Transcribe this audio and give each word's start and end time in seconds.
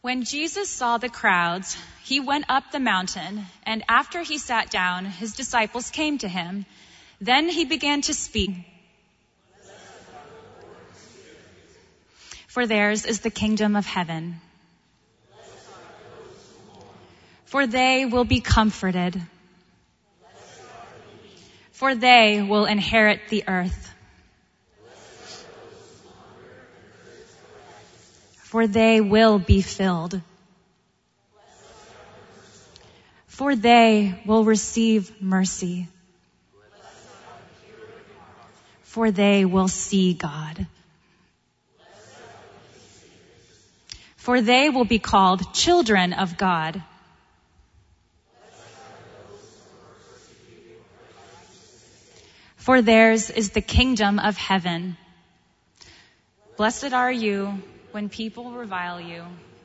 When 0.00 0.24
Jesus 0.24 0.70
saw 0.70 0.98
the 0.98 1.08
crowds, 1.08 1.76
he 2.04 2.20
went 2.20 2.44
up 2.48 2.70
the 2.70 2.78
mountain, 2.78 3.44
and 3.64 3.82
after 3.88 4.22
he 4.22 4.38
sat 4.38 4.70
down, 4.70 5.04
his 5.04 5.34
disciples 5.34 5.90
came 5.90 6.18
to 6.18 6.28
him. 6.28 6.66
Then 7.20 7.48
he 7.48 7.64
began 7.64 8.02
to 8.02 8.14
speak. 8.14 8.50
For 12.46 12.66
theirs 12.66 13.04
is 13.04 13.20
the 13.20 13.30
kingdom 13.30 13.76
of 13.76 13.86
heaven. 13.86 14.40
For 17.44 17.66
they 17.66 18.06
will 18.06 18.24
be 18.24 18.40
comforted. 18.40 19.20
For 21.72 21.94
they 21.94 22.42
will 22.42 22.64
inherit 22.66 23.20
the 23.28 23.44
earth. 23.46 23.92
For 28.56 28.66
they 28.66 29.02
will 29.02 29.38
be 29.38 29.60
filled. 29.60 30.18
For 33.26 33.54
they 33.54 34.18
will 34.24 34.44
receive 34.46 35.20
mercy. 35.20 35.88
For 38.82 39.10
they 39.10 39.44
will 39.44 39.68
see 39.68 40.14
God. 40.14 40.66
For 44.16 44.40
they 44.40 44.70
will 44.70 44.86
be 44.86 45.00
called 45.00 45.52
children 45.52 46.14
of 46.14 46.38
God. 46.38 46.82
For 52.56 52.80
theirs 52.80 53.28
is 53.28 53.50
the 53.50 53.60
kingdom 53.60 54.18
of 54.18 54.38
heaven. 54.38 54.96
Blessed 56.56 56.94
are 56.94 57.12
you 57.12 57.62
when 57.96 58.10
people 58.10 58.50
revile 58.50 59.00
you 59.00 59.24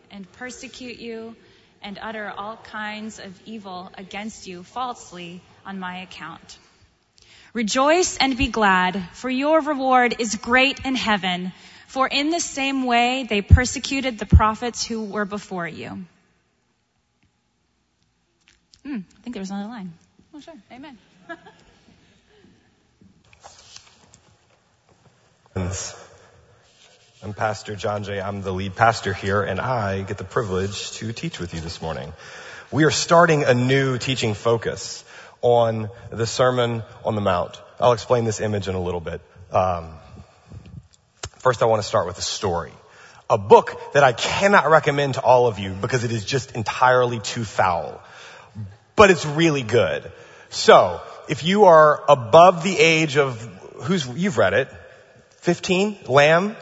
and 0.10 0.32
persecute 0.32 1.00
you 1.00 1.36
and 1.82 2.00
utter 2.02 2.34
all 2.38 2.56
kinds 2.56 3.20
of 3.20 3.38
evil 3.46 3.92
against 3.98 4.48
you 4.48 4.64
falsely 4.64 5.42
on 5.66 5.78
my 5.78 5.98
account. 6.04 6.58
Rejoice 7.54 8.16
and 8.16 8.38
be 8.38 8.48
glad, 8.48 9.04
for 9.12 9.30
your 9.30 9.60
reward 9.60 10.16
is 10.20 10.36
great 10.36 10.86
in 10.86 10.96
heaven, 10.96 11.52
for 11.88 12.08
in 12.08 12.30
the 12.30 12.40
same 12.40 12.86
way 12.86 13.28
they 13.30 13.42
persecuted 13.42 14.18
the 14.18 14.26
prophets 14.26 14.88
who 14.88 15.04
were 15.04 15.26
before 15.26 15.68
you. 15.68 15.90
Hmm, 18.86 19.00
I 19.18 19.22
think 19.24 19.34
there 19.34 19.42
was 19.42 19.50
another 19.50 19.68
line. 19.68 19.92
Oh, 20.34 20.40
sure. 20.40 20.54
Amen. 20.72 20.98
I'm 27.24 27.36
Pastor 27.36 27.76
John 27.76 28.04
Jay. 28.04 28.20
I'm 28.20 28.42
the 28.42 28.52
lead 28.52 28.76
pastor 28.76 29.14
here, 29.14 29.44
and 29.44 29.62
I 29.62 30.02
get 30.02 30.18
the 30.18 30.24
privilege 30.24 30.94
to 30.94 31.14
teach 31.14 31.40
with 31.40 31.54
you 31.54 31.60
this 31.60 31.80
morning. 31.80 32.14
We 32.72 32.84
are 32.86 32.90
starting 32.90 33.44
a 33.44 33.54
new 33.54 34.00
teaching 34.00 34.34
focus 34.34 35.04
on 35.44 35.92
the 36.10 36.26
Sermon 36.26 36.82
on 37.06 37.14
the 37.14 37.22
Mount. 37.22 37.62
I'll 37.80 37.92
explain 37.92 38.26
this 38.26 38.42
image 38.42 38.68
in 38.68 38.74
a 38.74 38.82
little 38.82 39.02
bit. 39.02 39.22
Um, 39.52 39.92
first, 41.38 41.62
I 41.62 41.68
want 41.68 41.84
to 41.84 41.88
start 41.88 42.08
with 42.08 42.18
a 42.18 42.24
story. 42.24 42.74
A 43.30 43.38
book 43.38 43.80
that 43.94 44.04
I 44.04 44.14
cannot 44.14 44.72
recommend 44.72 45.14
to 45.14 45.22
all 45.22 45.46
of 45.46 45.60
you 45.60 45.74
because 45.74 46.04
it 46.04 46.12
is 46.12 46.26
just 46.26 46.54
entirely 46.56 47.20
too 47.20 47.44
foul. 47.44 48.02
But 48.96 49.12
it's 49.12 49.28
really 49.28 49.62
good. 49.62 50.12
So, 50.50 51.00
if 51.30 51.44
you 51.44 51.66
are 51.66 52.04
above 52.10 52.64
the 52.64 52.80
age 52.80 53.18
of, 53.18 53.44
who's, 53.84 54.08
you've 54.08 54.40
read 54.40 54.56
it, 54.56 54.70
15? 55.42 56.00
Lamb? 56.08 56.56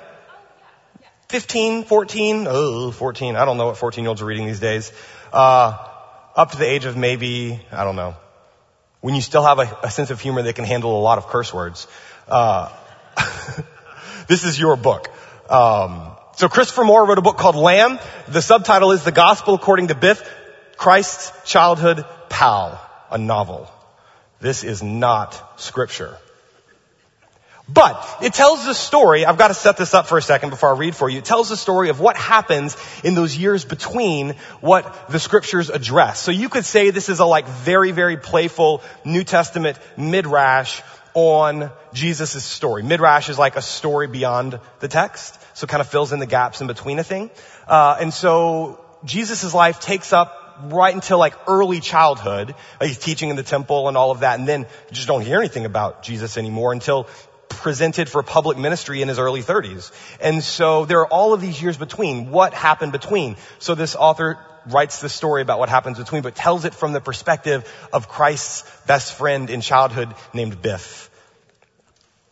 15, 1.30 1.84
14, 1.84 2.48
oh, 2.50 2.90
14. 2.90 3.36
I 3.36 3.46
don't 3.46 3.58
know 3.58 3.68
what 3.68 3.78
14 3.78 4.04
year 4.04 4.10
olds 4.10 4.24
are 4.24 4.26
reading 4.26 4.48
these 4.48 4.60
days. 4.60 4.92
Uh, 5.32 5.78
up 6.36 6.52
to 6.52 6.58
the 6.58 6.66
age 6.66 6.86
of 6.86 6.98
maybe, 6.98 7.62
I 7.72 7.84
don't 7.84 7.96
know. 7.96 8.16
When 9.02 9.14
you 9.14 9.22
still 9.22 9.44
have 9.44 9.60
a, 9.60 9.78
a 9.84 9.92
sense 9.92 10.10
of 10.10 10.20
humor 10.20 10.42
that 10.42 10.56
can 10.56 10.66
handle 10.66 11.00
a 11.00 11.04
lot 11.04 11.20
of 11.20 11.28
curse 11.28 11.54
words. 11.54 11.88
Uh, 12.28 12.70
this 14.28 14.44
is 14.44 14.60
your 14.60 14.76
book. 14.76 15.12
Um, 15.52 16.14
so 16.36 16.50
Christopher 16.50 16.84
Moore 16.84 17.06
wrote 17.06 17.20
a 17.20 17.22
book 17.22 17.38
called 17.38 17.56
Lamb. 17.56 18.00
The 18.28 18.42
subtitle 18.42 18.92
is 18.92 19.04
The 19.04 19.12
Gospel 19.12 19.54
According 19.54 19.90
to 19.90 19.96
Biff, 19.96 20.28
Christ's 20.78 21.32
Childhood 21.48 22.06
Pal, 22.30 22.82
a 23.12 23.20
novel. 23.20 23.72
This 24.40 24.64
is 24.64 24.82
not 24.82 25.62
scripture. 25.62 26.18
But 27.72 28.18
it 28.22 28.34
tells 28.34 28.66
the 28.66 28.74
story, 28.74 29.26
I've 29.26 29.38
got 29.38 29.50
to 29.50 29.54
set 29.54 29.78
this 29.78 29.94
up 29.94 30.08
for 30.08 30.18
a 30.18 30.22
second 30.22 30.50
before 30.50 30.70
I 30.74 30.78
read 30.78 30.96
for 30.96 31.10
you. 31.10 31.20
It 31.20 31.26
tells 31.26 31.50
the 31.50 31.58
story 31.58 31.90
of 31.90 32.00
what 32.00 32.18
happens 32.18 32.76
in 33.04 33.14
those 33.14 33.38
years 33.38 33.64
between 33.64 34.32
what 34.60 35.10
the 35.10 35.20
scriptures 35.20 35.70
address. 35.70 36.20
So 36.20 36.32
you 36.32 36.50
could 36.50 36.66
say 36.66 36.90
this 36.90 37.10
is 37.10 37.20
a 37.20 37.26
like 37.26 37.48
very, 37.48 37.92
very 37.92 38.18
playful 38.18 38.82
New 39.06 39.24
Testament 39.24 39.78
midrash 39.98 40.82
on 41.14 41.72
Jesus' 41.94 42.44
story. 42.44 42.82
Midrash 42.82 43.30
is 43.30 43.38
like 43.38 43.56
a 43.56 43.62
story 43.62 44.08
beyond 44.08 44.60
the 44.80 44.88
text, 44.88 45.38
so 45.54 45.66
it 45.66 45.70
kind 45.70 45.82
of 45.82 45.90
fills 45.90 46.14
in 46.14 46.20
the 46.20 46.28
gaps 46.28 46.62
in 46.62 46.68
between 46.68 46.98
a 47.00 47.04
thing. 47.04 47.30
Uh, 47.68 47.98
and 48.00 48.14
so 48.14 48.84
Jesus' 49.04 49.54
life 49.54 49.80
takes 49.80 50.14
up 50.14 50.40
right 50.66 50.94
until 50.94 51.18
like 51.18 51.36
early 51.48 51.80
childhood. 51.80 52.56
He's 52.82 52.98
teaching 52.98 53.30
in 53.30 53.36
the 53.36 53.44
temple 53.44 53.88
and 53.88 53.98
all 53.98 54.12
of 54.12 54.22
that, 54.22 54.40
and 54.40 54.48
then 54.48 54.62
you 54.62 54.94
just 54.94 55.08
don't 55.08 55.22
hear 55.22 55.40
anything 55.40 55.66
about 55.66 56.04
Jesus 56.04 56.38
anymore 56.38 56.74
until 56.74 57.08
presented 57.50 58.08
for 58.08 58.24
public 58.24 58.58
ministry 58.58 59.02
in 59.02 59.08
his 59.08 59.20
early 59.20 59.42
30s. 59.42 59.92
And 60.22 60.44
so 60.44 60.86
there 60.86 61.00
are 61.02 61.08
all 61.08 61.34
of 61.34 61.42
these 61.42 61.62
years 61.62 61.78
between. 61.78 62.32
What 62.32 62.54
happened 62.54 62.92
between? 62.92 63.36
So 63.60 63.76
this 63.76 63.96
author 63.96 64.38
writes 64.68 65.02
the 65.02 65.10
story 65.10 65.42
about 65.42 65.60
what 65.60 65.70
happens 65.70 65.98
between, 65.98 66.22
but 66.22 66.36
tells 66.36 66.66
it 66.66 66.74
from 66.74 66.94
the 66.94 67.02
perspective 67.02 67.70
of 67.92 68.08
Christ's 68.08 68.70
best 68.86 69.14
friend 69.14 69.50
in 69.50 69.62
childhood 69.62 70.14
named 70.34 70.62
Biff. 70.62 71.10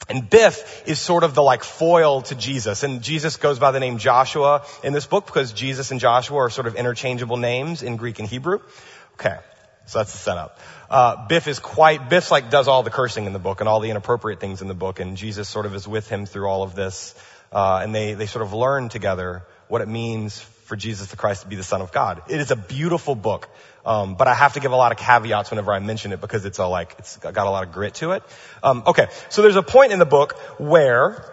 And 0.09 0.29
Biff 0.29 0.83
is 0.87 0.99
sort 0.99 1.23
of 1.23 1.35
the 1.35 1.43
like 1.43 1.63
foil 1.63 2.21
to 2.23 2.35
Jesus. 2.35 2.83
And 2.83 3.01
Jesus 3.01 3.35
goes 3.35 3.59
by 3.59 3.71
the 3.71 3.79
name 3.79 3.97
Joshua 3.97 4.65
in 4.83 4.93
this 4.93 5.05
book 5.05 5.25
because 5.25 5.51
Jesus 5.51 5.91
and 5.91 5.99
Joshua 5.99 6.37
are 6.37 6.49
sort 6.49 6.67
of 6.67 6.75
interchangeable 6.75 7.37
names 7.37 7.83
in 7.83 7.97
Greek 7.97 8.19
and 8.19 8.27
Hebrew. 8.27 8.59
Okay. 9.15 9.37
So 9.87 9.99
that's 9.99 10.11
the 10.11 10.17
setup. 10.17 10.59
Uh, 10.89 11.27
Biff 11.27 11.47
is 11.47 11.59
quite, 11.59 12.09
Biff's 12.09 12.29
like 12.29 12.49
does 12.49 12.67
all 12.67 12.83
the 12.83 12.89
cursing 12.89 13.25
in 13.25 13.33
the 13.33 13.39
book 13.39 13.61
and 13.61 13.69
all 13.69 13.79
the 13.79 13.89
inappropriate 13.89 14.39
things 14.39 14.61
in 14.61 14.67
the 14.67 14.73
book 14.73 14.99
and 14.99 15.17
Jesus 15.17 15.47
sort 15.49 15.65
of 15.65 15.73
is 15.73 15.87
with 15.87 16.09
him 16.09 16.25
through 16.25 16.47
all 16.47 16.63
of 16.63 16.75
this. 16.75 17.15
Uh, 17.51 17.79
and 17.81 17.95
they, 17.95 18.13
they 18.13 18.25
sort 18.25 18.43
of 18.43 18.53
learn 18.53 18.89
together 18.89 19.43
what 19.69 19.81
it 19.81 19.87
means 19.87 20.39
for 20.65 20.75
Jesus 20.75 21.07
the 21.07 21.15
Christ 21.15 21.43
to 21.43 21.47
be 21.47 21.55
the 21.55 21.63
Son 21.63 21.81
of 21.81 21.93
God. 21.93 22.21
It 22.27 22.41
is 22.41 22.51
a 22.51 22.57
beautiful 22.57 23.15
book. 23.15 23.47
Um, 23.85 24.15
but 24.15 24.27
I 24.27 24.33
have 24.33 24.53
to 24.53 24.59
give 24.59 24.73
a 24.73 24.75
lot 24.75 24.91
of 24.91 24.97
caveats 24.97 25.49
whenever 25.49 25.71
I 25.71 25.79
mention 25.79 26.11
it 26.11 26.19
because 26.19 26.43
it's 26.43 26.59
a 26.59 26.67
like, 26.67 26.95
it's 26.99 27.15
got 27.15 27.47
a 27.47 27.49
lot 27.49 27.65
of 27.65 27.73
grit 27.73 27.93
to 27.95 28.11
it. 28.11 28.23
Um, 28.61 28.83
okay. 28.85 29.07
So 29.29 29.41
there's 29.41 29.55
a 29.55 29.63
point 29.63 29.93
in 29.93 29.99
the 29.99 30.05
book 30.05 30.33
where 30.59 31.23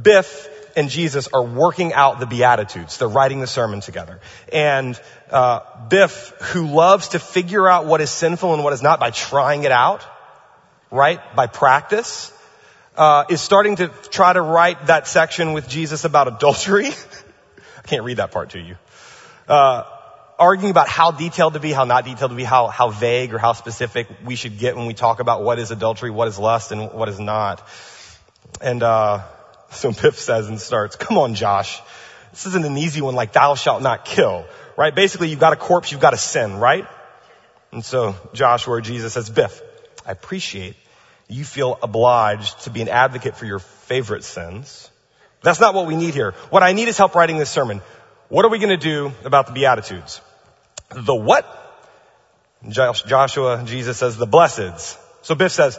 Biff 0.00 0.48
and 0.76 0.88
Jesus 0.88 1.28
are 1.28 1.42
working 1.42 1.92
out 1.92 2.20
the 2.20 2.26
Beatitudes. 2.26 2.98
They're 2.98 3.08
writing 3.08 3.40
the 3.40 3.46
sermon 3.46 3.80
together. 3.80 4.20
And 4.52 5.00
uh, 5.30 5.60
Biff, 5.88 6.32
who 6.40 6.66
loves 6.66 7.08
to 7.08 7.18
figure 7.18 7.68
out 7.68 7.86
what 7.86 8.00
is 8.00 8.10
sinful 8.10 8.54
and 8.54 8.64
what 8.64 8.72
is 8.72 8.82
not 8.82 9.00
by 9.00 9.10
trying 9.10 9.64
it 9.64 9.72
out, 9.72 10.04
right, 10.90 11.20
by 11.34 11.46
practice, 11.46 12.32
uh, 12.96 13.24
is 13.30 13.40
starting 13.40 13.76
to 13.76 13.88
try 14.10 14.32
to 14.32 14.42
write 14.42 14.86
that 14.86 15.06
section 15.06 15.52
with 15.52 15.68
Jesus 15.68 16.04
about 16.04 16.28
adultery. 16.28 16.88
I 17.78 17.82
can't 17.86 18.04
read 18.04 18.18
that 18.18 18.30
part 18.32 18.50
to 18.50 18.60
you. 18.60 18.76
Uh, 19.48 19.84
arguing 20.38 20.70
about 20.70 20.88
how 20.88 21.10
detailed 21.10 21.54
to 21.54 21.60
be, 21.60 21.72
how 21.72 21.84
not 21.84 22.04
detailed 22.04 22.30
to 22.30 22.36
be, 22.36 22.44
how, 22.44 22.68
how 22.68 22.90
vague 22.90 23.34
or 23.34 23.38
how 23.38 23.52
specific 23.52 24.08
we 24.24 24.36
should 24.36 24.58
get 24.58 24.76
when 24.76 24.86
we 24.86 24.94
talk 24.94 25.20
about 25.20 25.42
what 25.42 25.58
is 25.58 25.70
adultery, 25.70 26.10
what 26.10 26.28
is 26.28 26.38
lust, 26.38 26.72
and 26.72 26.92
what 26.92 27.08
is 27.08 27.20
not. 27.20 27.66
And, 28.60 28.82
uh, 28.82 29.22
so 29.70 29.92
Biff 29.92 30.18
says 30.18 30.48
and 30.48 30.60
starts, 30.60 30.96
come 30.96 31.18
on, 31.18 31.34
Josh. 31.34 31.80
This 32.30 32.46
isn't 32.46 32.64
an 32.64 32.76
easy 32.78 33.00
one 33.00 33.14
like 33.14 33.32
thou 33.32 33.54
shalt 33.54 33.82
not 33.82 34.04
kill, 34.04 34.44
right? 34.76 34.94
Basically, 34.94 35.28
you've 35.28 35.40
got 35.40 35.52
a 35.52 35.56
corpse, 35.56 35.90
you've 35.90 36.00
got 36.00 36.14
a 36.14 36.18
sin, 36.18 36.56
right? 36.58 36.86
And 37.72 37.84
so 37.84 38.14
Joshua 38.32 38.74
or 38.74 38.80
Jesus 38.80 39.12
says, 39.12 39.30
Biff, 39.30 39.60
I 40.06 40.12
appreciate 40.12 40.76
you 41.28 41.44
feel 41.44 41.78
obliged 41.82 42.64
to 42.64 42.70
be 42.70 42.82
an 42.82 42.88
advocate 42.88 43.36
for 43.36 43.46
your 43.46 43.60
favorite 43.60 44.24
sins. 44.24 44.90
That's 45.42 45.60
not 45.60 45.74
what 45.74 45.86
we 45.86 45.96
need 45.96 46.14
here. 46.14 46.32
What 46.50 46.62
I 46.62 46.72
need 46.72 46.88
is 46.88 46.98
help 46.98 47.14
writing 47.14 47.38
this 47.38 47.50
sermon. 47.50 47.80
What 48.28 48.44
are 48.44 48.48
we 48.48 48.58
going 48.58 48.70
to 48.70 48.76
do 48.76 49.12
about 49.24 49.46
the 49.46 49.52
Beatitudes? 49.52 50.20
The 50.90 51.14
what? 51.14 51.56
Joshua, 52.68 53.62
Jesus 53.64 53.96
says 53.96 54.16
the 54.16 54.26
blesseds. 54.26 54.98
So 55.22 55.34
Biff 55.34 55.52
says, 55.52 55.78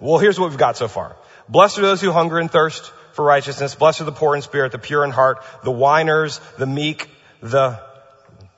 well, 0.00 0.18
here's 0.18 0.40
what 0.40 0.50
we've 0.50 0.58
got 0.58 0.76
so 0.76 0.88
far. 0.88 1.16
Blessed 1.48 1.78
are 1.78 1.82
those 1.82 2.00
who 2.00 2.10
hunger 2.10 2.38
and 2.38 2.50
thirst 2.50 2.92
for 3.16 3.24
righteousness. 3.24 3.74
Blessed 3.74 4.02
are 4.02 4.04
the 4.04 4.12
poor 4.12 4.36
in 4.36 4.42
spirit, 4.42 4.72
the 4.72 4.78
pure 4.78 5.02
in 5.02 5.10
heart, 5.10 5.42
the 5.64 5.72
whiners, 5.72 6.38
the 6.58 6.66
meek, 6.66 7.08
the, 7.40 7.80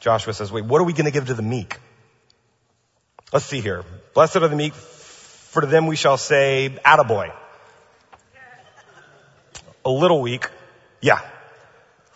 Joshua 0.01 0.35
says, 0.35 0.53
wait, 0.53 0.65
what 0.65 0.81
are 0.81 0.85
we 0.85 0.93
going 0.93 1.07
to 1.07 1.13
give 1.13 1.29
to 1.29 1.35
the 1.35 1.43
meek? 1.43 1.79
Let's 3.33 3.47
see 3.47 3.61
here. 3.61 3.85
Blessed 4.15 4.37
are 4.37 4.49
the 4.49 4.57
meek, 4.57 4.75
for 4.75 5.61
to 5.61 5.67
them 5.67 5.87
we 5.87 5.95
shall 5.95 6.17
say, 6.17 6.77
attaboy. 6.85 7.33
A 9.85 9.91
little 9.91 10.21
weak. 10.21 10.51
Yeah. 11.01 11.21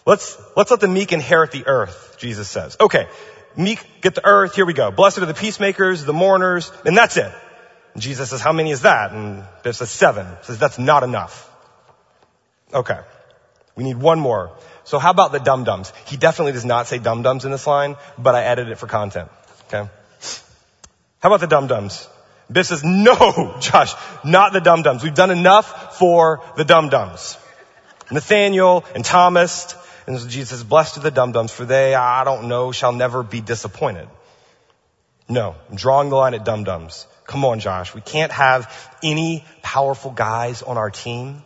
Let's, 0.05 0.37
let's 0.57 0.73
let 0.73 0.81
the 0.81 0.89
meek 0.89 1.13
inherit 1.13 1.53
the 1.53 1.67
earth, 1.67 2.17
Jesus 2.19 2.49
says. 2.49 2.77
Okay, 2.81 3.07
meek 3.57 3.87
get 4.01 4.17
the 4.17 4.27
earth, 4.27 4.57
here 4.57 4.67
we 4.67 4.73
go. 4.73 4.91
Blessed 4.91 5.19
are 5.19 5.27
the 5.27 5.35
peacemakers, 5.35 6.05
the 6.05 6.13
mourners, 6.13 6.73
and 6.85 6.97
that's 6.97 7.17
it. 7.17 7.33
Jesus 7.97 8.31
says, 8.31 8.41
how 8.41 8.53
many 8.53 8.73
is 8.73 8.83
that? 8.83 9.13
And 9.13 9.45
Biff 9.63 9.77
says 9.77 9.91
seven. 9.91 10.27
Says 10.43 10.59
that's 10.59 10.79
not 10.79 11.05
enough. 11.05 11.51
Okay. 12.73 12.99
We 13.77 13.85
need 13.85 13.97
one 13.97 14.21
more. 14.21 14.51
So 14.85 14.99
how 14.99 15.11
about 15.11 15.33
the 15.33 15.39
dum-dums? 15.39 15.93
He 16.07 16.17
definitely 16.17 16.53
does 16.53 16.65
not 16.65 16.87
say 16.87 16.99
dum-dums 16.99 17.45
in 17.45 17.51
this 17.51 17.67
line, 17.67 17.97
but 18.19 18.35
I 18.35 18.43
added 18.43 18.69
it 18.69 18.79
for 18.79 18.87
content. 18.87 19.31
Okay. 19.69 19.89
How 21.21 21.29
about 21.29 21.41
the 21.41 21.47
dum-dums? 21.47 22.09
Biff 22.51 22.67
says, 22.67 22.85
no, 22.85 23.57
Josh, 23.61 23.95
not 24.25 24.53
the 24.53 24.61
dum-dums. 24.61 25.03
We've 25.03 25.15
done 25.15 25.31
enough 25.31 25.97
for 25.99 26.43
the 26.57 26.65
dum-dums. 26.65 27.39
Nathaniel 28.11 28.85
and 28.95 29.05
Thomas 29.05 29.75
and 30.07 30.19
Jesus 30.29 30.51
says, 30.51 30.65
blessed 30.65 30.99
are 30.99 31.01
the 31.01 31.11
dum-dums, 31.11 31.53
for 31.53 31.65
they, 31.65 31.95
I 31.95 32.25
don't 32.25 32.49
know, 32.49 32.73
shall 32.73 32.93
never 32.93 33.23
be 33.23 33.41
disappointed. 33.41 34.09
No, 35.29 35.55
I'm 35.71 35.77
drawing 35.77 36.11
the 36.11 36.17
line 36.17 36.35
at 36.35 36.45
dum-dums. 36.45 37.07
Come 37.25 37.45
on, 37.45 37.61
Josh. 37.61 37.95
We 37.95 38.01
can't 38.01 38.33
have 38.33 38.91
any 39.03 39.45
powerful 39.63 40.11
guys 40.11 40.63
on 40.63 40.77
our 40.77 40.91
team. 40.91 41.43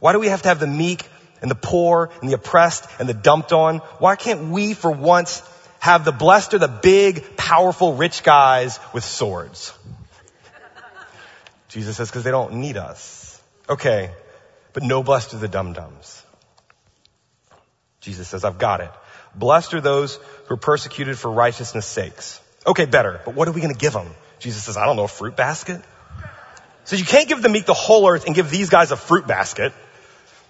Why 0.00 0.12
do 0.12 0.18
we 0.18 0.28
have 0.28 0.42
to 0.42 0.48
have 0.48 0.60
the 0.60 0.66
meek 0.66 1.04
and 1.40 1.50
the 1.50 1.56
poor 1.56 2.10
and 2.20 2.30
the 2.30 2.34
oppressed 2.34 2.88
and 2.98 3.08
the 3.08 3.14
dumped 3.14 3.52
on? 3.52 3.78
Why 3.98 4.16
can't 4.16 4.50
we 4.50 4.74
for 4.74 4.90
once 4.90 5.42
have 5.80 6.04
the 6.04 6.12
blessed 6.12 6.54
or 6.54 6.58
the 6.58 6.68
big, 6.68 7.36
powerful, 7.36 7.94
rich 7.94 8.22
guys 8.22 8.78
with 8.92 9.04
swords? 9.04 9.72
Jesus 11.68 11.96
says, 11.96 12.08
because 12.08 12.24
they 12.24 12.30
don't 12.30 12.54
need 12.54 12.76
us. 12.76 13.40
Okay, 13.68 14.10
but 14.72 14.82
no 14.82 15.02
blessed 15.02 15.34
are 15.34 15.38
the 15.38 15.48
dum-dums. 15.48 16.22
Jesus 18.00 18.28
says, 18.28 18.44
I've 18.44 18.58
got 18.58 18.80
it. 18.80 18.90
Blessed 19.34 19.74
are 19.74 19.80
those 19.80 20.16
who 20.46 20.54
are 20.54 20.58
persecuted 20.58 21.18
for 21.18 21.30
righteousness 21.30 21.84
sakes. 21.84 22.40
Okay, 22.66 22.86
better, 22.86 23.20
but 23.24 23.34
what 23.34 23.48
are 23.48 23.52
we 23.52 23.60
going 23.60 23.72
to 23.72 23.78
give 23.78 23.92
them? 23.92 24.08
Jesus 24.38 24.64
says, 24.64 24.76
I 24.76 24.86
don't 24.86 24.96
know, 24.96 25.04
a 25.04 25.08
fruit 25.08 25.36
basket? 25.36 25.82
So 26.84 26.96
you 26.96 27.04
can't 27.04 27.28
give 27.28 27.42
the 27.42 27.48
meek 27.50 27.66
the 27.66 27.74
whole 27.74 28.08
earth 28.08 28.24
and 28.24 28.34
give 28.34 28.50
these 28.50 28.70
guys 28.70 28.90
a 28.90 28.96
fruit 28.96 29.26
basket. 29.26 29.74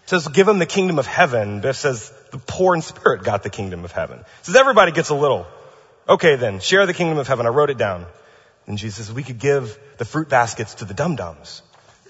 Says, 0.08 0.26
give 0.26 0.46
them 0.46 0.58
the 0.58 0.64
kingdom 0.64 0.98
of 0.98 1.06
heaven. 1.06 1.60
Biff 1.60 1.76
says, 1.76 2.10
the 2.30 2.38
poor 2.38 2.74
in 2.74 2.80
spirit 2.80 3.24
got 3.24 3.42
the 3.42 3.50
kingdom 3.50 3.84
of 3.84 3.92
heaven. 3.92 4.20
It 4.20 4.26
says, 4.40 4.56
everybody 4.56 4.90
gets 4.90 5.10
a 5.10 5.14
little. 5.14 5.46
Okay 6.08 6.36
then, 6.36 6.60
share 6.60 6.86
the 6.86 6.94
kingdom 6.94 7.18
of 7.18 7.28
heaven. 7.28 7.44
I 7.44 7.50
wrote 7.50 7.68
it 7.68 7.76
down. 7.76 8.06
And 8.66 8.78
Jesus 8.78 9.08
says, 9.08 9.14
we 9.14 9.22
could 9.22 9.38
give 9.38 9.78
the 9.98 10.06
fruit 10.06 10.30
baskets 10.30 10.76
to 10.76 10.86
the 10.86 10.94
dum-dums. 10.94 11.60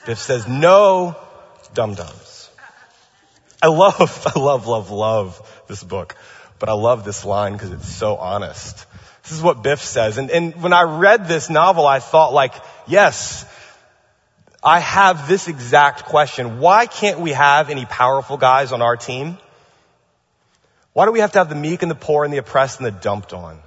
Biff 0.07 0.19
says, 0.21 0.47
no 0.47 1.17
dum-dums. 1.75 2.51
I 3.61 3.67
love, 3.67 4.27
I 4.37 4.39
love, 4.39 4.69
love, 4.69 4.93
love 4.93 5.65
this 5.67 5.83
book, 5.83 6.15
but 6.61 6.69
I 6.69 6.75
love 6.75 7.05
this 7.05 7.25
line 7.25 7.55
because 7.55 7.73
it's 7.73 7.89
so 7.89 8.15
honest. 8.15 8.87
This 9.25 9.33
is 9.33 9.43
what 9.43 9.65
Biff 9.65 9.83
says. 9.83 10.19
And, 10.19 10.31
and 10.31 10.63
when 10.63 10.73
I 10.73 10.83
read 10.83 11.27
this 11.27 11.51
novel, 11.51 11.85
I 11.85 11.99
thought 11.99 12.33
like, 12.33 12.55
yes, 12.87 13.45
I 14.63 14.81
have 14.81 15.29
this 15.29 15.49
exact 15.49 16.05
question. 16.05 16.59
Why 16.59 16.87
can't 16.87 17.21
we 17.21 17.33
have 17.33 17.71
any 17.71 17.85
powerful 17.87 18.37
guys 18.37 18.73
on 18.73 18.83
our 18.83 18.97
team? 18.97 19.39
Why 20.93 21.07
do 21.07 21.13
we 21.13 21.21
have 21.21 21.33
to 21.33 21.39
have 21.39 21.49
the 21.49 21.55
meek 21.55 21.83
and 21.83 21.91
the 21.91 21.95
poor 21.95 22.25
and 22.25 22.33
the 22.33 22.39
oppressed 22.39 22.81
and 22.81 22.87
the 22.87 22.91
dumped 22.91 23.33
on? 23.33 23.61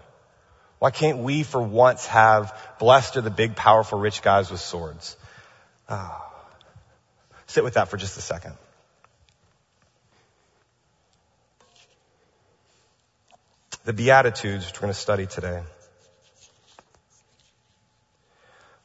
Why 0.79 0.91
can't 0.91 1.19
we 1.19 1.43
for 1.43 1.61
once 1.61 2.07
have 2.07 2.57
blessed 2.79 3.15
are 3.17 3.21
the 3.21 3.29
big, 3.29 3.55
powerful, 3.55 3.99
rich 3.99 4.21
guys 4.21 4.51
with 4.51 4.59
swords? 4.59 5.15
Oh. 5.88 6.27
Sit 7.47 7.63
with 7.63 7.75
that 7.75 7.89
for 7.89 7.97
just 7.97 8.17
a 8.17 8.21
second. 8.21 8.55
the 13.83 13.94
Beatitudes, 13.94 14.65
which 14.65 14.75
we're 14.75 14.81
going 14.81 14.94
to 14.94 14.99
study 14.99 15.25
today. 15.25 15.61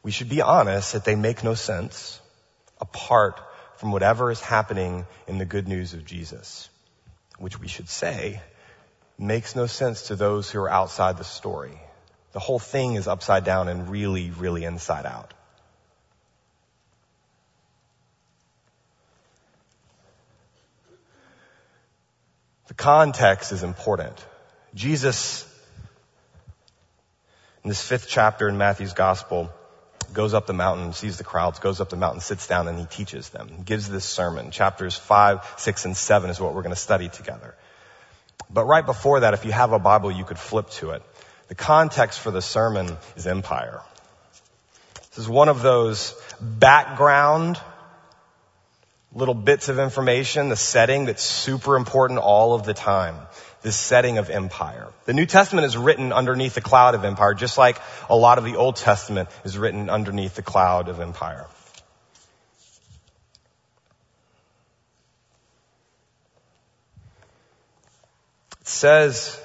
We 0.06 0.12
should 0.12 0.28
be 0.28 0.40
honest 0.40 0.92
that 0.92 1.04
they 1.04 1.16
make 1.16 1.42
no 1.42 1.54
sense 1.54 2.20
apart 2.80 3.40
from 3.78 3.90
whatever 3.90 4.30
is 4.30 4.40
happening 4.40 5.04
in 5.26 5.38
the 5.38 5.44
good 5.44 5.66
news 5.66 5.94
of 5.94 6.04
Jesus, 6.04 6.68
which 7.38 7.58
we 7.58 7.66
should 7.66 7.88
say 7.88 8.40
makes 9.18 9.56
no 9.56 9.66
sense 9.66 10.02
to 10.02 10.14
those 10.14 10.48
who 10.48 10.60
are 10.60 10.70
outside 10.70 11.18
the 11.18 11.24
story. 11.24 11.76
The 12.30 12.38
whole 12.38 12.60
thing 12.60 12.94
is 12.94 13.08
upside 13.08 13.42
down 13.42 13.66
and 13.66 13.90
really, 13.90 14.30
really 14.30 14.62
inside 14.62 15.06
out. 15.06 15.34
The 22.68 22.74
context 22.74 23.50
is 23.50 23.64
important. 23.64 24.24
Jesus, 24.72 25.44
in 27.64 27.70
this 27.70 27.82
fifth 27.82 28.06
chapter 28.08 28.48
in 28.48 28.56
Matthew's 28.56 28.92
gospel, 28.92 29.50
goes 30.12 30.34
up 30.34 30.46
the 30.46 30.52
mountain, 30.52 30.92
sees 30.92 31.18
the 31.18 31.24
crowds, 31.24 31.58
goes 31.58 31.80
up 31.80 31.90
the 31.90 31.96
mountain, 31.96 32.20
sits 32.20 32.46
down, 32.46 32.68
and 32.68 32.78
he 32.78 32.86
teaches 32.86 33.28
them. 33.30 33.48
He 33.48 33.62
gives 33.62 33.88
this 33.88 34.04
sermon. 34.04 34.50
Chapters 34.50 34.96
five, 34.96 35.40
six, 35.56 35.84
and 35.84 35.96
seven 35.96 36.30
is 36.30 36.40
what 36.40 36.54
we're 36.54 36.62
going 36.62 36.74
to 36.74 36.80
study 36.80 37.08
together. 37.08 37.54
But 38.50 38.64
right 38.64 38.84
before 38.84 39.20
that, 39.20 39.34
if 39.34 39.44
you 39.44 39.52
have 39.52 39.72
a 39.72 39.78
Bible, 39.78 40.10
you 40.12 40.24
could 40.24 40.38
flip 40.38 40.70
to 40.70 40.90
it. 40.90 41.02
The 41.48 41.54
context 41.54 42.20
for 42.20 42.30
the 42.30 42.42
sermon 42.42 42.96
is 43.16 43.26
empire. 43.26 43.80
This 45.10 45.18
is 45.18 45.28
one 45.28 45.48
of 45.48 45.62
those 45.62 46.14
background 46.40 47.58
little 49.12 49.34
bits 49.34 49.68
of 49.68 49.78
information, 49.78 50.50
the 50.50 50.56
setting 50.56 51.06
that's 51.06 51.22
super 51.22 51.76
important 51.76 52.18
all 52.18 52.54
of 52.54 52.64
the 52.64 52.74
time 52.74 53.16
this 53.66 53.76
setting 53.76 54.18
of 54.18 54.30
empire. 54.30 54.86
The 55.06 55.12
New 55.12 55.26
Testament 55.26 55.66
is 55.66 55.76
written 55.76 56.12
underneath 56.12 56.54
the 56.54 56.60
cloud 56.60 56.94
of 56.94 57.04
empire, 57.04 57.34
just 57.34 57.58
like 57.58 57.80
a 58.08 58.14
lot 58.14 58.38
of 58.38 58.44
the 58.44 58.54
Old 58.54 58.76
Testament 58.76 59.28
is 59.42 59.58
written 59.58 59.90
underneath 59.90 60.36
the 60.36 60.42
cloud 60.42 60.88
of 60.88 61.00
empire. 61.00 61.46
It 68.60 68.68
says 68.68 69.36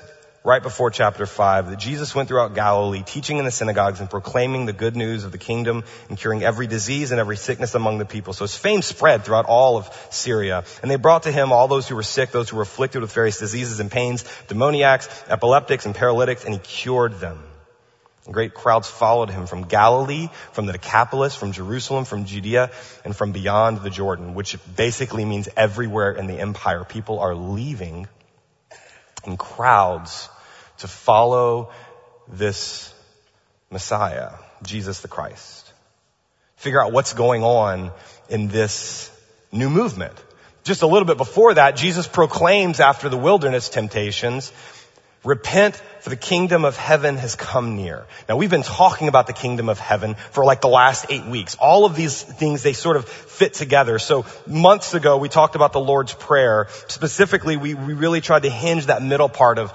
right 0.44 0.64
before 0.64 0.90
chapter 0.90 1.28
5 1.28 1.70
that 1.70 1.78
Jesus 1.78 2.16
went 2.16 2.28
throughout 2.28 2.56
Galilee 2.56 3.04
teaching 3.06 3.38
in 3.38 3.46
the 3.46 3.52
synagogues 3.52 4.00
and 4.00 4.10
proclaiming 4.10 4.66
the 4.66 4.74
good 4.74 4.96
news 4.96 5.24
of 5.24 5.32
the 5.32 5.38
kingdom 5.38 5.84
and 6.10 6.18
curing 6.18 6.42
every 6.42 6.66
disease 6.66 7.12
and 7.12 7.20
every 7.20 7.38
sickness 7.38 7.76
among 7.76 8.00
the 8.00 8.06
people. 8.06 8.34
So 8.34 8.44
his 8.44 8.56
fame 8.56 8.82
spread 8.82 9.24
throughout 9.24 9.46
all 9.46 9.78
of 9.78 10.08
Syria. 10.10 10.64
And 10.82 10.90
they 10.90 10.96
brought 10.96 11.24
to 11.24 11.32
him 11.32 11.52
all 11.52 11.68
those 11.68 11.88
who 11.88 11.96
were 11.96 12.04
sick, 12.04 12.32
those 12.32 12.50
who 12.50 12.56
were 12.58 12.64
afflicted 12.64 13.02
with 13.02 13.14
various 13.14 13.38
diseases 13.38 13.80
and 13.80 13.92
pains, 13.92 14.26
demoniacs, 14.48 15.08
epileptics, 15.28 15.86
and 15.86 15.94
paralytics, 15.94 16.44
and 16.44 16.54
he 16.54 16.60
cured 16.60 17.20
them. 17.20 17.38
And 18.26 18.34
great 18.34 18.54
crowds 18.54 18.88
followed 18.88 19.30
him 19.30 19.46
from 19.46 19.64
Galilee, 19.64 20.30
from 20.54 20.66
the 20.66 20.74
Decapolis, 20.74 21.36
from 21.36 21.52
Jerusalem, 21.52 22.06
from 22.06 22.26
Judea, 22.26 22.72
and 23.04 23.16
from 23.16 23.32
beyond 23.32 23.82
the 23.82 23.90
Jordan, 23.90 24.34
which 24.34 24.58
basically 24.76 25.26
means 25.26 25.50
everywhere 25.56 26.12
in 26.12 26.26
the 26.28 26.40
empire. 26.40 26.84
People 26.84 27.20
are 27.20 27.36
leaving 27.36 28.08
in 29.26 29.38
crowds 29.38 30.30
to 30.80 30.88
follow 30.88 31.72
this 32.28 32.94
Messiah, 33.70 34.32
Jesus 34.64 35.02
the 35.02 35.08
Christ. 35.08 35.72
Figure 36.58 36.84
out 36.84 36.92
what's 36.92 37.14
going 37.14 37.44
on 37.44 37.92
in 38.30 38.48
this 38.48 39.12
new 39.52 39.70
movement. 39.70 40.14
Just 40.64 40.84
a 40.84 40.88
little 40.88 41.06
bit 41.06 41.18
before 41.18 41.56
that, 41.56 41.76
Jesus 41.76 42.08
proclaims 42.08 42.80
after 42.80 43.10
the 43.10 43.18
wilderness 43.18 43.70
temptations, 43.70 44.52
repent 45.24 45.82
for 46.02 46.10
the 46.10 46.16
kingdom 46.16 46.66
of 46.66 46.76
heaven 46.76 47.18
has 47.18 47.36
come 47.36 47.76
near. 47.76 48.06
Now 48.28 48.36
we've 48.36 48.50
been 48.50 48.64
talking 48.64 49.08
about 49.08 49.28
the 49.28 49.34
kingdom 49.34 49.70
of 49.70 49.80
heaven 49.80 50.16
for 50.32 50.44
like 50.44 50.62
the 50.62 50.68
last 50.68 51.06
eight 51.10 51.26
weeks. 51.26 51.56
All 51.56 51.86
of 51.86 51.96
these 51.96 52.22
things, 52.22 52.64
they 52.64 52.74
sort 52.74 52.98
of 52.98 53.08
fit 53.08 53.54
together. 53.54 54.00
So 54.00 54.26
months 54.48 54.94
ago, 54.94 55.18
we 55.18 55.30
talked 55.30 55.56
about 55.56 55.74
the 55.74 55.80
Lord's 55.80 56.14
Prayer. 56.14 56.68
Specifically, 56.88 57.56
we, 57.56 57.76
we 57.76 57.94
really 57.94 58.20
tried 58.20 58.44
to 58.44 58.50
hinge 58.50 58.88
that 58.88 59.04
middle 59.04 59.30
part 59.30 59.60
of 59.60 59.74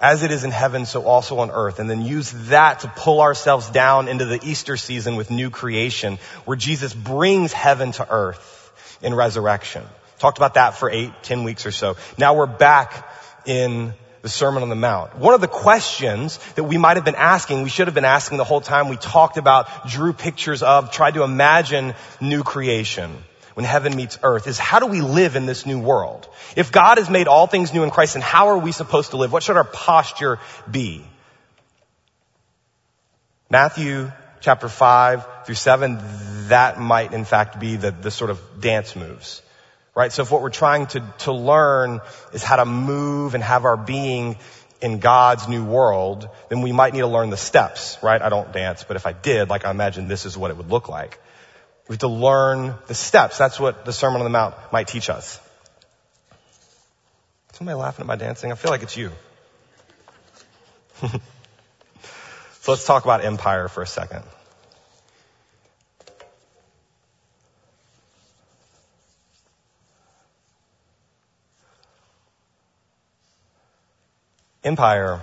as 0.00 0.22
it 0.22 0.30
is 0.30 0.44
in 0.44 0.50
heaven, 0.50 0.86
so 0.86 1.04
also 1.04 1.38
on 1.38 1.50
earth, 1.50 1.78
and 1.78 1.88
then 1.88 2.02
use 2.02 2.32
that 2.48 2.80
to 2.80 2.88
pull 2.88 3.20
ourselves 3.20 3.70
down 3.70 4.08
into 4.08 4.24
the 4.24 4.40
Easter 4.42 4.76
season 4.76 5.16
with 5.16 5.30
new 5.30 5.50
creation, 5.50 6.18
where 6.44 6.56
Jesus 6.56 6.92
brings 6.92 7.52
heaven 7.52 7.92
to 7.92 8.06
earth 8.10 8.98
in 9.02 9.14
resurrection. 9.14 9.82
Talked 10.18 10.38
about 10.38 10.54
that 10.54 10.74
for 10.74 10.90
eight, 10.90 11.12
ten 11.22 11.44
weeks 11.44 11.64
or 11.64 11.70
so. 11.70 11.96
Now 12.18 12.34
we're 12.34 12.46
back 12.46 13.08
in 13.46 13.94
the 14.24 14.30
Sermon 14.30 14.62
on 14.62 14.70
the 14.70 14.74
Mount. 14.74 15.18
One 15.18 15.34
of 15.34 15.42
the 15.42 15.48
questions 15.48 16.38
that 16.54 16.64
we 16.64 16.78
might 16.78 16.96
have 16.96 17.04
been 17.04 17.14
asking, 17.14 17.62
we 17.62 17.68
should 17.68 17.88
have 17.88 17.94
been 17.94 18.06
asking 18.06 18.38
the 18.38 18.44
whole 18.44 18.62
time 18.62 18.88
we 18.88 18.96
talked 18.96 19.36
about, 19.36 19.86
drew 19.86 20.14
pictures 20.14 20.62
of, 20.62 20.90
tried 20.90 21.12
to 21.14 21.24
imagine 21.24 21.92
new 22.22 22.42
creation 22.42 23.14
when 23.52 23.66
heaven 23.66 23.94
meets 23.94 24.18
earth 24.22 24.46
is 24.46 24.58
how 24.58 24.78
do 24.78 24.86
we 24.86 25.02
live 25.02 25.36
in 25.36 25.44
this 25.44 25.66
new 25.66 25.78
world? 25.78 26.26
If 26.56 26.72
God 26.72 26.96
has 26.96 27.10
made 27.10 27.28
all 27.28 27.46
things 27.46 27.74
new 27.74 27.82
in 27.82 27.90
Christ, 27.90 28.14
then 28.14 28.22
how 28.22 28.48
are 28.48 28.56
we 28.56 28.72
supposed 28.72 29.10
to 29.10 29.18
live? 29.18 29.30
What 29.30 29.42
should 29.42 29.58
our 29.58 29.62
posture 29.62 30.38
be? 30.70 31.04
Matthew 33.50 34.10
chapter 34.40 34.70
5 34.70 35.44
through 35.44 35.54
7, 35.54 35.98
that 36.48 36.80
might 36.80 37.12
in 37.12 37.26
fact 37.26 37.60
be 37.60 37.76
the, 37.76 37.90
the 37.90 38.10
sort 38.10 38.30
of 38.30 38.40
dance 38.58 38.96
moves. 38.96 39.42
Right? 39.94 40.12
So 40.12 40.22
if 40.22 40.30
what 40.30 40.42
we're 40.42 40.50
trying 40.50 40.86
to, 40.88 41.00
to 41.18 41.32
learn 41.32 42.00
is 42.32 42.42
how 42.42 42.56
to 42.56 42.64
move 42.64 43.34
and 43.34 43.44
have 43.44 43.64
our 43.64 43.76
being 43.76 44.36
in 44.80 44.98
God's 44.98 45.48
new 45.48 45.64
world, 45.64 46.28
then 46.48 46.62
we 46.62 46.72
might 46.72 46.92
need 46.92 47.00
to 47.00 47.06
learn 47.06 47.30
the 47.30 47.36
steps, 47.36 47.96
right? 48.02 48.20
I 48.20 48.28
don't 48.28 48.52
dance, 48.52 48.84
but 48.84 48.96
if 48.96 49.06
I 49.06 49.12
did, 49.12 49.48
like 49.48 49.64
I 49.64 49.70
imagine 49.70 50.08
this 50.08 50.26
is 50.26 50.36
what 50.36 50.50
it 50.50 50.56
would 50.56 50.68
look 50.68 50.88
like. 50.88 51.20
We 51.88 51.94
have 51.94 52.00
to 52.00 52.08
learn 52.08 52.74
the 52.86 52.94
steps. 52.94 53.38
That's 53.38 53.60
what 53.60 53.84
the 53.84 53.92
Sermon 53.92 54.20
on 54.20 54.24
the 54.24 54.30
Mount 54.30 54.54
might 54.72 54.88
teach 54.88 55.08
us. 55.08 55.40
Somebody 57.52 57.76
laughing 57.76 58.02
at 58.02 58.06
my 58.06 58.16
dancing? 58.16 58.50
I 58.50 58.56
feel 58.56 58.70
like 58.70 58.82
it's 58.82 58.96
you. 58.96 59.12
so 61.02 61.20
let's 62.66 62.84
talk 62.84 63.04
about 63.04 63.24
empire 63.24 63.68
for 63.68 63.82
a 63.82 63.86
second. 63.86 64.24
Empire 74.64 75.20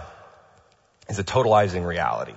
is 1.09 1.17
a 1.17 1.23
totalizing 1.23 1.83
reality. 1.83 2.35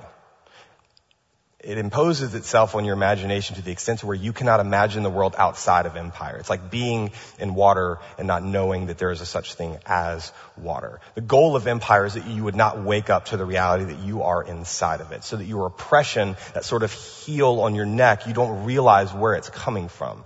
It 1.61 1.77
imposes 1.77 2.35
itself 2.35 2.75
on 2.75 2.87
your 2.87 2.95
imagination 2.95 3.57
to 3.57 3.63
the 3.63 3.73
extent 3.73 4.01
to 4.01 4.07
where 4.07 4.17
you 4.17 4.33
cannot 4.33 4.61
imagine 4.61 5.03
the 5.03 5.11
world 5.11 5.35
outside 5.37 5.85
of 5.85 5.97
empire. 5.97 6.39
It's 6.39 6.49
like 6.49 6.71
being 6.71 7.11
in 7.39 7.55
water 7.55 7.99
and 8.19 8.27
not 8.27 8.43
knowing 8.43 8.87
that 8.87 8.97
there 8.97 9.11
is 9.11 9.21
a 9.21 9.27
such 9.27 9.55
thing 9.55 9.79
as 9.85 10.33
water. 10.57 11.01
The 11.15 11.21
goal 11.21 11.57
of 11.57 11.67
empire 11.67 12.07
is 12.07 12.15
that 12.15 12.27
you 12.27 12.43
would 12.45 12.57
not 12.57 12.83
wake 12.83 13.11
up 13.11 13.27
to 13.27 13.37
the 13.37 13.45
reality 13.45 13.85
that 13.85 13.99
you 13.99 14.23
are 14.23 14.43
inside 14.43 15.03
of 15.03 15.13
it, 15.13 15.25
so 15.25 15.37
that 15.37 15.45
your 15.45 15.67
oppression, 15.67 16.37
that 16.55 16.65
sort 16.65 16.83
of 16.83 16.93
heel 16.93 17.61
on 17.61 17.75
your 17.75 17.87
neck, 17.87 18.27
you 18.27 18.33
don't 18.33 18.65
realize 18.65 19.13
where 19.13 19.35
it's 19.35 19.51
coming 19.51 19.89
from. 19.89 20.25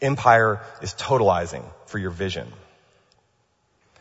Empire 0.00 0.62
is 0.80 0.94
totalizing 0.94 1.64
for 1.84 1.98
your 1.98 2.10
vision. 2.10 2.50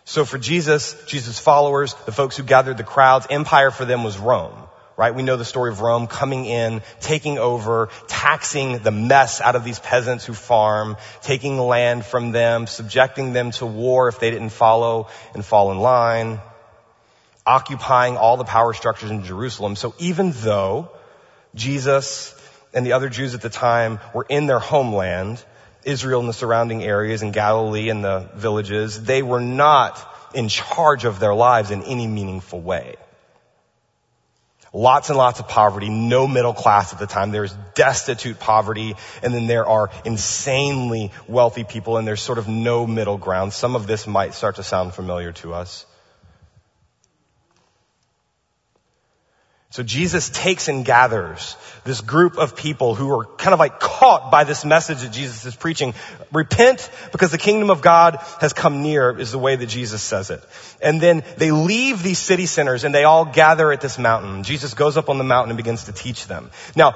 So 0.09 0.25
for 0.25 0.39
Jesus, 0.39 0.95
Jesus' 1.05 1.37
followers, 1.37 1.93
the 2.07 2.11
folks 2.11 2.35
who 2.35 2.41
gathered 2.41 2.77
the 2.77 2.83
crowds, 2.83 3.27
empire 3.29 3.69
for 3.69 3.85
them 3.85 4.03
was 4.03 4.17
Rome. 4.17 4.57
Right? 4.97 5.13
We 5.13 5.21
know 5.21 5.37
the 5.37 5.45
story 5.45 5.69
of 5.69 5.81
Rome 5.81 6.07
coming 6.07 6.45
in, 6.45 6.81
taking 6.99 7.37
over, 7.37 7.89
taxing 8.07 8.79
the 8.79 8.89
mess 8.89 9.39
out 9.39 9.55
of 9.55 9.63
these 9.63 9.77
peasants 9.77 10.25
who 10.25 10.33
farm, 10.33 10.97
taking 11.21 11.59
land 11.59 12.05
from 12.05 12.31
them, 12.31 12.65
subjecting 12.65 13.33
them 13.33 13.51
to 13.51 13.67
war 13.67 14.07
if 14.07 14.19
they 14.19 14.31
didn't 14.31 14.49
follow 14.49 15.09
and 15.35 15.45
fall 15.45 15.71
in 15.71 15.77
line, 15.77 16.39
occupying 17.45 18.17
all 18.17 18.35
the 18.35 18.43
power 18.43 18.73
structures 18.73 19.11
in 19.11 19.23
Jerusalem. 19.23 19.75
So 19.75 19.93
even 19.99 20.31
though 20.31 20.89
Jesus 21.53 22.33
and 22.73 22.83
the 22.83 22.93
other 22.93 23.09
Jews 23.09 23.35
at 23.35 23.41
the 23.41 23.49
time 23.51 23.99
were 24.15 24.25
in 24.27 24.47
their 24.47 24.57
homeland, 24.57 25.45
Israel 25.83 26.19
and 26.19 26.29
the 26.29 26.33
surrounding 26.33 26.83
areas 26.83 27.21
and 27.21 27.33
Galilee 27.33 27.89
and 27.89 28.03
the 28.03 28.29
villages, 28.35 29.01
they 29.01 29.21
were 29.21 29.41
not 29.41 30.05
in 30.33 30.47
charge 30.47 31.05
of 31.05 31.19
their 31.19 31.33
lives 31.33 31.71
in 31.71 31.83
any 31.83 32.07
meaningful 32.07 32.61
way. 32.61 32.95
Lots 34.71 35.09
and 35.09 35.17
lots 35.17 35.39
of 35.39 35.47
poverty, 35.47 35.89
no 35.89 36.27
middle 36.27 36.53
class 36.53 36.93
at 36.93 36.99
the 36.99 37.07
time. 37.07 37.31
There's 37.31 37.55
destitute 37.73 38.39
poverty, 38.39 38.95
and 39.23 39.33
then 39.33 39.47
there 39.47 39.65
are 39.65 39.89
insanely 40.05 41.11
wealthy 41.27 41.63
people, 41.63 41.97
and 41.97 42.07
there's 42.07 42.21
sort 42.21 42.37
of 42.37 42.47
no 42.47 42.85
middle 42.85 43.17
ground. 43.17 43.51
Some 43.51 43.75
of 43.75 43.87
this 43.87 44.05
might 44.05 44.35
start 44.35 44.57
to 44.57 44.63
sound 44.63 44.93
familiar 44.93 45.31
to 45.33 45.55
us. 45.55 45.87
So 49.71 49.83
Jesus 49.83 50.29
takes 50.29 50.67
and 50.67 50.83
gathers 50.83 51.55
this 51.83 52.01
group 52.01 52.39
of 52.39 52.55
people 52.55 52.95
who 52.95 53.11
are 53.19 53.25
kind 53.25 53.53
of 53.53 53.59
like 53.59 53.79
caught 53.79 54.31
by 54.31 54.43
this 54.43 54.65
message 54.65 55.01
that 55.01 55.11
Jesus 55.11 55.45
is 55.45 55.55
preaching. 55.55 55.93
Repent 56.33 56.89
because 57.11 57.29
the 57.29 57.37
kingdom 57.37 57.69
of 57.69 57.83
God 57.83 58.17
has 58.41 58.51
come 58.51 58.81
near 58.81 59.15
is 59.19 59.31
the 59.31 59.37
way 59.37 59.55
that 59.55 59.67
Jesus 59.67 60.01
says 60.01 60.31
it. 60.31 60.43
And 60.81 60.99
then 60.99 61.23
they 61.37 61.51
leave 61.51 62.01
these 62.01 62.17
city 62.17 62.47
centers 62.47 62.83
and 62.83 62.95
they 62.95 63.03
all 63.03 63.25
gather 63.25 63.71
at 63.71 63.79
this 63.79 63.99
mountain. 63.99 64.41
Jesus 64.43 64.73
goes 64.73 64.97
up 64.97 65.07
on 65.07 65.19
the 65.19 65.23
mountain 65.23 65.51
and 65.51 65.57
begins 65.57 65.83
to 65.83 65.91
teach 65.91 66.25
them. 66.25 66.49
Now, 66.75 66.93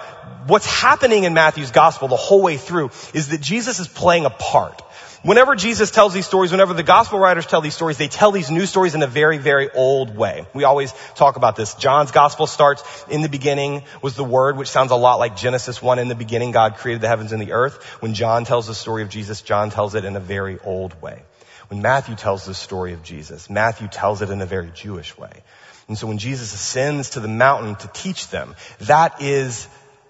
what's 0.48 0.66
happening 0.66 1.26
in 1.26 1.36
Matthew's 1.36 1.70
gospel 1.70 2.08
the 2.08 2.16
whole 2.16 2.42
way 2.42 2.58
through 2.58 2.90
is 3.14 3.30
that 3.30 3.40
Jesus 3.40 3.80
is 3.80 3.88
playing 3.88 4.26
a 4.26 4.32
part. 4.32 4.82
Whenever 5.24 5.56
Jesus 5.56 5.90
tells 5.90 6.14
these 6.14 6.26
stories, 6.26 6.52
whenever 6.52 6.74
the 6.74 6.84
gospel 6.84 7.18
writers 7.18 7.46
tell 7.46 7.62
these 7.62 7.74
stories, 7.74 7.98
they 7.98 8.10
tell 8.10 8.32
these 8.32 8.52
new 8.52 8.66
stories 8.66 8.94
in 8.94 9.02
a 9.04 9.08
very, 9.08 9.38
very 9.38 9.72
old 9.72 10.18
way. 10.18 10.46
We 10.54 10.66
always 10.66 10.92
talk 11.16 11.38
about 11.38 11.56
this. 11.56 11.76
John's 11.76 12.12
gospel 12.12 12.46
starts 12.46 12.84
in 13.10 13.22
the 13.22 13.30
beginning 13.30 13.84
was 14.02 14.18
the 14.18 14.24
word, 14.26 14.58
which 14.58 14.68
sounds 14.68 14.92
a 14.92 14.98
lot 14.98 15.20
like 15.20 15.38
Genesis 15.38 15.82
1. 15.82 15.98
In 15.98 16.10
the 16.10 16.16
beginning, 16.16 16.52
God 16.52 16.76
created 16.76 17.00
the 17.00 17.08
heavens 17.08 17.32
and 17.32 17.42
the 17.42 17.54
earth. 17.54 17.82
When 18.02 18.14
John 18.16 18.44
tells 18.44 18.68
the 18.68 18.76
story 18.76 19.02
of 19.02 19.08
Jesus, 19.08 19.42
John 19.42 19.70
tells 19.70 19.96
it 19.96 20.04
in 20.04 20.18
a 20.18 20.20
very 20.20 20.60
old 20.60 21.02
way. 21.02 21.24
When 21.70 21.82
Matthew 21.82 22.16
tells 22.16 22.44
the 22.44 22.54
story 22.54 22.92
of 22.92 23.02
Jesus, 23.02 23.50
Matthew 23.50 23.88
tells 23.88 24.22
it 24.22 24.30
in 24.30 24.42
a 24.42 24.46
very 24.46 24.72
Jewish 24.72 25.18
way. 25.18 25.44
And 25.88 25.98
so 25.98 26.06
when 26.06 26.18
Jesus 26.18 26.54
ascends 26.54 27.12
to 27.12 27.22
the 27.22 27.30
mountain 27.30 27.78
to 27.78 27.88
teach 27.94 28.28
them, 28.28 28.56
that 28.82 29.22
is, 29.22 29.70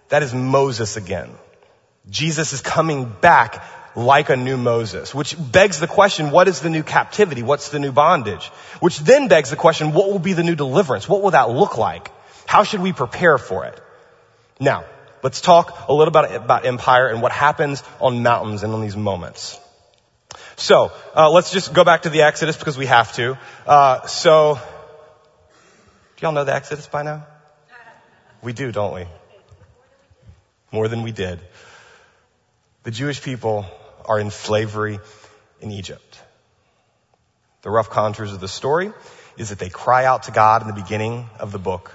that 0.10 0.24
is 0.24 0.34
Moses 0.34 0.98
again. 0.98 1.30
Jesus 2.10 2.52
is 2.52 2.62
coming 2.62 3.14
back 3.22 3.64
like 3.96 4.30
a 4.30 4.36
new 4.36 4.58
Moses, 4.58 5.14
which 5.14 5.36
begs 5.40 5.80
the 5.80 5.88
question, 5.88 6.32
what 6.32 6.48
is 6.48 6.62
the 6.62 6.70
new 6.70 6.84
captivity? 6.84 7.44
What's 7.44 7.70
the 7.70 7.80
new 7.80 7.92
bondage? 7.92 8.46
Which 8.80 9.00
then 9.00 9.28
begs 9.28 9.50
the 9.50 9.56
question, 9.56 9.94
what 9.94 10.10
will 10.10 10.20
be 10.20 10.34
the 10.34 10.44
new 10.44 10.56
deliverance? 10.56 11.08
What 11.08 11.22
will 11.22 11.32
that 11.32 11.50
look 11.50 11.78
like? 11.78 12.12
How 12.46 12.64
should 12.64 12.82
we 12.82 12.92
prepare 12.92 13.38
for 13.38 13.66
it? 13.66 13.80
Now, 14.60 14.86
let's 15.22 15.42
talk 15.42 15.88
a 15.88 15.94
little 15.94 16.12
bit 16.12 16.36
about, 16.36 16.66
empire 16.66 17.08
and 17.08 17.22
what 17.22 17.32
happens 17.32 17.84
on 18.00 18.24
mountains 18.24 18.64
and 18.64 18.74
on 18.74 18.82
these 18.82 18.98
moments. 18.98 19.60
So, 20.56 20.92
uh, 21.16 21.30
let's 21.32 21.52
just 21.52 21.74
go 21.74 21.84
back 21.84 22.04
to 22.04 22.10
the 22.10 22.22
Exodus 22.24 22.58
because 22.58 22.78
we 22.78 22.86
have 22.86 23.14
to. 23.14 23.38
Uh, 23.66 24.06
so, 24.08 24.60
do 26.16 26.22
y'all 26.22 26.32
know 26.32 26.44
the 26.44 26.54
Exodus 26.54 26.88
by 26.88 27.04
now? 27.04 27.26
We 28.42 28.54
do, 28.54 28.72
don't 28.72 28.94
we? 28.94 29.06
More 30.72 30.88
than 30.88 31.04
we 31.04 31.12
did. 31.12 31.40
The 32.84 32.92
Jewish 32.92 33.22
people 33.22 33.66
are 34.06 34.20
in 34.20 34.32
slavery 34.32 35.00
in 35.62 35.72
Egypt. 35.72 36.22
The 37.62 37.70
rough 37.70 37.90
contours 37.90 38.34
of 38.34 38.40
the 38.40 38.48
story 38.48 38.92
is 39.38 39.50
that 39.50 39.60
they 39.60 39.70
cry 39.70 40.06
out 40.06 40.24
to 40.24 40.32
God 40.32 40.62
in 40.62 40.68
the 40.68 40.74
beginning 40.74 41.30
of 41.40 41.52
the 41.52 41.60
book. 41.60 41.92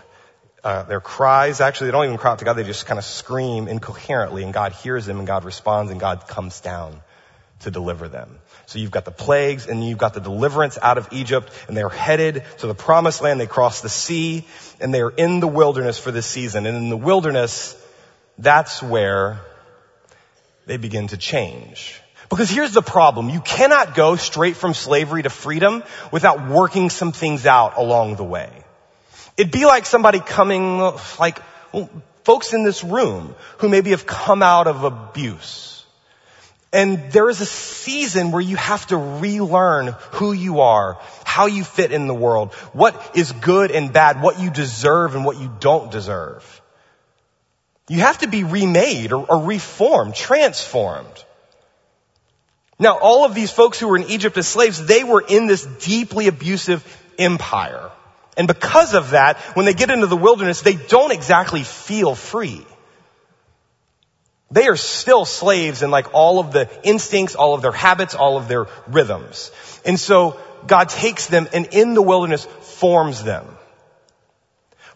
Uh, 0.65 0.83
their 0.85 1.00
cries, 1.00 1.61
actually, 1.61 1.88
they 1.88 1.93
don't 1.93 2.07
even 2.07 2.19
cry 2.19 2.33
out 2.33 2.41
to 2.41 2.45
God, 2.45 2.55
they 2.55 2.65
just 2.65 2.87
kind 2.87 2.99
of 2.99 3.05
scream 3.05 3.69
incoherently, 3.69 4.43
and 4.43 4.53
God 4.53 4.73
hears 4.73 5.07
them, 5.07 5.19
and 5.19 5.27
God 5.27 5.45
responds, 5.45 5.93
and 5.93 6.00
God 6.00 6.27
comes 6.27 6.61
down 6.61 7.00
to 7.61 7.71
deliver 7.71 8.09
them. 8.09 8.38
So 8.67 8.79
you've 8.79 8.91
got 8.91 9.05
the 9.05 9.11
plagues, 9.11 9.67
and 9.67 9.87
you've 9.87 9.99
got 9.99 10.15
the 10.15 10.21
deliverance 10.21 10.79
out 10.81 10.99
of 10.99 11.09
Egypt, 11.12 11.53
and 11.69 11.77
they're 11.77 11.88
headed 11.88 12.45
to 12.59 12.67
the 12.67 12.75
promised 12.75 13.23
land. 13.23 13.41
They 13.41 13.47
cross 13.47 13.81
the 13.81 13.88
sea, 13.88 14.47
and 14.81 14.93
they 14.93 15.00
are 15.00 15.11
in 15.11 15.41
the 15.41 15.49
wilderness 15.49 15.99
for 15.99 16.11
this 16.11 16.27
season. 16.27 16.67
And 16.67 16.77
in 16.77 16.88
the 16.88 16.97
wilderness, 16.97 17.77
that's 18.37 18.83
where 18.83 19.41
they 20.69 20.77
begin 20.77 21.09
to 21.09 21.17
change. 21.17 22.01
Because 22.29 22.51
here's 22.51 22.73
the 22.73 22.83
problem. 22.83 23.31
You 23.31 23.41
cannot 23.41 23.95
go 23.95 24.17
straight 24.17 24.57
from 24.57 24.75
slavery 24.75 25.23
to 25.23 25.31
freedom 25.31 25.83
without 26.13 26.49
working 26.49 26.91
some 26.91 27.11
things 27.13 27.47
out 27.47 27.79
along 27.79 28.17
the 28.17 28.25
way. 28.25 28.51
It'd 29.37 29.53
be 29.53 29.65
like 29.65 29.87
somebody 29.87 30.21
coming, 30.21 30.79
like 31.19 31.41
well, 31.73 31.89
folks 32.25 32.53
in 32.53 32.65
this 32.65 32.85
room 32.85 33.35
who 33.59 33.69
maybe 33.69 33.91
have 33.91 34.07
come 34.07 34.43
out 34.43 34.67
of 34.67 34.85
abuse. 34.85 35.85
And 36.71 37.11
there 37.13 37.31
is 37.31 37.41
a 37.41 37.47
season 37.47 38.31
where 38.31 38.43
you 38.43 38.57
have 38.57 38.87
to 38.89 38.99
relearn 38.99 39.95
who 40.13 40.33
you 40.33 40.61
are, 40.61 41.01
how 41.25 41.47
you 41.47 41.65
fit 41.65 41.93
in 41.93 42.09
the 42.09 42.15
world, 42.15 42.53
what 42.75 43.17
is 43.17 43.33
good 43.33 43.71
and 43.71 43.91
bad, 43.91 44.21
what 44.21 44.39
you 44.39 44.51
deserve 44.51 45.15
and 45.15 45.25
what 45.25 45.41
you 45.41 45.51
don't 45.61 45.91
deserve. 45.91 46.45
You 47.88 48.00
have 48.00 48.18
to 48.18 48.28
be 48.28 48.45
remade 48.45 49.12
or, 49.12 49.25
or 49.25 49.45
reformed, 49.45 50.14
transformed. 50.14 51.25
Now, 52.78 52.99
all 52.99 53.25
of 53.25 53.35
these 53.35 53.50
folks 53.50 53.80
who 53.80 53.88
were 53.88 53.97
in 53.97 54.04
Egypt 54.04 54.37
as 54.37 54.47
slaves, 54.47 54.85
they 54.85 55.02
were 55.02 55.25
in 55.26 55.47
this 55.47 55.64
deeply 55.64 56.28
abusive 56.28 56.85
empire. 57.18 57.90
And 58.37 58.47
because 58.47 58.95
of 58.95 59.11
that, 59.11 59.38
when 59.57 59.66
they 59.66 59.75
get 59.75 59.90
into 59.90 60.07
the 60.07 60.16
wilderness, 60.16 60.61
they 60.61 60.76
don't 60.76 61.11
exactly 61.11 61.64
feel 61.64 62.14
free. 62.14 62.64
They 64.50 64.68
are 64.68 64.76
still 64.76 65.25
slaves 65.25 65.83
in 65.83 65.90
like 65.90 66.14
all 66.14 66.38
of 66.38 66.52
the 66.52 66.71
instincts, 66.83 67.35
all 67.35 67.54
of 67.54 67.62
their 67.62 67.73
habits, 67.73 68.14
all 68.14 68.38
of 68.38 68.49
their 68.49 68.66
rhythms. 68.87 69.50
And 69.85 69.99
so 69.99 70.38
God 70.66 70.88
takes 70.88 71.26
them 71.26 71.49
and 71.52 71.66
in 71.73 71.95
the 71.95 72.02
wilderness 72.02 72.45
forms 72.45 73.23
them. 73.25 73.45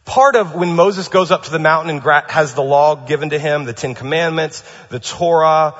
Part 0.04 0.34
of 0.36 0.54
when 0.54 0.74
Moses 0.74 1.08
goes 1.08 1.30
up 1.30 1.44
to 1.44 1.50
the 1.50 1.58
mountain 1.58 1.90
and 1.96 2.30
has 2.30 2.54
the 2.54 2.62
law 2.62 2.96
given 2.96 3.30
to 3.30 3.38
him, 3.38 3.64
the 3.64 3.72
Ten 3.72 3.94
Commandments, 3.94 4.64
the 4.88 4.98
Torah, 4.98 5.74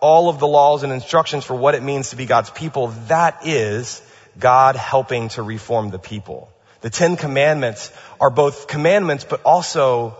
all 0.00 0.28
of 0.28 0.38
the 0.38 0.46
laws 0.46 0.82
and 0.82 0.92
instructions 0.92 1.44
for 1.44 1.54
what 1.54 1.74
it 1.74 1.82
means 1.82 2.10
to 2.10 2.16
be 2.16 2.26
God's 2.26 2.50
people, 2.50 2.88
that 3.08 3.46
is 3.46 4.02
God 4.38 4.76
helping 4.76 5.28
to 5.30 5.42
reform 5.42 5.90
the 5.90 5.98
people. 5.98 6.52
The 6.82 6.90
Ten 6.90 7.16
Commandments 7.16 7.92
are 8.20 8.30
both 8.30 8.66
commandments, 8.66 9.24
but 9.24 9.40
also 9.42 10.16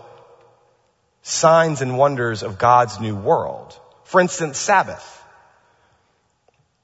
signs 1.21 1.81
and 1.81 1.97
wonders 1.97 2.41
of 2.43 2.57
God's 2.57 2.99
new 2.99 3.15
world. 3.15 3.77
For 4.05 4.21
instance, 4.21 4.57
Sabbath. 4.57 5.09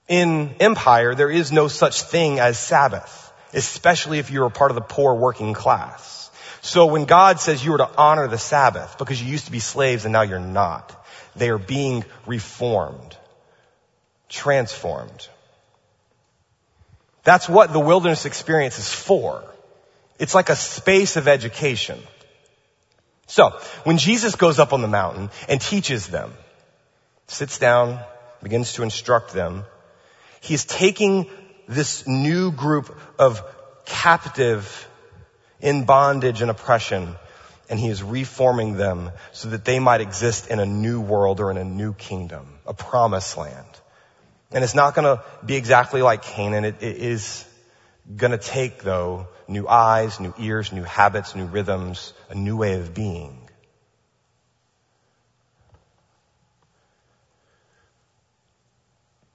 In 0.07 0.55
empire, 0.59 1.15
there 1.15 1.29
is 1.29 1.51
no 1.51 1.67
such 1.67 2.01
thing 2.01 2.39
as 2.39 2.57
Sabbath, 2.59 3.31
especially 3.53 4.19
if 4.19 4.31
you're 4.31 4.47
a 4.47 4.51
part 4.51 4.71
of 4.71 4.75
the 4.75 4.81
poor 4.81 5.13
working 5.13 5.53
class. 5.53 6.18
So 6.69 6.85
when 6.85 7.05
God 7.05 7.39
says 7.39 7.65
you 7.65 7.73
are 7.73 7.79
to 7.79 7.89
honor 7.97 8.27
the 8.27 8.37
Sabbath 8.37 8.99
because 8.99 9.19
you 9.19 9.27
used 9.27 9.45
to 9.45 9.51
be 9.51 9.59
slaves 9.59 10.05
and 10.05 10.13
now 10.13 10.21
you're 10.21 10.39
not, 10.39 11.03
they 11.35 11.49
are 11.49 11.57
being 11.57 12.05
reformed, 12.27 13.17
transformed. 14.29 15.27
That's 17.23 17.49
what 17.49 17.73
the 17.73 17.79
wilderness 17.79 18.25
experience 18.25 18.77
is 18.77 18.93
for. 18.93 19.43
It's 20.19 20.35
like 20.35 20.49
a 20.49 20.55
space 20.55 21.15
of 21.15 21.27
education. 21.27 21.99
So, 23.25 23.59
when 23.83 23.97
Jesus 23.97 24.35
goes 24.35 24.59
up 24.59 24.71
on 24.71 24.83
the 24.83 24.87
mountain 24.87 25.31
and 25.47 25.59
teaches 25.59 26.05
them, 26.05 26.35
sits 27.25 27.57
down, 27.57 27.99
begins 28.43 28.73
to 28.73 28.83
instruct 28.83 29.33
them, 29.33 29.63
he's 30.39 30.65
taking 30.65 31.25
this 31.67 32.05
new 32.05 32.51
group 32.51 32.95
of 33.17 33.41
captive 33.85 34.85
in 35.61 35.85
bondage 35.85 36.41
and 36.41 36.49
oppression 36.49 37.15
and 37.69 37.79
he 37.79 37.87
is 37.87 38.01
reforming 38.01 38.77
them 38.77 39.11
so 39.31 39.49
that 39.49 39.63
they 39.63 39.79
might 39.79 40.01
exist 40.01 40.47
in 40.47 40.59
a 40.59 40.65
new 40.65 40.99
world 40.99 41.39
or 41.39 41.51
in 41.51 41.57
a 41.57 41.63
new 41.63 41.93
kingdom, 41.93 42.47
a 42.65 42.73
promised 42.73 43.37
land. 43.37 43.67
And 44.51 44.63
it's 44.63 44.73
not 44.73 44.95
going 44.95 45.05
to 45.05 45.23
be 45.45 45.55
exactly 45.55 46.01
like 46.01 46.23
Canaan. 46.23 46.65
It, 46.65 46.81
it 46.81 46.97
is 46.97 47.45
going 48.15 48.31
to 48.31 48.39
take, 48.39 48.81
though, 48.81 49.27
new 49.47 49.67
eyes, 49.67 50.19
new 50.19 50.33
ears, 50.39 50.73
new 50.73 50.83
habits, 50.83 51.35
new 51.35 51.45
rhythms, 51.45 52.13
a 52.29 52.35
new 52.35 52.57
way 52.57 52.73
of 52.73 52.95
being. 52.95 53.37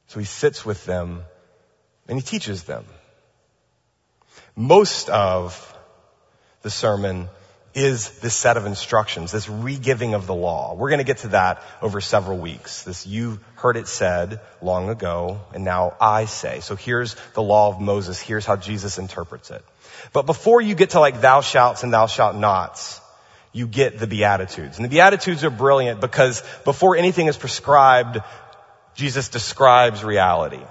So 0.08 0.18
he 0.18 0.26
sits 0.26 0.64
with 0.64 0.84
them 0.84 1.22
and 2.08 2.18
he 2.18 2.22
teaches 2.22 2.64
them. 2.64 2.84
Most 4.56 5.08
of 5.08 5.70
the 6.64 6.70
sermon 6.70 7.28
is 7.74 8.18
this 8.20 8.34
set 8.34 8.56
of 8.56 8.66
instructions, 8.66 9.32
this 9.32 9.48
re-giving 9.48 10.14
of 10.14 10.26
the 10.26 10.34
law. 10.34 10.74
We're 10.74 10.90
going 10.90 10.98
to 10.98 11.04
get 11.04 11.18
to 11.18 11.28
that 11.28 11.62
over 11.82 12.00
several 12.00 12.38
weeks. 12.38 12.84
This 12.84 13.06
you 13.06 13.40
heard 13.56 13.76
it 13.76 13.86
said 13.86 14.40
long 14.62 14.88
ago, 14.88 15.40
and 15.52 15.64
now 15.64 15.96
I 16.00 16.24
say. 16.24 16.60
So 16.60 16.74
here's 16.76 17.16
the 17.34 17.42
law 17.42 17.68
of 17.68 17.80
Moses. 17.80 18.20
Here's 18.20 18.46
how 18.46 18.56
Jesus 18.56 18.98
interprets 18.98 19.50
it. 19.50 19.64
But 20.12 20.24
before 20.24 20.60
you 20.60 20.74
get 20.74 20.90
to 20.90 21.00
like 21.00 21.20
thou 21.20 21.40
shalt 21.40 21.82
and 21.82 21.92
thou 21.92 22.06
shalt 22.06 22.36
nots, 22.36 23.00
you 23.52 23.66
get 23.66 23.98
the 23.98 24.06
Beatitudes. 24.06 24.78
And 24.78 24.84
the 24.84 24.88
Beatitudes 24.88 25.44
are 25.44 25.50
brilliant 25.50 26.00
because 26.00 26.42
before 26.64 26.96
anything 26.96 27.26
is 27.26 27.36
prescribed, 27.36 28.20
Jesus 28.94 29.28
describes 29.28 30.02
reality. 30.02 30.62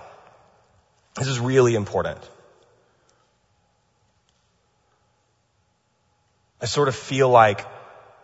This 1.16 1.28
is 1.28 1.40
really 1.40 1.76
important. 1.76 2.20
I 6.64 6.66
sort 6.66 6.88
of 6.88 6.96
feel 6.96 7.28
like 7.28 7.66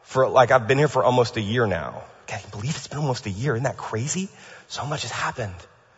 for, 0.04 0.30
like 0.30 0.52
I've 0.52 0.66
been 0.66 0.78
here 0.78 0.88
for 0.88 1.04
almost 1.04 1.36
a 1.36 1.42
year 1.42 1.68
now. 1.68 2.04
Can 2.26 2.40
you 2.46 2.52
believe 2.52 2.74
it's 2.74 2.88
been 2.88 3.00
almost 3.00 3.26
a 3.26 3.30
year? 3.30 3.54
Isn't 3.54 3.66
that 3.66 3.76
crazy? 3.76 4.30
So 4.70 4.86
much 4.86 5.02
has 5.02 5.12
happened, 5.12 5.56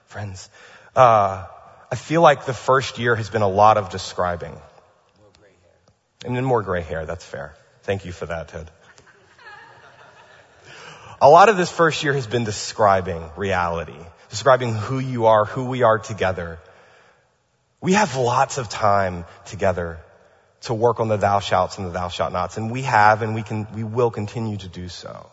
friends. 0.07 0.50
Uh, 0.95 1.45
I 1.91 1.95
feel 1.95 2.21
like 2.24 2.48
the 2.48 2.53
first 2.53 2.98
year 2.98 3.15
has 3.15 3.29
been 3.29 3.43
a 3.43 3.48
lot 3.48 3.77
of 3.77 3.91
describing. 3.91 4.57
And 6.25 6.36
then 6.36 6.43
more 6.43 6.63
gray 6.63 6.81
hair, 6.81 7.05
that's 7.05 7.24
fair. 7.24 7.55
Thank 7.83 8.05
you 8.05 8.12
for 8.12 8.25
that, 8.25 8.48
Ted. 8.48 8.71
A 11.21 11.29
lot 11.29 11.50
of 11.50 11.57
this 11.57 11.69
first 11.69 12.03
year 12.03 12.13
has 12.13 12.25
been 12.25 12.43
describing 12.43 13.24
reality, 13.38 14.00
describing 14.31 14.74
who 14.74 14.98
you 14.98 15.27
are, 15.27 15.45
who 15.45 15.65
we 15.65 15.83
are 15.83 16.00
together. 16.00 16.57
We 17.81 17.93
have 17.93 18.15
lots 18.15 18.57
of 18.57 18.67
time 18.67 19.25
together 19.45 20.00
to 20.62 20.74
work 20.74 21.00
on 21.00 21.08
the 21.08 21.18
thou 21.18 21.39
shalt 21.39 21.77
and 21.77 21.88
the 21.88 21.91
thou 21.91 22.08
shalt 22.08 22.34
nots. 22.34 22.58
And 22.58 22.72
we 22.72 22.84
have 22.84 23.21
and 23.21 23.34
we 23.36 23.43
can, 23.43 23.67
we 23.74 23.84
will 23.84 24.12
continue 24.12 24.58
to 24.58 24.67
do 24.67 24.89
so. 24.89 25.30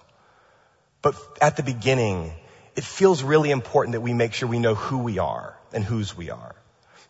But 1.02 1.14
at 1.40 1.56
the 1.56 1.62
beginning, 1.62 2.32
it 2.76 2.84
feels 2.84 3.22
really 3.22 3.50
important 3.50 3.92
that 3.92 4.00
we 4.00 4.14
make 4.14 4.32
sure 4.32 4.48
we 4.48 4.58
know 4.58 4.74
who 4.74 4.98
we 4.98 5.18
are 5.18 5.56
and 5.72 5.84
whose 5.84 6.16
we 6.16 6.30
are. 6.30 6.54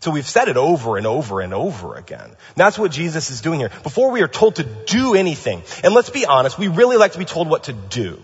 So 0.01 0.13
we've 0.13 0.29
said 0.29 0.49
it 0.49 0.57
over 0.57 0.97
and 0.97 1.07
over 1.07 1.41
and 1.41 1.53
over 1.53 1.97
again. 1.97 2.37
That's 2.55 2.79
what 2.79 2.93
Jesus 2.93 3.31
is 3.31 3.41
doing 3.41 3.59
here. 3.59 3.71
Before 3.83 4.13
we 4.13 4.23
are 4.23 4.29
told 4.29 4.57
to 4.57 4.63
do 4.63 5.15
anything, 5.15 5.63
and 5.83 5.93
let's 5.93 6.11
be 6.11 6.25
honest, 6.25 6.59
we 6.59 6.69
really 6.69 6.97
like 6.97 7.13
to 7.13 7.19
be 7.19 7.25
told 7.25 7.49
what 7.49 7.65
to 7.65 7.73
do. 7.73 8.23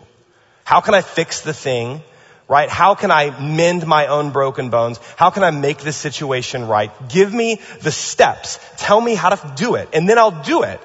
How 0.62 0.80
can 0.80 0.94
I 0.94 1.00
fix 1.00 1.40
the 1.40 1.52
thing? 1.52 2.02
Right? 2.48 2.68
How 2.68 2.94
can 2.94 3.10
I 3.10 3.38
mend 3.40 3.86
my 3.86 4.06
own 4.06 4.30
broken 4.30 4.70
bones? 4.70 4.98
How 5.16 5.30
can 5.30 5.42
I 5.42 5.50
make 5.50 5.78
this 5.78 5.96
situation 5.96 6.66
right? 6.66 6.90
Give 7.08 7.32
me 7.32 7.60
the 7.80 7.90
steps. 7.90 8.58
Tell 8.76 9.00
me 9.00 9.14
how 9.14 9.30
to 9.30 9.52
do 9.56 9.76
it, 9.76 9.88
and 9.92 10.08
then 10.08 10.18
I'll 10.18 10.42
do 10.42 10.62
it. 10.62 10.80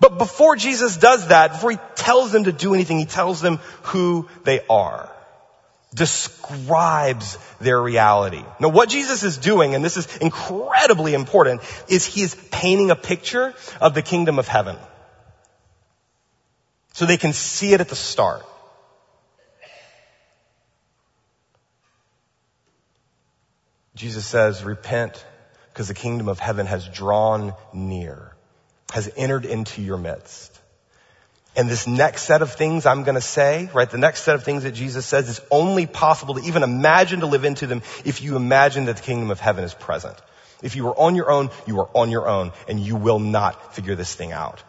But 0.00 0.18
before 0.18 0.56
Jesus 0.56 0.96
does 0.96 1.28
that, 1.28 1.52
before 1.52 1.70
he 1.70 1.78
tells 1.94 2.32
them 2.32 2.44
to 2.44 2.52
do 2.52 2.74
anything, 2.74 2.98
he 2.98 3.04
tells 3.04 3.40
them 3.40 3.58
who 3.82 4.28
they 4.42 4.60
are. 4.68 5.08
Describes 5.94 7.38
their 7.60 7.80
reality. 7.80 8.42
Now 8.58 8.70
what 8.70 8.88
Jesus 8.88 9.22
is 9.22 9.38
doing, 9.38 9.74
and 9.74 9.84
this 9.84 9.96
is 9.96 10.16
incredibly 10.16 11.14
important, 11.14 11.60
is 11.88 12.04
he 12.04 12.22
is 12.22 12.34
painting 12.50 12.90
a 12.90 12.96
picture 12.96 13.54
of 13.80 13.94
the 13.94 14.02
kingdom 14.02 14.38
of 14.38 14.48
heaven. 14.48 14.76
So 16.94 17.06
they 17.06 17.16
can 17.16 17.32
see 17.32 17.72
it 17.72 17.80
at 17.80 17.88
the 17.88 17.96
start. 17.96 18.44
Jesus 23.94 24.26
says, 24.26 24.64
repent 24.64 25.24
because 25.72 25.88
the 25.88 25.94
kingdom 25.94 26.28
of 26.28 26.38
heaven 26.38 26.66
has 26.66 26.86
drawn 26.86 27.54
near, 27.72 28.34
has 28.92 29.10
entered 29.16 29.44
into 29.44 29.82
your 29.82 29.98
midst. 29.98 30.58
And 31.54 31.68
this 31.68 31.86
next 31.86 32.22
set 32.22 32.40
of 32.40 32.52
things 32.52 32.86
I'm 32.86 33.04
going 33.04 33.14
to 33.14 33.20
say, 33.20 33.68
right, 33.74 33.90
the 33.90 33.98
next 33.98 34.22
set 34.22 34.34
of 34.34 34.44
things 34.44 34.62
that 34.62 34.72
Jesus 34.72 35.04
says 35.04 35.28
is 35.28 35.40
only 35.50 35.86
possible 35.86 36.34
to 36.34 36.42
even 36.44 36.62
imagine 36.62 37.20
to 37.20 37.26
live 37.26 37.44
into 37.44 37.66
them 37.66 37.82
if 38.04 38.22
you 38.22 38.36
imagine 38.36 38.86
that 38.86 38.96
the 38.96 39.02
kingdom 39.02 39.30
of 39.30 39.40
heaven 39.40 39.62
is 39.64 39.74
present. 39.74 40.16
If 40.62 40.76
you 40.76 40.88
are 40.88 40.98
on 40.98 41.14
your 41.14 41.30
own, 41.30 41.50
you 41.66 41.80
are 41.80 41.90
on 41.94 42.10
your 42.10 42.26
own 42.26 42.52
and 42.68 42.80
you 42.80 42.96
will 42.96 43.18
not 43.18 43.74
figure 43.74 43.94
this 43.94 44.14
thing 44.14 44.32
out. 44.32 44.62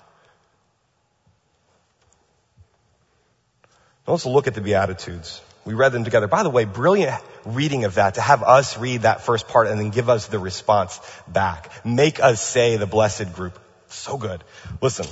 Now 4.06 4.14
let's 4.14 4.26
look 4.26 4.48
at 4.48 4.54
the 4.54 4.62
Beatitudes. 4.62 5.42
We 5.66 5.74
read 5.74 5.92
them 5.92 6.04
together. 6.04 6.28
By 6.28 6.44
the 6.44 6.50
way, 6.50 6.66
brilliant 6.66 7.22
reading 7.46 7.86
of 7.86 7.96
that 7.96 8.16
to 8.16 8.22
have 8.22 8.44
us 8.44 8.78
read 8.78 9.04
that 9.04 9.22
first 9.22 9.48
part 9.48 9.68
and 9.68 9.80
then 9.80 9.90
give 9.90 10.10
us 10.10 10.28
the 10.28 10.40
response 10.40 11.00
back. 11.28 11.86
Make 11.86 12.20
us 12.20 12.42
say 12.42 12.78
the 12.78 12.86
blessed 12.86 13.34
group. 13.34 13.58
So 13.88 14.18
good. 14.18 14.44
Listen. 14.82 15.06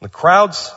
The 0.00 0.08
crowds 0.08 0.72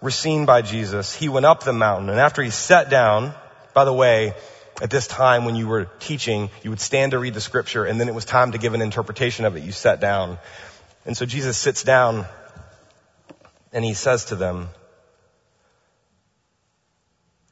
were 0.00 0.10
seen 0.10 0.46
by 0.46 0.62
Jesus. 0.62 1.14
He 1.14 1.28
went 1.28 1.46
up 1.46 1.64
the 1.64 1.72
mountain 1.72 2.10
and 2.10 2.18
after 2.18 2.42
he 2.42 2.50
sat 2.50 2.90
down, 2.90 3.34
by 3.74 3.84
the 3.84 3.92
way, 3.92 4.34
at 4.80 4.90
this 4.90 5.06
time 5.06 5.44
when 5.44 5.54
you 5.54 5.68
were 5.68 5.84
teaching, 6.00 6.50
you 6.62 6.70
would 6.70 6.80
stand 6.80 7.12
to 7.12 7.18
read 7.18 7.34
the 7.34 7.40
scripture 7.40 7.84
and 7.84 8.00
then 8.00 8.08
it 8.08 8.14
was 8.14 8.24
time 8.24 8.52
to 8.52 8.58
give 8.58 8.74
an 8.74 8.82
interpretation 8.82 9.44
of 9.44 9.56
it. 9.56 9.62
You 9.62 9.72
sat 9.72 10.00
down. 10.00 10.38
And 11.06 11.16
so 11.16 11.24
Jesus 11.24 11.56
sits 11.56 11.82
down 11.82 12.26
and 13.72 13.84
he 13.84 13.94
says 13.94 14.26
to 14.26 14.36
them, 14.36 14.68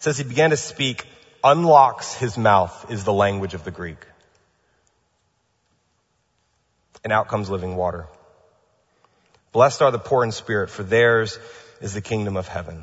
says 0.00 0.18
he 0.18 0.24
began 0.24 0.50
to 0.50 0.56
speak, 0.56 1.06
unlocks 1.44 2.14
his 2.14 2.36
mouth 2.36 2.90
is 2.90 3.04
the 3.04 3.12
language 3.12 3.54
of 3.54 3.64
the 3.64 3.70
Greek. 3.70 4.04
And 7.04 7.12
out 7.12 7.28
comes 7.28 7.48
living 7.48 7.76
water. 7.76 8.06
Blessed 9.52 9.82
are 9.82 9.90
the 9.90 9.98
poor 9.98 10.24
in 10.24 10.32
spirit, 10.32 10.70
for 10.70 10.82
theirs 10.82 11.38
is 11.80 11.94
the 11.94 12.00
kingdom 12.00 12.36
of 12.36 12.48
heaven. 12.48 12.82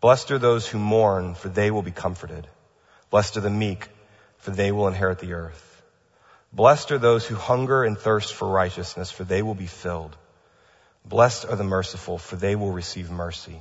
Blessed 0.00 0.30
are 0.30 0.38
those 0.38 0.66
who 0.66 0.78
mourn, 0.78 1.34
for 1.34 1.48
they 1.48 1.70
will 1.70 1.82
be 1.82 1.90
comforted. 1.90 2.46
Blessed 3.10 3.36
are 3.36 3.40
the 3.40 3.50
meek, 3.50 3.88
for 4.38 4.50
they 4.50 4.70
will 4.72 4.88
inherit 4.88 5.18
the 5.18 5.32
earth. 5.32 5.82
Blessed 6.52 6.92
are 6.92 6.98
those 6.98 7.26
who 7.26 7.34
hunger 7.34 7.82
and 7.82 7.98
thirst 7.98 8.34
for 8.34 8.46
righteousness, 8.46 9.10
for 9.10 9.24
they 9.24 9.42
will 9.42 9.54
be 9.54 9.66
filled. 9.66 10.16
Blessed 11.04 11.46
are 11.46 11.56
the 11.56 11.64
merciful, 11.64 12.18
for 12.18 12.36
they 12.36 12.54
will 12.54 12.70
receive 12.70 13.10
mercy. 13.10 13.60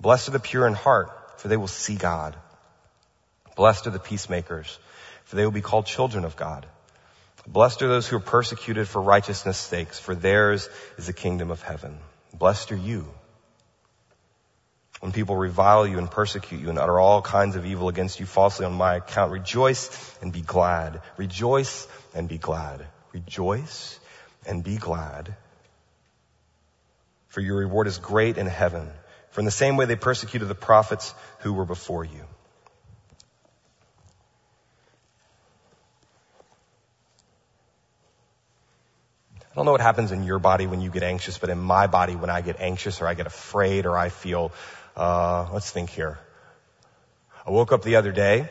Blessed 0.00 0.28
are 0.28 0.32
the 0.32 0.40
pure 0.40 0.66
in 0.66 0.74
heart, 0.74 1.10
for 1.44 1.48
they 1.48 1.58
will 1.58 1.68
see 1.68 1.94
God. 1.94 2.34
Blessed 3.54 3.86
are 3.86 3.90
the 3.90 3.98
peacemakers, 3.98 4.78
for 5.24 5.36
they 5.36 5.44
will 5.44 5.52
be 5.52 5.60
called 5.60 5.84
children 5.84 6.24
of 6.24 6.36
God. 6.36 6.64
Blessed 7.46 7.82
are 7.82 7.88
those 7.88 8.08
who 8.08 8.16
are 8.16 8.20
persecuted 8.20 8.88
for 8.88 9.02
righteousness' 9.02 9.58
sakes, 9.58 9.98
for 9.98 10.14
theirs 10.14 10.70
is 10.96 11.06
the 11.06 11.12
kingdom 11.12 11.50
of 11.50 11.60
heaven. 11.60 11.98
Blessed 12.32 12.72
are 12.72 12.76
you 12.76 13.06
when 15.00 15.12
people 15.12 15.36
revile 15.36 15.86
you 15.86 15.98
and 15.98 16.10
persecute 16.10 16.62
you 16.62 16.70
and 16.70 16.78
utter 16.78 16.98
all 16.98 17.20
kinds 17.20 17.56
of 17.56 17.66
evil 17.66 17.90
against 17.90 18.20
you 18.20 18.24
falsely 18.24 18.64
on 18.64 18.72
my 18.72 18.94
account. 18.94 19.30
Rejoice 19.30 19.90
and 20.22 20.32
be 20.32 20.40
glad. 20.40 21.02
Rejoice 21.18 21.86
and 22.14 22.26
be 22.26 22.38
glad. 22.38 22.86
Rejoice 23.12 24.00
and 24.46 24.64
be 24.64 24.78
glad. 24.78 25.36
For 27.28 27.42
your 27.42 27.58
reward 27.58 27.86
is 27.86 27.98
great 27.98 28.38
in 28.38 28.46
heaven. 28.46 28.90
For 29.34 29.40
in 29.40 29.46
the 29.46 29.50
same 29.50 29.76
way 29.76 29.86
they 29.86 29.96
persecuted 29.96 30.46
the 30.46 30.54
prophets 30.54 31.12
who 31.40 31.52
were 31.52 31.64
before 31.64 32.04
you. 32.04 32.20
I 39.40 39.56
don't 39.56 39.64
know 39.64 39.72
what 39.72 39.80
happens 39.80 40.12
in 40.12 40.22
your 40.22 40.38
body 40.38 40.68
when 40.68 40.80
you 40.80 40.88
get 40.88 41.02
anxious, 41.02 41.36
but 41.36 41.50
in 41.50 41.58
my 41.58 41.88
body, 41.88 42.14
when 42.14 42.30
I 42.30 42.42
get 42.42 42.60
anxious 42.60 43.00
or 43.00 43.08
I 43.08 43.14
get 43.14 43.26
afraid 43.26 43.86
or 43.86 43.98
I 43.98 44.08
feel, 44.10 44.52
uh, 44.96 45.48
let's 45.52 45.68
think 45.68 45.90
here. 45.90 46.20
I 47.44 47.50
woke 47.50 47.72
up 47.72 47.82
the 47.82 47.96
other 47.96 48.12
day 48.12 48.48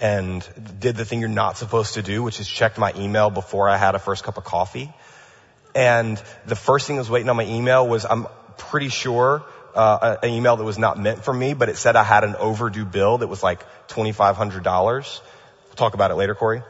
and 0.00 0.44
did 0.80 0.96
the 0.96 1.04
thing 1.04 1.20
you're 1.20 1.28
not 1.28 1.58
supposed 1.58 1.94
to 1.94 2.02
do, 2.02 2.24
which 2.24 2.40
is 2.40 2.48
checked 2.48 2.76
my 2.76 2.92
email 2.96 3.30
before 3.30 3.68
I 3.68 3.76
had 3.76 3.94
a 3.94 4.00
first 4.00 4.24
cup 4.24 4.36
of 4.36 4.42
coffee. 4.42 4.92
And 5.76 6.20
the 6.44 6.56
first 6.56 6.88
thing 6.88 6.96
that 6.96 7.02
was 7.02 7.10
waiting 7.10 7.28
on 7.28 7.36
my 7.36 7.46
email 7.46 7.86
was 7.86 8.04
I'm 8.04 8.26
pretty 8.58 8.88
sure 8.88 9.44
uh, 9.74 10.16
an 10.22 10.30
email 10.30 10.56
that 10.56 10.64
was 10.64 10.78
not 10.78 10.98
meant 10.98 11.24
for 11.24 11.32
me, 11.32 11.54
but 11.54 11.68
it 11.68 11.76
said 11.76 11.96
I 11.96 12.04
had 12.04 12.24
an 12.24 12.36
overdue 12.36 12.84
bill 12.84 13.18
that 13.18 13.28
was 13.28 13.42
like 13.42 13.64
$2,500. 13.88 14.62
We'll 14.64 15.76
talk 15.76 15.94
about 15.94 16.10
it 16.10 16.14
later, 16.14 16.34
Corey. 16.34 16.62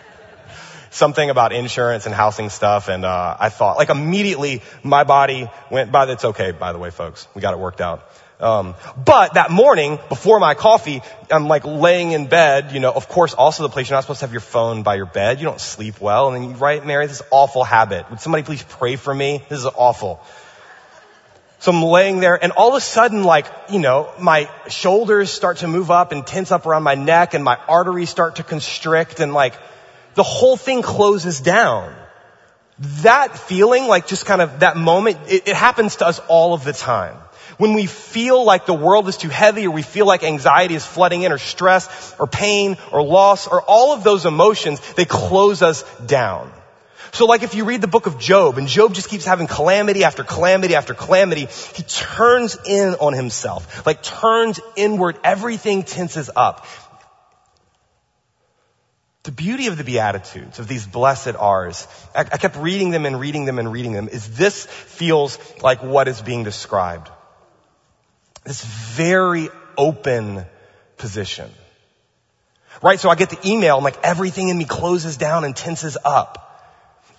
Something 0.90 1.30
about 1.30 1.52
insurance 1.52 2.06
and 2.06 2.14
housing 2.14 2.50
stuff 2.50 2.88
and 2.88 3.04
uh, 3.04 3.36
I 3.38 3.50
thought 3.50 3.76
like 3.76 3.90
immediately 3.90 4.62
my 4.82 5.04
body 5.04 5.48
went 5.70 5.92
by 5.92 6.10
it's 6.10 6.24
okay 6.24 6.52
by 6.52 6.72
the 6.72 6.78
way 6.78 6.90
folks 6.90 7.28
we 7.34 7.40
got 7.40 7.54
it 7.54 7.58
worked 7.58 7.80
out. 7.80 8.08
Um, 8.38 8.74
but 9.02 9.34
that 9.34 9.50
morning 9.50 9.98
before 10.08 10.40
my 10.40 10.54
coffee 10.54 11.02
I'm 11.30 11.48
like 11.48 11.64
laying 11.64 12.12
in 12.12 12.26
bed 12.26 12.72
you 12.72 12.80
know 12.80 12.92
of 12.92 13.08
course 13.08 13.34
also 13.34 13.62
the 13.62 13.68
place 13.68 13.88
you're 13.88 13.96
not 13.96 14.02
supposed 14.02 14.20
to 14.20 14.26
have 14.26 14.32
your 14.32 14.40
phone 14.40 14.82
by 14.82 14.96
your 14.96 15.06
bed 15.06 15.38
you 15.38 15.44
don't 15.44 15.60
sleep 15.60 16.00
well 16.00 16.28
and 16.28 16.36
then 16.36 16.50
you 16.50 16.56
write 16.56 16.86
Mary 16.86 17.06
this 17.06 17.22
awful 17.30 17.62
habit. 17.62 18.10
Would 18.10 18.20
somebody 18.20 18.42
please 18.42 18.62
pray 18.62 18.96
for 18.96 19.14
me? 19.14 19.42
This 19.48 19.60
is 19.60 19.66
awful 19.66 20.22
so 21.58 21.72
I'm 21.72 21.82
laying 21.82 22.20
there 22.20 22.42
and 22.42 22.52
all 22.52 22.68
of 22.68 22.74
a 22.74 22.80
sudden 22.80 23.24
like, 23.24 23.46
you 23.70 23.78
know, 23.78 24.12
my 24.18 24.50
shoulders 24.68 25.30
start 25.30 25.58
to 25.58 25.68
move 25.68 25.90
up 25.90 26.12
and 26.12 26.26
tense 26.26 26.52
up 26.52 26.66
around 26.66 26.82
my 26.82 26.94
neck 26.94 27.34
and 27.34 27.42
my 27.42 27.56
arteries 27.68 28.10
start 28.10 28.36
to 28.36 28.42
constrict 28.42 29.20
and 29.20 29.32
like 29.32 29.54
the 30.14 30.22
whole 30.22 30.56
thing 30.56 30.82
closes 30.82 31.40
down. 31.40 31.94
That 33.02 33.38
feeling, 33.38 33.86
like 33.86 34.06
just 34.06 34.26
kind 34.26 34.42
of 34.42 34.60
that 34.60 34.76
moment, 34.76 35.18
it, 35.28 35.48
it 35.48 35.56
happens 35.56 35.96
to 35.96 36.06
us 36.06 36.18
all 36.28 36.52
of 36.52 36.62
the 36.64 36.74
time. 36.74 37.16
When 37.56 37.72
we 37.72 37.86
feel 37.86 38.44
like 38.44 38.66
the 38.66 38.74
world 38.74 39.08
is 39.08 39.16
too 39.16 39.30
heavy 39.30 39.66
or 39.66 39.70
we 39.70 39.80
feel 39.80 40.04
like 40.04 40.22
anxiety 40.22 40.74
is 40.74 40.84
flooding 40.84 41.22
in 41.22 41.32
or 41.32 41.38
stress 41.38 42.14
or 42.18 42.26
pain 42.26 42.76
or 42.92 43.02
loss 43.02 43.46
or 43.46 43.62
all 43.62 43.94
of 43.94 44.04
those 44.04 44.26
emotions, 44.26 44.80
they 44.92 45.06
close 45.06 45.62
us 45.62 45.82
down. 46.00 46.52
So 47.12 47.26
like 47.26 47.42
if 47.42 47.54
you 47.54 47.64
read 47.64 47.80
the 47.80 47.88
book 47.88 48.06
of 48.06 48.18
Job 48.18 48.58
and 48.58 48.68
Job 48.68 48.94
just 48.94 49.08
keeps 49.08 49.24
having 49.24 49.46
calamity 49.46 50.04
after 50.04 50.24
calamity 50.24 50.74
after 50.74 50.94
calamity, 50.94 51.46
he 51.74 51.82
turns 51.82 52.58
in 52.66 52.94
on 52.94 53.12
himself, 53.12 53.86
like 53.86 54.02
turns 54.02 54.60
inward, 54.76 55.18
everything 55.24 55.82
tenses 55.82 56.30
up. 56.34 56.66
The 59.22 59.32
beauty 59.32 59.66
of 59.66 59.76
the 59.76 59.82
Beatitudes, 59.82 60.60
of 60.60 60.68
these 60.68 60.86
blessed 60.86 61.34
R's, 61.36 61.88
I, 62.14 62.20
I 62.20 62.36
kept 62.38 62.56
reading 62.56 62.90
them 62.90 63.06
and 63.06 63.18
reading 63.18 63.44
them 63.44 63.58
and 63.58 63.72
reading 63.72 63.92
them, 63.92 64.08
is 64.08 64.36
this 64.36 64.66
feels 64.66 65.38
like 65.62 65.82
what 65.82 66.06
is 66.06 66.22
being 66.22 66.44
described. 66.44 67.10
This 68.44 68.64
very 68.64 69.48
open 69.76 70.46
position. 70.96 71.50
Right? 72.82 73.00
So 73.00 73.08
I 73.08 73.16
get 73.16 73.30
the 73.30 73.48
email 73.48 73.76
and 73.76 73.84
like 73.84 73.98
everything 74.04 74.48
in 74.48 74.56
me 74.56 74.64
closes 74.64 75.16
down 75.16 75.42
and 75.42 75.56
tenses 75.56 75.96
up. 76.04 76.45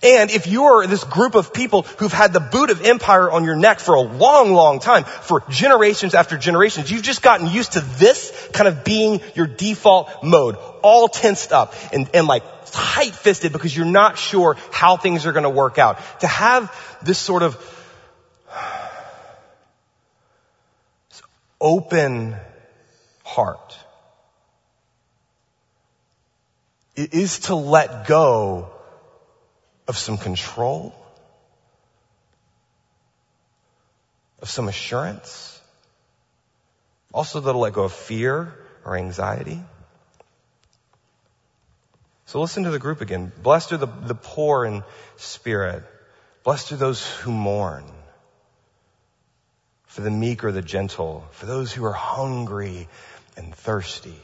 And 0.02 0.30
if 0.30 0.46
you're 0.46 0.86
this 0.86 1.02
group 1.02 1.34
of 1.34 1.52
people 1.52 1.82
who've 1.82 2.12
had 2.12 2.32
the 2.32 2.40
boot 2.40 2.70
of 2.70 2.84
empire 2.84 3.30
on 3.30 3.44
your 3.44 3.56
neck 3.56 3.80
for 3.80 3.94
a 3.94 4.00
long, 4.00 4.52
long 4.52 4.78
time, 4.78 5.04
for 5.04 5.42
generations 5.50 6.14
after 6.14 6.38
generations, 6.38 6.90
you've 6.90 7.02
just 7.02 7.20
gotten 7.20 7.48
used 7.48 7.72
to 7.72 7.80
this 7.80 8.48
kind 8.52 8.68
of 8.68 8.84
being 8.84 9.20
your 9.34 9.48
default 9.48 10.22
mode, 10.22 10.56
all 10.82 11.08
tensed 11.08 11.52
up 11.52 11.74
and, 11.92 12.08
and 12.14 12.28
like 12.28 12.44
tight 12.66 13.12
fisted 13.12 13.52
because 13.52 13.76
you're 13.76 13.86
not 13.86 14.18
sure 14.18 14.56
how 14.70 14.96
things 14.96 15.26
are 15.26 15.32
going 15.32 15.42
to 15.42 15.50
work 15.50 15.78
out. 15.78 15.98
To 16.20 16.28
have 16.28 16.72
this 17.02 17.18
sort 17.18 17.42
of 17.42 17.56
open 21.60 22.36
heart 23.24 23.76
is 26.94 27.40
to 27.40 27.56
let 27.56 28.06
go 28.06 28.70
of 29.88 29.96
some 29.96 30.18
control, 30.18 30.94
of 34.42 34.50
some 34.50 34.68
assurance, 34.68 35.60
also 37.12 37.40
that'll 37.40 37.62
let 37.62 37.72
go 37.72 37.84
of 37.84 37.92
fear 37.92 38.54
or 38.84 38.96
anxiety. 38.96 39.60
So 42.26 42.42
listen 42.42 42.64
to 42.64 42.70
the 42.70 42.78
group 42.78 43.00
again. 43.00 43.32
Blessed 43.42 43.72
are 43.72 43.78
the, 43.78 43.86
the 43.86 44.14
poor 44.14 44.66
in 44.66 44.84
spirit. 45.16 45.82
Blessed 46.44 46.72
are 46.72 46.76
those 46.76 47.04
who 47.06 47.32
mourn. 47.32 47.84
For 49.86 50.02
the 50.02 50.10
meek 50.10 50.44
or 50.44 50.52
the 50.52 50.60
gentle. 50.60 51.26
For 51.30 51.46
those 51.46 51.72
who 51.72 51.86
are 51.86 51.94
hungry 51.94 52.86
and 53.38 53.54
thirsty 53.54 54.20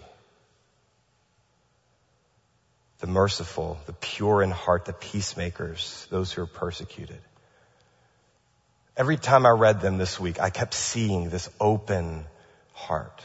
the 3.00 3.06
merciful, 3.06 3.78
the 3.86 3.92
pure 3.92 4.42
in 4.42 4.50
heart, 4.50 4.84
the 4.84 4.92
peacemakers, 4.92 6.06
those 6.10 6.32
who 6.32 6.42
are 6.42 6.46
persecuted. 6.46 7.20
Every 8.96 9.16
time 9.16 9.44
I 9.44 9.50
read 9.50 9.80
them 9.80 9.98
this 9.98 10.20
week, 10.20 10.40
I 10.40 10.50
kept 10.50 10.74
seeing 10.74 11.28
this 11.28 11.50
open 11.60 12.24
heart. 12.72 13.24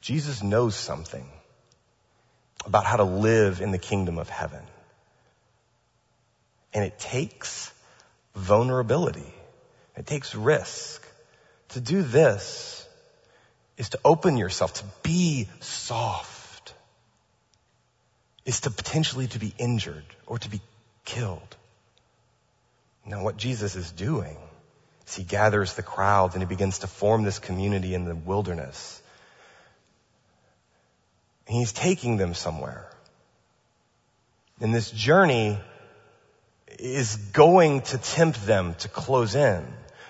Jesus 0.00 0.42
knows 0.42 0.76
something 0.76 1.26
about 2.64 2.84
how 2.84 2.96
to 2.96 3.04
live 3.04 3.60
in 3.60 3.70
the 3.70 3.78
kingdom 3.78 4.18
of 4.18 4.28
heaven. 4.28 4.62
And 6.72 6.84
it 6.84 6.98
takes 6.98 7.72
vulnerability. 8.34 9.34
It 9.96 10.06
takes 10.06 10.34
risk. 10.34 11.06
To 11.70 11.80
do 11.80 12.02
this 12.02 12.79
is 13.80 13.88
to 13.88 14.00
open 14.04 14.36
yourself, 14.36 14.74
to 14.74 14.84
be 15.02 15.48
soft, 15.60 16.74
is 18.44 18.60
to 18.60 18.70
potentially 18.70 19.26
to 19.26 19.38
be 19.38 19.54
injured 19.56 20.04
or 20.26 20.38
to 20.38 20.50
be 20.50 20.60
killed. 21.06 21.56
Now 23.06 23.24
what 23.24 23.38
Jesus 23.38 23.76
is 23.76 23.90
doing 23.90 24.36
is 25.08 25.14
he 25.14 25.24
gathers 25.24 25.72
the 25.72 25.82
crowds 25.82 26.34
and 26.34 26.42
he 26.42 26.46
begins 26.46 26.80
to 26.80 26.86
form 26.86 27.22
this 27.22 27.38
community 27.38 27.94
in 27.94 28.04
the 28.04 28.14
wilderness. 28.14 29.00
And 31.46 31.56
he's 31.56 31.72
taking 31.72 32.18
them 32.18 32.34
somewhere. 32.34 32.86
And 34.60 34.74
this 34.74 34.90
journey 34.90 35.58
is 36.78 37.16
going 37.16 37.80
to 37.80 37.96
tempt 37.96 38.46
them 38.46 38.74
to 38.80 38.88
close 38.88 39.34
in 39.34 39.66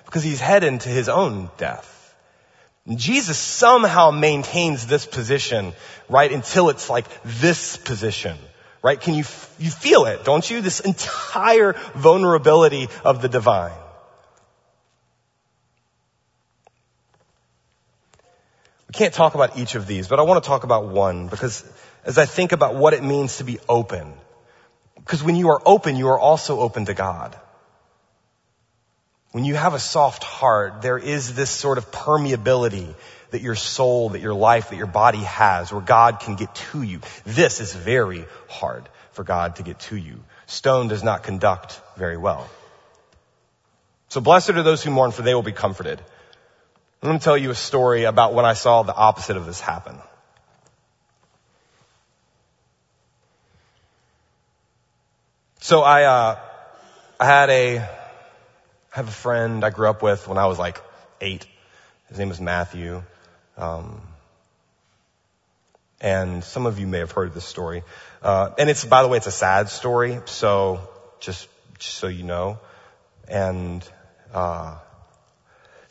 because 0.06 0.24
he's 0.24 0.40
heading 0.40 0.80
to 0.80 0.88
his 0.88 1.08
own 1.08 1.50
death. 1.56 1.98
Jesus 2.88 3.38
somehow 3.38 4.10
maintains 4.10 4.86
this 4.86 5.06
position, 5.06 5.74
right, 6.08 6.32
until 6.32 6.70
it's 6.70 6.88
like 6.88 7.06
this 7.24 7.76
position, 7.76 8.36
right? 8.82 9.00
Can 9.00 9.14
you, 9.14 9.24
you 9.58 9.70
feel 9.70 10.06
it, 10.06 10.24
don't 10.24 10.48
you? 10.48 10.60
This 10.60 10.80
entire 10.80 11.74
vulnerability 11.94 12.88
of 13.04 13.22
the 13.22 13.28
divine. 13.28 13.76
We 18.88 18.92
can't 18.92 19.14
talk 19.14 19.34
about 19.34 19.56
each 19.56 19.76
of 19.76 19.86
these, 19.86 20.08
but 20.08 20.18
I 20.18 20.22
want 20.22 20.42
to 20.42 20.48
talk 20.48 20.64
about 20.64 20.88
one 20.88 21.28
because 21.28 21.64
as 22.04 22.18
I 22.18 22.24
think 22.24 22.50
about 22.52 22.74
what 22.74 22.92
it 22.92 23.04
means 23.04 23.36
to 23.36 23.44
be 23.44 23.58
open, 23.68 24.14
because 24.96 25.22
when 25.22 25.36
you 25.36 25.50
are 25.50 25.62
open, 25.64 25.96
you 25.96 26.08
are 26.08 26.18
also 26.18 26.58
open 26.60 26.86
to 26.86 26.94
God. 26.94 27.38
When 29.32 29.44
you 29.44 29.54
have 29.54 29.74
a 29.74 29.78
soft 29.78 30.24
heart, 30.24 30.82
there 30.82 30.98
is 30.98 31.34
this 31.34 31.50
sort 31.50 31.78
of 31.78 31.90
permeability 31.92 32.94
that 33.30 33.42
your 33.42 33.54
soul, 33.54 34.10
that 34.10 34.20
your 34.20 34.34
life, 34.34 34.70
that 34.70 34.76
your 34.76 34.88
body 34.88 35.18
has 35.18 35.72
where 35.72 35.80
God 35.80 36.18
can 36.20 36.34
get 36.34 36.52
to 36.72 36.82
you. 36.82 37.00
This 37.24 37.60
is 37.60 37.72
very 37.72 38.24
hard 38.48 38.88
for 39.12 39.22
God 39.22 39.56
to 39.56 39.62
get 39.62 39.78
to 39.80 39.96
you. 39.96 40.20
Stone 40.46 40.88
does 40.88 41.04
not 41.04 41.22
conduct 41.22 41.80
very 41.96 42.16
well. 42.16 42.48
So 44.08 44.20
blessed 44.20 44.50
are 44.50 44.64
those 44.64 44.82
who 44.82 44.90
mourn 44.90 45.12
for 45.12 45.22
they 45.22 45.34
will 45.34 45.42
be 45.42 45.52
comforted. 45.52 46.00
I'm 47.00 47.08
going 47.08 47.18
to 47.20 47.24
tell 47.24 47.38
you 47.38 47.50
a 47.50 47.54
story 47.54 48.04
about 48.04 48.34
when 48.34 48.44
I 48.44 48.54
saw 48.54 48.82
the 48.82 48.94
opposite 48.94 49.36
of 49.36 49.46
this 49.46 49.60
happen. 49.60 49.96
So 55.60 55.82
I, 55.82 56.02
uh, 56.02 56.38
I 57.20 57.26
had 57.26 57.50
a 57.50 57.99
I 58.92 58.96
have 58.96 59.08
a 59.08 59.12
friend 59.12 59.64
I 59.64 59.70
grew 59.70 59.88
up 59.88 60.02
with 60.02 60.26
when 60.26 60.36
I 60.36 60.46
was 60.46 60.58
like 60.58 60.80
eight. 61.20 61.46
His 62.08 62.18
name 62.18 62.32
is 62.32 62.40
Matthew. 62.40 63.04
Um, 63.56 64.00
and 66.00 66.42
some 66.42 66.66
of 66.66 66.80
you 66.80 66.88
may 66.88 66.98
have 66.98 67.12
heard 67.12 67.32
this 67.32 67.44
story. 67.44 67.84
Uh, 68.20 68.50
and 68.58 68.68
it's, 68.68 68.84
by 68.84 69.02
the 69.02 69.08
way, 69.08 69.18
it's 69.18 69.28
a 69.28 69.32
sad 69.32 69.68
story. 69.68 70.18
So 70.24 70.88
just, 71.20 71.46
just 71.78 71.98
so 71.98 72.08
you 72.08 72.24
know. 72.24 72.58
And, 73.28 73.88
uh, 74.34 74.78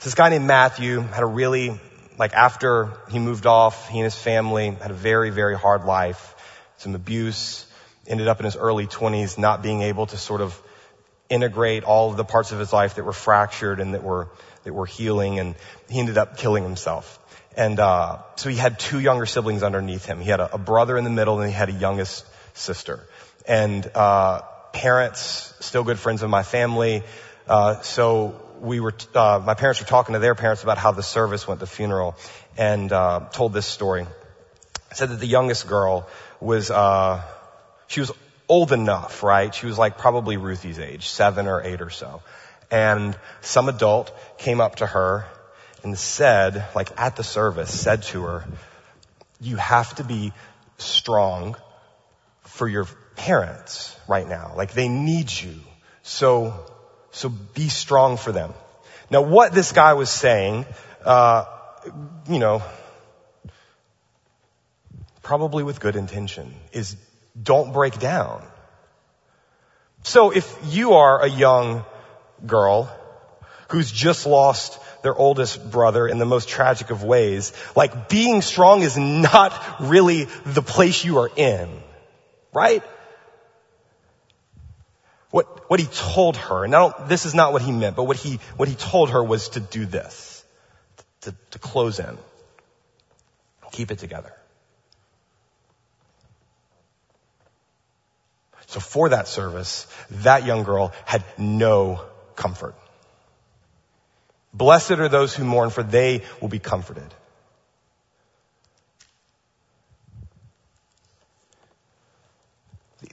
this 0.03 0.13
guy 0.13 0.27
named 0.27 0.45
Matthew 0.45 0.99
had 0.99 1.23
a 1.23 1.27
really, 1.27 1.79
like 2.17 2.33
after 2.33 2.91
he 3.11 3.19
moved 3.19 3.45
off, 3.45 3.87
he 3.87 3.99
and 3.99 4.03
his 4.03 4.15
family 4.15 4.71
had 4.71 4.91
a 4.91 4.93
very, 4.93 5.29
very 5.29 5.57
hard 5.57 5.85
life. 5.85 6.35
Some 6.77 6.95
abuse 6.95 7.65
ended 8.07 8.27
up 8.27 8.39
in 8.39 8.45
his 8.45 8.57
early 8.57 8.87
20s 8.87 9.37
not 9.37 9.63
being 9.63 9.83
able 9.83 10.05
to 10.07 10.17
sort 10.17 10.41
of 10.41 10.61
integrate 11.29 11.83
all 11.83 12.09
of 12.09 12.17
the 12.17 12.25
parts 12.25 12.51
of 12.51 12.59
his 12.59 12.73
life 12.73 12.95
that 12.95 13.03
were 13.03 13.13
fractured 13.13 13.79
and 13.79 13.93
that 13.93 14.03
were, 14.03 14.29
that 14.63 14.73
were 14.73 14.85
healing 14.85 15.39
and 15.39 15.55
he 15.89 15.99
ended 15.99 16.17
up 16.17 16.37
killing 16.37 16.63
himself. 16.63 17.19
And, 17.55 17.79
uh, 17.79 18.19
so 18.35 18.49
he 18.49 18.55
had 18.55 18.79
two 18.79 18.99
younger 18.99 19.25
siblings 19.25 19.63
underneath 19.63 20.05
him. 20.05 20.19
He 20.19 20.29
had 20.29 20.39
a, 20.39 20.55
a 20.55 20.57
brother 20.57 20.97
in 20.97 21.03
the 21.03 21.09
middle 21.09 21.39
and 21.39 21.49
he 21.49 21.55
had 21.55 21.69
a 21.69 21.73
youngest 21.73 22.25
sister. 22.53 23.07
And, 23.47 23.85
uh, 23.95 24.41
parents, 24.73 25.53
still 25.59 25.83
good 25.83 25.99
friends 25.99 26.23
of 26.23 26.29
my 26.29 26.43
family. 26.43 27.03
Uh, 27.47 27.81
so 27.81 28.39
we 28.59 28.79
were, 28.79 28.93
uh, 29.15 29.41
my 29.43 29.53
parents 29.53 29.79
were 29.81 29.87
talking 29.87 30.13
to 30.13 30.19
their 30.19 30.35
parents 30.35 30.63
about 30.63 30.77
how 30.77 30.91
the 30.91 31.03
service 31.03 31.47
went, 31.47 31.59
the 31.59 31.67
funeral, 31.67 32.15
and, 32.57 32.91
uh, 32.91 33.27
told 33.31 33.53
this 33.53 33.65
story. 33.65 34.05
Said 34.93 35.09
that 35.09 35.19
the 35.19 35.27
youngest 35.27 35.67
girl 35.67 36.07
was, 36.39 36.71
uh, 36.71 37.21
she 37.87 37.99
was 37.99 38.11
old 38.49 38.71
enough, 38.71 39.23
right? 39.23 39.53
She 39.53 39.67
was 39.67 39.77
like 39.77 39.97
probably 39.97 40.37
Ruthie's 40.37 40.79
age, 40.79 41.07
seven 41.07 41.47
or 41.47 41.61
eight 41.63 41.81
or 41.81 41.91
so. 41.91 42.21
And 42.71 43.17
some 43.41 43.69
adult 43.69 44.11
came 44.37 44.59
up 44.59 44.77
to 44.77 44.85
her 44.85 45.25
and 45.83 45.97
said, 45.97 46.65
like 46.75 46.89
at 46.99 47.15
the 47.15 47.23
service, 47.23 47.73
said 47.73 48.03
to 48.03 48.23
her, 48.23 48.45
you 49.39 49.55
have 49.55 49.95
to 49.95 50.03
be 50.03 50.33
strong 50.77 51.55
for 52.43 52.67
your 52.67 52.85
parents 53.15 53.95
right 54.07 54.27
now. 54.27 54.53
Like 54.55 54.73
they 54.73 54.89
need 54.89 55.31
you. 55.31 55.55
So, 56.03 56.65
so 57.11 57.29
be 57.29 57.69
strong 57.69 58.17
for 58.17 58.31
them. 58.31 58.53
Now 59.09 59.21
what 59.21 59.53
this 59.53 59.71
guy 59.71 59.93
was 59.93 60.09
saying, 60.09 60.65
uh, 61.05 61.45
you 62.27 62.39
know, 62.39 62.61
probably 65.21 65.63
with 65.63 65.79
good 65.79 65.95
intention, 65.95 66.53
is 66.71 66.95
don't 67.41 67.73
break 67.73 67.99
down. 67.99 68.43
So 70.03 70.31
if 70.31 70.57
you 70.65 70.93
are 70.93 71.21
a 71.21 71.27
young 71.27 71.85
girl 72.45 72.95
who's 73.69 73.91
just 73.91 74.25
lost 74.25 74.79
their 75.03 75.15
oldest 75.15 75.71
brother 75.71 76.07
in 76.07 76.17
the 76.17 76.25
most 76.25 76.49
tragic 76.49 76.89
of 76.89 77.03
ways, 77.03 77.53
like 77.75 78.09
being 78.09 78.41
strong 78.41 78.81
is 78.81 78.97
not 78.97 79.53
really 79.79 80.25
the 80.45 80.61
place 80.61 81.05
you 81.05 81.19
are 81.19 81.29
in, 81.35 81.69
right? 82.53 82.83
What, 85.31 85.69
what 85.69 85.79
he 85.79 85.85
told 85.85 86.37
her, 86.37 86.65
and 86.65 86.73
this 87.07 87.25
is 87.25 87.35
not 87.35 87.53
what 87.53 87.61
he 87.61 87.71
meant, 87.71 87.95
but 87.95 88.03
what 88.03 88.17
he, 88.17 88.39
what 88.57 88.67
he 88.67 88.75
told 88.75 89.11
her 89.11 89.23
was 89.23 89.49
to 89.49 89.59
do 89.59 89.85
this, 89.85 90.43
to, 91.21 91.35
to 91.51 91.59
close 91.59 91.99
in, 91.99 92.17
keep 93.71 93.91
it 93.91 93.99
together. 93.99 94.33
So 98.69 98.79
for 98.79 99.09
that 99.09 99.27
service, 99.27 99.87
that 100.11 100.45
young 100.45 100.61
girl 100.61 100.93
had 101.05 101.23
no 101.39 102.01
comfort. 102.35 102.75
Blessed 104.53 104.91
are 104.91 105.09
those 105.09 105.33
who 105.33 105.43
mourn, 105.43 105.71
for 105.71 105.81
they 105.81 106.21
will 106.39 106.49
be 106.49 106.59
comforted. 106.59 107.11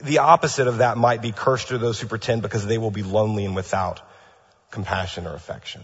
The 0.03 0.19
opposite 0.19 0.67
of 0.67 0.77
that 0.77 0.95
might 0.95 1.23
be 1.23 1.31
cursed 1.31 1.71
are 1.71 1.79
those 1.79 1.99
who 1.99 2.05
pretend 2.05 2.43
because 2.43 2.67
they 2.67 2.77
will 2.77 2.91
be 2.91 3.01
lonely 3.01 3.43
and 3.43 3.55
without 3.55 4.01
compassion 4.69 5.25
or 5.25 5.33
affection. 5.33 5.81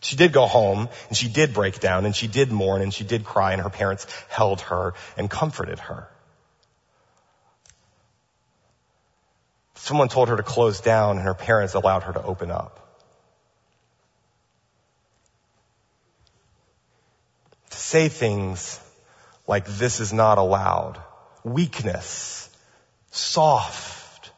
She 0.00 0.16
did 0.16 0.32
go 0.32 0.46
home 0.46 0.88
and 1.06 1.16
she 1.16 1.28
did 1.28 1.54
break 1.54 1.78
down 1.78 2.06
and 2.06 2.16
she 2.16 2.26
did 2.26 2.50
mourn 2.50 2.82
and 2.82 2.92
she 2.92 3.04
did 3.04 3.24
cry 3.24 3.52
and 3.52 3.62
her 3.62 3.70
parents 3.70 4.04
held 4.28 4.62
her 4.62 4.94
and 5.16 5.30
comforted 5.30 5.78
her. 5.78 6.08
Someone 9.84 10.08
told 10.08 10.30
her 10.30 10.36
to 10.38 10.42
close 10.42 10.80
down 10.80 11.18
and 11.18 11.26
her 11.26 11.34
parents 11.34 11.74
allowed 11.74 12.04
her 12.04 12.14
to 12.14 12.22
open 12.22 12.50
up. 12.50 12.80
To 17.68 17.76
say 17.76 18.08
things 18.08 18.80
like 19.46 19.66
this 19.66 20.00
is 20.00 20.10
not 20.10 20.38
allowed, 20.38 20.98
weakness, 21.44 22.48
soft, 23.10 24.30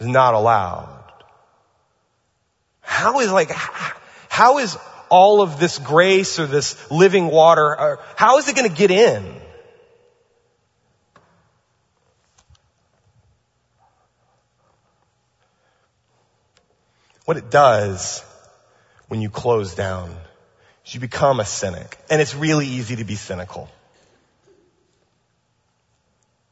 is 0.00 0.06
not 0.06 0.32
allowed. 0.32 1.04
How 2.80 3.20
is 3.20 3.30
like, 3.30 3.50
how 4.30 4.60
is 4.60 4.78
all 5.10 5.42
of 5.42 5.60
this 5.60 5.78
grace 5.78 6.38
or 6.38 6.46
this 6.46 6.90
living 6.90 7.26
water, 7.26 7.78
uh, 7.78 7.96
how 8.16 8.38
is 8.38 8.48
it 8.48 8.56
going 8.56 8.70
to 8.70 8.74
get 8.74 8.90
in? 8.90 9.42
What 17.26 17.36
it 17.36 17.50
does 17.50 18.24
when 19.08 19.20
you 19.20 19.28
close 19.28 19.74
down 19.74 20.16
is 20.86 20.94
you 20.94 21.00
become 21.00 21.40
a 21.40 21.44
cynic. 21.44 21.98
And 22.08 22.22
it's 22.22 22.34
really 22.34 22.66
easy 22.66 22.96
to 22.96 23.04
be 23.04 23.16
cynical. 23.16 23.68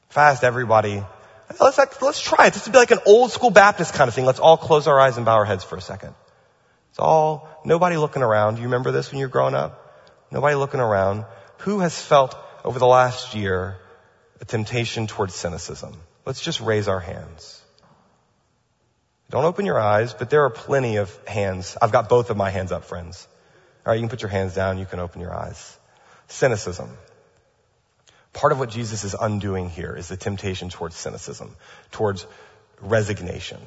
Fast 0.09 0.43
everybody. 0.45 1.03
Let's, 1.61 1.79
let's 2.03 2.21
try 2.21 2.49
it. 2.49 2.55
This 2.55 2.67
would 2.67 2.73
be 2.73 2.79
like 2.79 2.91
an 2.91 2.99
old 3.07 3.31
school 3.31 3.51
Baptist 3.51 3.95
kind 3.95 4.09
of 4.09 4.15
thing. 4.15 4.25
Let's 4.25 4.41
all 4.41 4.57
close 4.57 4.89
our 4.89 5.01
eyes 5.01 5.17
and 5.17 5.25
bow 5.25 5.37
our 5.37 5.45
heads 5.45 5.63
for 5.63 5.77
a 5.77 5.81
second. 5.81 6.15
It's 6.91 6.99
all, 6.99 7.49
nobody 7.65 7.97
looking 7.97 8.23
around. 8.23 8.59
You 8.59 8.65
remember 8.65 8.91
this 8.91 9.11
when 9.11 9.21
you 9.21 9.27
were 9.27 9.33
growing 9.33 9.55
up? 9.55 9.81
Nobody 10.33 10.57
looking 10.57 10.81
around. 10.81 11.25
Who 11.59 11.81
has 11.81 12.01
felt 12.01 12.37
over 12.65 12.81
the 12.81 12.87
last 12.87 13.37
year 13.37 13.77
a 14.41 14.45
temptation 14.45 15.07
towards 15.07 15.37
cynicism? 15.37 15.95
Let's 16.27 16.41
just 16.41 16.61
raise 16.61 16.89
our 16.89 17.01
hands. 17.01 17.64
Don't 19.35 19.47
open 19.47 19.67
your 19.67 19.81
eyes, 19.81 20.15
but 20.15 20.31
there 20.31 20.45
are 20.45 20.51
plenty 20.51 20.95
of 20.99 21.13
hands. 21.27 21.77
I've 21.83 21.91
got 21.91 22.09
both 22.09 22.31
of 22.31 22.37
my 22.37 22.51
hands 22.51 22.71
up, 22.71 22.85
friends. 22.85 23.27
All 23.85 23.91
right, 23.91 23.97
you 23.97 24.03
can 24.03 24.09
put 24.09 24.23
your 24.23 24.29
hands 24.29 24.55
down. 24.55 24.79
You 24.79 24.87
can 24.87 25.01
open 25.01 25.21
your 25.21 25.35
eyes. 25.35 25.77
Cynicism. 26.29 26.89
Part 28.33 28.53
of 28.53 28.61
what 28.61 28.71
Jesus 28.71 29.03
is 29.03 29.17
undoing 29.21 29.71
here 29.71 29.93
is 29.97 30.07
the 30.07 30.17
temptation 30.17 30.69
towards 30.69 30.95
cynicism, 30.95 31.57
towards 31.91 32.29
resignation. 32.81 33.59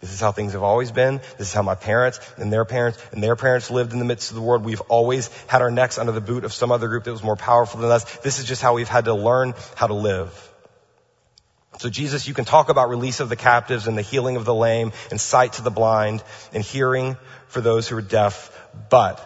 This 0.00 0.10
is 0.10 0.20
how 0.20 0.32
things 0.32 0.54
have 0.54 0.62
always 0.62 0.90
been. 0.90 1.18
This 1.36 1.48
is 1.48 1.52
how 1.52 1.60
my 1.60 1.74
parents 1.74 2.20
and 2.38 2.50
their 2.50 2.64
parents 2.64 2.98
and 3.12 3.22
their 3.22 3.36
parents 3.36 3.70
lived 3.70 3.92
in 3.92 3.98
the 3.98 4.06
midst 4.06 4.30
of 4.30 4.36
the 4.36 4.40
world. 4.40 4.64
We've 4.64 4.80
always 4.80 5.28
had 5.46 5.60
our 5.60 5.70
necks 5.70 5.98
under 5.98 6.12
the 6.12 6.22
boot 6.22 6.42
of 6.42 6.54
some 6.54 6.72
other 6.72 6.88
group 6.88 7.04
that 7.04 7.12
was 7.12 7.22
more 7.22 7.36
powerful 7.36 7.82
than 7.82 7.90
us. 7.90 8.04
This 8.20 8.38
is 8.38 8.46
just 8.46 8.62
how 8.62 8.72
we've 8.72 8.88
had 8.88 9.04
to 9.04 9.14
learn 9.14 9.52
how 9.74 9.88
to 9.88 9.94
live. 9.94 10.47
So 11.78 11.88
Jesus, 11.88 12.26
you 12.26 12.34
can 12.34 12.44
talk 12.44 12.70
about 12.70 12.88
release 12.88 13.20
of 13.20 13.28
the 13.28 13.36
captives 13.36 13.86
and 13.86 13.96
the 13.96 14.02
healing 14.02 14.36
of 14.36 14.44
the 14.44 14.54
lame 14.54 14.92
and 15.10 15.20
sight 15.20 15.54
to 15.54 15.62
the 15.62 15.70
blind 15.70 16.24
and 16.52 16.62
hearing 16.62 17.16
for 17.46 17.60
those 17.60 17.86
who 17.86 17.96
are 17.96 18.02
deaf, 18.02 18.50
but 18.90 19.24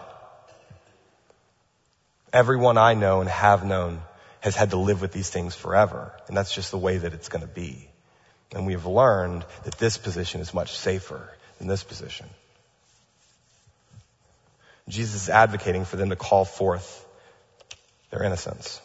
everyone 2.31 2.77
I 2.77 2.93
know 2.93 3.21
and 3.21 3.29
have 3.29 3.65
known 3.65 4.01
has 4.41 4.55
had 4.55 4.69
to 4.69 4.77
live 4.77 5.01
with 5.01 5.11
these 5.11 5.31
things 5.31 5.55
forever. 5.55 6.11
And 6.27 6.37
that's 6.37 6.53
just 6.53 6.69
the 6.69 6.77
way 6.77 6.97
that 6.97 7.13
it's 7.13 7.27
going 7.27 7.41
to 7.41 7.51
be. 7.51 7.89
And 8.53 8.67
we 8.67 8.73
have 8.73 8.85
learned 8.85 9.45
that 9.63 9.79
this 9.79 9.97
position 9.97 10.39
is 10.39 10.53
much 10.53 10.77
safer 10.77 11.33
than 11.57 11.67
this 11.67 11.83
position. 11.83 12.27
Jesus 14.87 15.23
is 15.23 15.29
advocating 15.29 15.85
for 15.85 15.95
them 15.95 16.09
to 16.09 16.15
call 16.15 16.45
forth 16.45 17.03
their 18.11 18.21
innocence. 18.21 18.79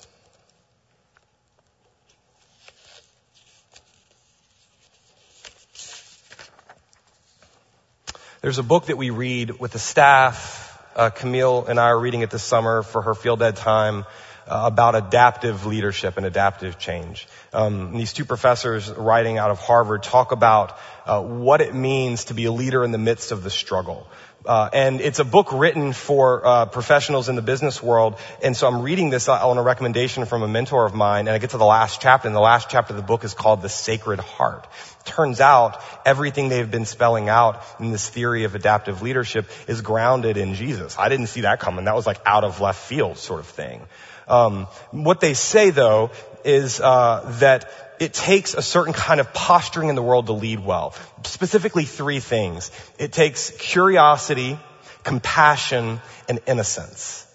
There's 8.40 8.58
a 8.58 8.62
book 8.62 8.86
that 8.86 8.96
we 8.96 9.10
read 9.10 9.58
with 9.58 9.72
the 9.72 9.80
staff. 9.80 10.80
Uh, 10.94 11.10
Camille 11.10 11.66
and 11.66 11.80
I 11.80 11.88
are 11.88 11.98
reading 11.98 12.20
it 12.20 12.30
this 12.30 12.44
summer 12.44 12.84
for 12.84 13.02
her 13.02 13.14
field 13.16 13.42
ed 13.42 13.56
time 13.56 14.04
uh, 14.46 14.62
about 14.64 14.94
adaptive 14.94 15.66
leadership 15.66 16.16
and 16.16 16.24
adaptive 16.24 16.78
change. 16.78 17.26
Um, 17.52 17.94
these 17.94 18.12
two 18.12 18.24
professors 18.24 18.90
writing 18.90 19.38
out 19.38 19.50
of 19.50 19.58
Harvard 19.58 20.04
talk 20.04 20.30
about 20.30 20.78
uh, 21.04 21.20
what 21.20 21.60
it 21.60 21.74
means 21.74 22.26
to 22.26 22.34
be 22.34 22.44
a 22.44 22.52
leader 22.52 22.84
in 22.84 22.92
the 22.92 22.98
midst 22.98 23.32
of 23.32 23.42
the 23.42 23.50
struggle. 23.50 24.06
Uh, 24.48 24.70
and 24.72 25.02
it's 25.02 25.18
a 25.18 25.26
book 25.26 25.52
written 25.52 25.92
for 25.92 26.46
uh, 26.46 26.64
professionals 26.64 27.28
in 27.28 27.36
the 27.36 27.42
business 27.42 27.82
world. 27.82 28.16
And 28.42 28.56
so 28.56 28.66
I'm 28.66 28.80
reading 28.80 29.10
this 29.10 29.28
on 29.28 29.58
a 29.58 29.62
recommendation 29.62 30.24
from 30.24 30.42
a 30.42 30.48
mentor 30.48 30.86
of 30.86 30.94
mine, 30.94 31.28
and 31.28 31.34
I 31.34 31.38
get 31.38 31.50
to 31.50 31.58
the 31.58 31.66
last 31.66 32.00
chapter, 32.00 32.28
and 32.28 32.34
the 32.34 32.40
last 32.40 32.70
chapter 32.70 32.94
of 32.94 32.96
the 32.96 33.02
book 33.02 33.24
is 33.24 33.34
called 33.34 33.60
"The 33.60 33.68
Sacred 33.68 34.20
Heart." 34.20 34.66
Turns 35.04 35.40
out 35.40 35.82
everything 36.06 36.48
they've 36.48 36.70
been 36.70 36.86
spelling 36.86 37.28
out 37.28 37.62
in 37.78 37.90
this 37.90 38.08
theory 38.08 38.44
of 38.44 38.54
adaptive 38.54 39.02
leadership 39.02 39.50
is 39.66 39.82
grounded 39.82 40.38
in 40.38 40.54
Jesus. 40.54 40.98
I 40.98 41.10
didn't 41.10 41.26
see 41.26 41.42
that 41.42 41.60
coming. 41.60 41.84
That 41.84 41.94
was 41.94 42.06
like 42.06 42.20
out 42.24 42.44
of 42.44 42.58
left 42.60 42.80
field 42.80 43.18
sort 43.18 43.40
of 43.40 43.46
thing. 43.46 43.82
Um, 44.28 44.66
what 44.92 45.20
they 45.20 45.34
say 45.34 45.70
though 45.70 46.10
is 46.44 46.80
uh, 46.80 47.36
that 47.40 47.87
it 48.00 48.12
takes 48.12 48.54
a 48.54 48.62
certain 48.62 48.92
kind 48.92 49.20
of 49.20 49.32
posturing 49.32 49.88
in 49.88 49.94
the 49.94 50.02
world 50.02 50.26
to 50.26 50.32
lead 50.32 50.60
well. 50.60 50.94
Specifically 51.24 51.84
three 51.84 52.20
things. 52.20 52.70
It 52.98 53.12
takes 53.12 53.50
curiosity, 53.50 54.58
compassion, 55.04 56.00
and 56.28 56.40
innocence. 56.46 57.26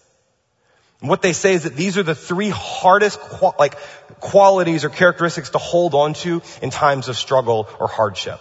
And 1.02 1.10
what 1.10 1.22
they 1.22 1.34
say 1.34 1.54
is 1.54 1.64
that 1.64 1.76
these 1.76 1.98
are 1.98 2.04
the 2.04 2.16
three 2.16 2.50
hardest 2.50 3.20
like 3.60 3.76
qualities 4.22 4.86
or 4.86 4.90
characteristics 4.90 5.50
to 5.50 5.58
hold 5.58 5.96
on 5.96 6.14
to 6.14 6.42
in 6.62 6.70
times 6.70 7.10
of 7.10 7.18
struggle 7.18 7.68
or 7.80 7.88
hardship. 7.88 8.40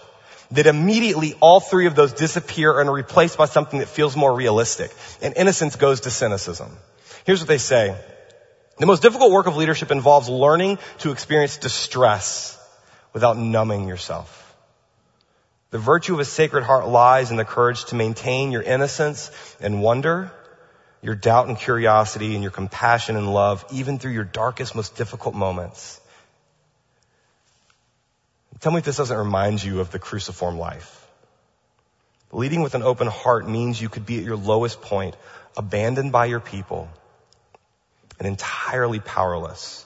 That 0.51 0.67
immediately 0.67 1.33
all 1.41 1.59
three 1.59 1.87
of 1.87 1.95
those 1.95 2.13
disappear 2.13 2.79
and 2.79 2.89
are 2.89 2.93
replaced 2.93 3.37
by 3.37 3.45
something 3.47 3.79
that 3.79 3.89
feels 3.89 4.15
more 4.15 4.33
realistic. 4.33 4.91
And 5.21 5.35
innocence 5.35 5.75
goes 5.75 6.01
to 6.01 6.11
cynicism. 6.11 6.77
Here's 7.25 7.41
what 7.41 7.49
they 7.49 7.57
say. 7.57 7.97
The 8.77 8.85
most 8.85 9.01
difficult 9.01 9.31
work 9.31 9.47
of 9.47 9.55
leadership 9.55 9.91
involves 9.91 10.29
learning 10.29 10.79
to 10.99 11.11
experience 11.11 11.57
distress 11.57 12.57
without 13.13 13.37
numbing 13.37 13.87
yourself. 13.87 14.39
The 15.69 15.77
virtue 15.77 16.13
of 16.13 16.19
a 16.19 16.25
sacred 16.25 16.63
heart 16.63 16.87
lies 16.87 17.31
in 17.31 17.37
the 17.37 17.45
courage 17.45 17.85
to 17.85 17.95
maintain 17.95 18.51
your 18.51 18.61
innocence 18.61 19.31
and 19.59 19.81
wonder, 19.81 20.31
your 21.01 21.15
doubt 21.15 21.47
and 21.47 21.57
curiosity, 21.57 22.33
and 22.33 22.43
your 22.43 22.51
compassion 22.51 23.15
and 23.15 23.31
love, 23.31 23.65
even 23.71 23.99
through 23.99 24.11
your 24.11 24.23
darkest, 24.23 24.75
most 24.75 24.95
difficult 24.95 25.35
moments. 25.35 25.99
Tell 28.59 28.71
me 28.71 28.79
if 28.79 28.85
this 28.85 28.97
doesn't 28.97 29.17
remind 29.17 29.63
you 29.63 29.81
of 29.81 29.91
the 29.91 29.99
cruciform 29.99 30.57
life. 30.57 31.07
Leading 32.31 32.61
with 32.61 32.75
an 32.75 32.81
open 32.81 33.07
heart 33.07 33.47
means 33.47 33.81
you 33.81 33.89
could 33.89 34.05
be 34.05 34.17
at 34.17 34.23
your 34.23 34.37
lowest 34.37 34.81
point, 34.81 35.15
abandoned 35.57 36.11
by 36.11 36.25
your 36.25 36.39
people, 36.39 36.89
and 38.23 38.31
entirely 38.31 39.01
powerless, 39.01 39.85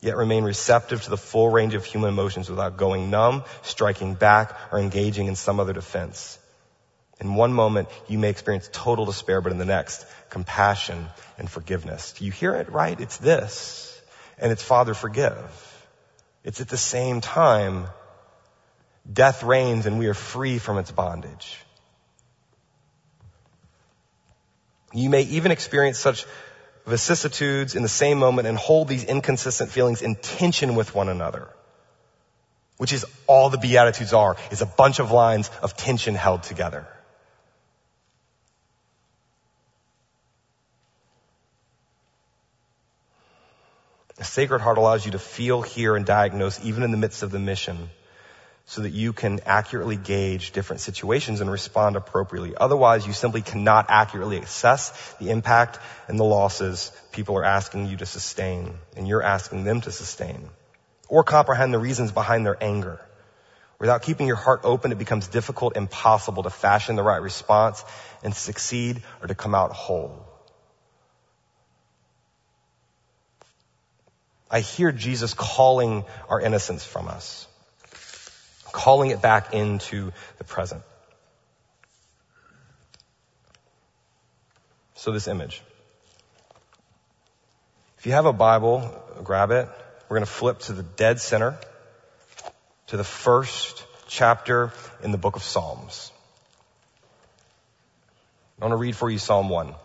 yet 0.00 0.16
remain 0.16 0.42
receptive 0.42 1.02
to 1.02 1.10
the 1.10 1.18
full 1.18 1.50
range 1.50 1.74
of 1.74 1.84
human 1.84 2.08
emotions 2.08 2.48
without 2.48 2.78
going 2.78 3.10
numb, 3.10 3.44
striking 3.60 4.14
back, 4.14 4.56
or 4.72 4.78
engaging 4.78 5.26
in 5.26 5.36
some 5.36 5.60
other 5.60 5.74
defense. 5.74 6.38
In 7.20 7.34
one 7.34 7.52
moment, 7.52 7.88
you 8.08 8.18
may 8.18 8.30
experience 8.30 8.70
total 8.72 9.04
despair, 9.04 9.42
but 9.42 9.52
in 9.52 9.58
the 9.58 9.66
next, 9.66 10.06
compassion 10.30 11.08
and 11.36 11.48
forgiveness. 11.48 12.12
Do 12.12 12.24
you 12.24 12.32
hear 12.32 12.54
it 12.54 12.72
right? 12.72 12.98
It's 12.98 13.18
this. 13.18 14.00
And 14.38 14.50
it's 14.50 14.62
Father, 14.62 14.94
forgive. 14.94 15.36
It's 16.42 16.62
at 16.62 16.68
the 16.68 16.78
same 16.78 17.20
time, 17.20 17.86
death 19.10 19.42
reigns 19.42 19.84
and 19.84 19.98
we 19.98 20.06
are 20.06 20.14
free 20.14 20.58
from 20.58 20.78
its 20.78 20.90
bondage. 20.90 21.58
You 24.94 25.10
may 25.10 25.22
even 25.22 25.52
experience 25.52 25.98
such 25.98 26.26
vicissitudes 26.86 27.74
in 27.74 27.82
the 27.82 27.88
same 27.88 28.18
moment 28.18 28.48
and 28.48 28.58
hold 28.58 28.88
these 28.88 29.04
inconsistent 29.04 29.70
feelings 29.70 30.02
in 30.02 30.16
tension 30.16 30.74
with 30.74 30.94
one 30.94 31.08
another. 31.08 31.48
Which 32.76 32.92
is 32.92 33.06
all 33.26 33.50
the 33.50 33.58
Beatitudes 33.58 34.12
are, 34.12 34.36
is 34.50 34.62
a 34.62 34.66
bunch 34.66 34.98
of 34.98 35.12
lines 35.12 35.50
of 35.62 35.76
tension 35.76 36.14
held 36.14 36.42
together. 36.42 36.86
The 44.16 44.24
sacred 44.24 44.60
heart 44.60 44.78
allows 44.78 45.04
you 45.04 45.12
to 45.12 45.18
feel, 45.18 45.62
hear, 45.62 45.96
and 45.96 46.06
diagnose 46.06 46.64
even 46.64 46.82
in 46.82 46.90
the 46.90 46.96
midst 46.96 47.22
of 47.22 47.30
the 47.30 47.38
mission 47.38 47.90
so 48.66 48.82
that 48.82 48.90
you 48.90 49.12
can 49.12 49.40
accurately 49.44 49.96
gauge 49.96 50.52
different 50.52 50.80
situations 50.80 51.40
and 51.40 51.50
respond 51.50 51.96
appropriately. 51.96 52.54
Otherwise, 52.56 53.06
you 53.06 53.12
simply 53.12 53.42
cannot 53.42 53.86
accurately 53.88 54.38
assess 54.38 55.14
the 55.20 55.30
impact 55.30 55.78
and 56.08 56.18
the 56.18 56.24
losses 56.24 56.92
people 57.10 57.36
are 57.36 57.44
asking 57.44 57.86
you 57.86 57.96
to 57.96 58.06
sustain 58.06 58.74
and 58.96 59.08
you're 59.08 59.22
asking 59.22 59.64
them 59.64 59.80
to 59.80 59.90
sustain 59.90 60.48
or 61.08 61.24
comprehend 61.24 61.74
the 61.74 61.78
reasons 61.78 62.12
behind 62.12 62.46
their 62.46 62.56
anger. 62.62 63.00
Without 63.78 64.02
keeping 64.02 64.28
your 64.28 64.36
heart 64.36 64.60
open, 64.62 64.92
it 64.92 64.98
becomes 64.98 65.26
difficult, 65.26 65.76
impossible 65.76 66.44
to 66.44 66.50
fashion 66.50 66.94
the 66.94 67.02
right 67.02 67.20
response 67.20 67.84
and 68.22 68.32
succeed 68.32 69.02
or 69.20 69.26
to 69.26 69.34
come 69.34 69.56
out 69.56 69.72
whole. 69.72 70.24
I 74.48 74.60
hear 74.60 74.92
Jesus 74.92 75.34
calling 75.34 76.04
our 76.28 76.40
innocence 76.40 76.84
from 76.84 77.08
us 77.08 77.48
calling 78.72 79.10
it 79.10 79.22
back 79.22 79.54
into 79.54 80.12
the 80.38 80.44
present. 80.44 80.82
So 84.94 85.12
this 85.12 85.28
image. 85.28 85.62
If 87.98 88.06
you 88.06 88.12
have 88.12 88.26
a 88.26 88.32
Bible, 88.32 88.90
grab 89.22 89.50
it. 89.50 89.68
We're 90.08 90.16
going 90.16 90.26
to 90.26 90.32
flip 90.32 90.58
to 90.60 90.72
the 90.72 90.82
dead 90.82 91.20
center, 91.20 91.56
to 92.88 92.96
the 92.96 93.04
first 93.04 93.84
chapter 94.08 94.72
in 95.02 95.12
the 95.12 95.18
book 95.18 95.36
of 95.36 95.42
Psalms. 95.42 96.10
I 98.60 98.64
want 98.64 98.72
to 98.72 98.76
read 98.76 98.94
for 98.94 99.10
you 99.10 99.18
Psalm 99.18 99.48
1. 99.48 99.68
It 99.68 99.76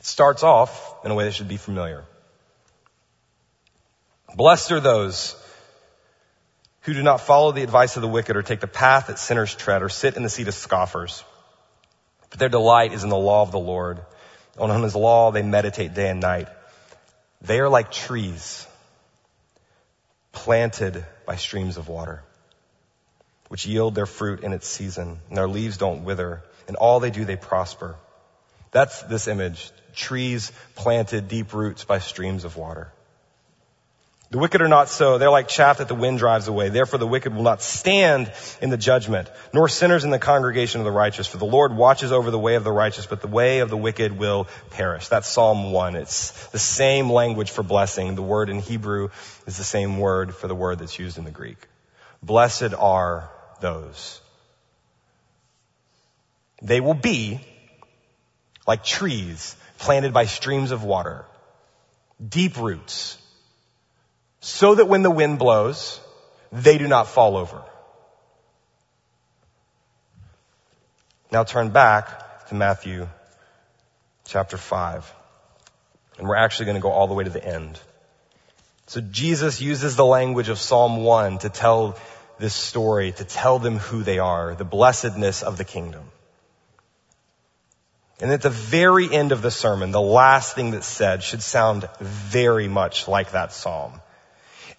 starts 0.00 0.42
off 0.42 1.04
in 1.04 1.10
a 1.10 1.14
way 1.14 1.24
that 1.24 1.32
should 1.32 1.48
be 1.48 1.58
familiar. 1.58 2.04
Blessed 4.34 4.72
are 4.72 4.80
those 4.80 5.36
who 6.82 6.94
do 6.94 7.02
not 7.02 7.20
follow 7.20 7.52
the 7.52 7.62
advice 7.62 7.96
of 7.96 8.02
the 8.02 8.08
wicked 8.08 8.36
or 8.36 8.42
take 8.42 8.60
the 8.60 8.66
path 8.66 9.06
that 9.06 9.18
sinners 9.18 9.54
tread 9.54 9.82
or 9.82 9.88
sit 9.88 10.16
in 10.16 10.22
the 10.22 10.28
seat 10.28 10.48
of 10.48 10.54
scoffers. 10.54 11.22
But 12.30 12.38
their 12.38 12.48
delight 12.48 12.92
is 12.92 13.04
in 13.04 13.10
the 13.10 13.16
law 13.16 13.42
of 13.42 13.52
the 13.52 13.58
Lord. 13.58 14.00
On 14.58 14.82
his 14.82 14.96
law 14.96 15.30
they 15.30 15.42
meditate 15.42 15.94
day 15.94 16.08
and 16.08 16.20
night. 16.20 16.48
They 17.42 17.60
are 17.60 17.68
like 17.68 17.90
trees 17.90 18.66
planted 20.32 21.04
by 21.26 21.36
streams 21.36 21.76
of 21.76 21.88
water, 21.88 22.22
which 23.48 23.66
yield 23.66 23.94
their 23.94 24.06
fruit 24.06 24.42
in 24.42 24.52
its 24.52 24.66
season, 24.66 25.18
and 25.28 25.36
their 25.36 25.48
leaves 25.48 25.76
don't 25.76 26.04
wither, 26.04 26.42
and 26.66 26.76
all 26.76 27.00
they 27.00 27.10
do 27.10 27.24
they 27.24 27.36
prosper. 27.36 27.96
That's 28.70 29.02
this 29.02 29.28
image. 29.28 29.70
Trees 29.94 30.50
planted 30.74 31.28
deep 31.28 31.52
roots 31.52 31.84
by 31.84 31.98
streams 31.98 32.44
of 32.44 32.56
water. 32.56 32.92
The 34.32 34.38
wicked 34.38 34.62
are 34.62 34.68
not 34.68 34.88
so. 34.88 35.18
They're 35.18 35.30
like 35.30 35.46
chaff 35.46 35.76
that 35.76 35.88
the 35.88 35.94
wind 35.94 36.18
drives 36.18 36.48
away. 36.48 36.70
Therefore 36.70 36.98
the 36.98 37.06
wicked 37.06 37.34
will 37.34 37.42
not 37.42 37.60
stand 37.60 38.32
in 38.62 38.70
the 38.70 38.78
judgment, 38.78 39.28
nor 39.52 39.68
sinners 39.68 40.04
in 40.04 40.10
the 40.10 40.18
congregation 40.18 40.80
of 40.80 40.86
the 40.86 40.90
righteous. 40.90 41.26
For 41.26 41.36
the 41.36 41.44
Lord 41.44 41.76
watches 41.76 42.12
over 42.12 42.30
the 42.30 42.38
way 42.38 42.54
of 42.54 42.64
the 42.64 42.72
righteous, 42.72 43.04
but 43.04 43.20
the 43.20 43.28
way 43.28 43.58
of 43.58 43.68
the 43.68 43.76
wicked 43.76 44.18
will 44.18 44.48
perish. 44.70 45.08
That's 45.08 45.28
Psalm 45.28 45.70
1. 45.70 45.96
It's 45.96 46.46
the 46.46 46.58
same 46.58 47.12
language 47.12 47.50
for 47.50 47.62
blessing. 47.62 48.14
The 48.14 48.22
word 48.22 48.48
in 48.48 48.60
Hebrew 48.60 49.10
is 49.46 49.58
the 49.58 49.64
same 49.64 49.98
word 49.98 50.34
for 50.34 50.48
the 50.48 50.54
word 50.54 50.78
that's 50.78 50.98
used 50.98 51.18
in 51.18 51.24
the 51.24 51.30
Greek. 51.30 51.68
Blessed 52.22 52.72
are 52.72 53.30
those. 53.60 54.18
They 56.62 56.80
will 56.80 56.94
be 56.94 57.38
like 58.66 58.82
trees 58.82 59.54
planted 59.76 60.14
by 60.14 60.24
streams 60.24 60.70
of 60.70 60.84
water, 60.84 61.26
deep 62.26 62.56
roots, 62.56 63.18
so 64.42 64.74
that 64.74 64.88
when 64.88 65.02
the 65.02 65.10
wind 65.10 65.38
blows, 65.38 66.00
they 66.50 66.76
do 66.76 66.88
not 66.88 67.06
fall 67.06 67.36
over. 67.36 67.62
Now 71.30 71.44
turn 71.44 71.70
back 71.70 72.48
to 72.48 72.54
Matthew 72.56 73.08
chapter 74.26 74.56
5. 74.56 75.14
And 76.18 76.28
we're 76.28 76.36
actually 76.36 76.66
going 76.66 76.74
to 76.74 76.82
go 76.82 76.90
all 76.90 77.06
the 77.06 77.14
way 77.14 77.24
to 77.24 77.30
the 77.30 77.42
end. 77.42 77.78
So 78.88 79.00
Jesus 79.00 79.60
uses 79.60 79.94
the 79.94 80.04
language 80.04 80.48
of 80.48 80.58
Psalm 80.58 81.04
1 81.04 81.38
to 81.38 81.48
tell 81.48 81.96
this 82.38 82.52
story, 82.52 83.12
to 83.12 83.24
tell 83.24 83.60
them 83.60 83.78
who 83.78 84.02
they 84.02 84.18
are, 84.18 84.56
the 84.56 84.64
blessedness 84.64 85.44
of 85.44 85.56
the 85.56 85.64
kingdom. 85.64 86.02
And 88.20 88.32
at 88.32 88.42
the 88.42 88.50
very 88.50 89.08
end 89.12 89.30
of 89.30 89.40
the 89.40 89.52
sermon, 89.52 89.92
the 89.92 90.00
last 90.00 90.56
thing 90.56 90.72
that's 90.72 90.86
said 90.86 91.22
should 91.22 91.42
sound 91.42 91.88
very 92.00 92.66
much 92.66 93.06
like 93.06 93.30
that 93.30 93.52
psalm. 93.52 94.00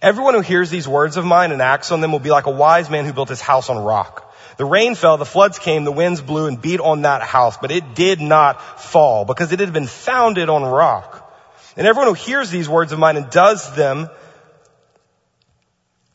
Everyone 0.04 0.34
who 0.34 0.42
hears 0.42 0.68
these 0.68 0.86
words 0.86 1.16
of 1.16 1.24
mine 1.24 1.50
and 1.50 1.62
acts 1.62 1.90
on 1.90 2.02
them 2.02 2.12
will 2.12 2.18
be 2.18 2.30
like 2.30 2.44
a 2.44 2.50
wise 2.50 2.90
man 2.90 3.06
who 3.06 3.14
built 3.14 3.30
his 3.30 3.40
house 3.40 3.70
on 3.70 3.78
rock. 3.82 4.34
The 4.58 4.66
rain 4.66 4.96
fell, 4.96 5.16
the 5.16 5.24
floods 5.24 5.58
came, 5.58 5.84
the 5.84 5.92
winds 5.92 6.20
blew 6.20 6.46
and 6.46 6.60
beat 6.60 6.78
on 6.78 7.02
that 7.02 7.22
house, 7.22 7.56
but 7.56 7.70
it 7.70 7.94
did 7.94 8.20
not 8.20 8.60
fall 8.78 9.24
because 9.24 9.52
it 9.52 9.60
had 9.60 9.72
been 9.72 9.86
founded 9.86 10.50
on 10.50 10.62
rock. 10.62 11.22
And 11.78 11.86
everyone 11.86 12.08
who 12.08 12.22
hears 12.22 12.50
these 12.50 12.68
words 12.68 12.92
of 12.92 12.98
mine 12.98 13.16
and 13.16 13.30
does 13.30 13.74
them 13.76 14.10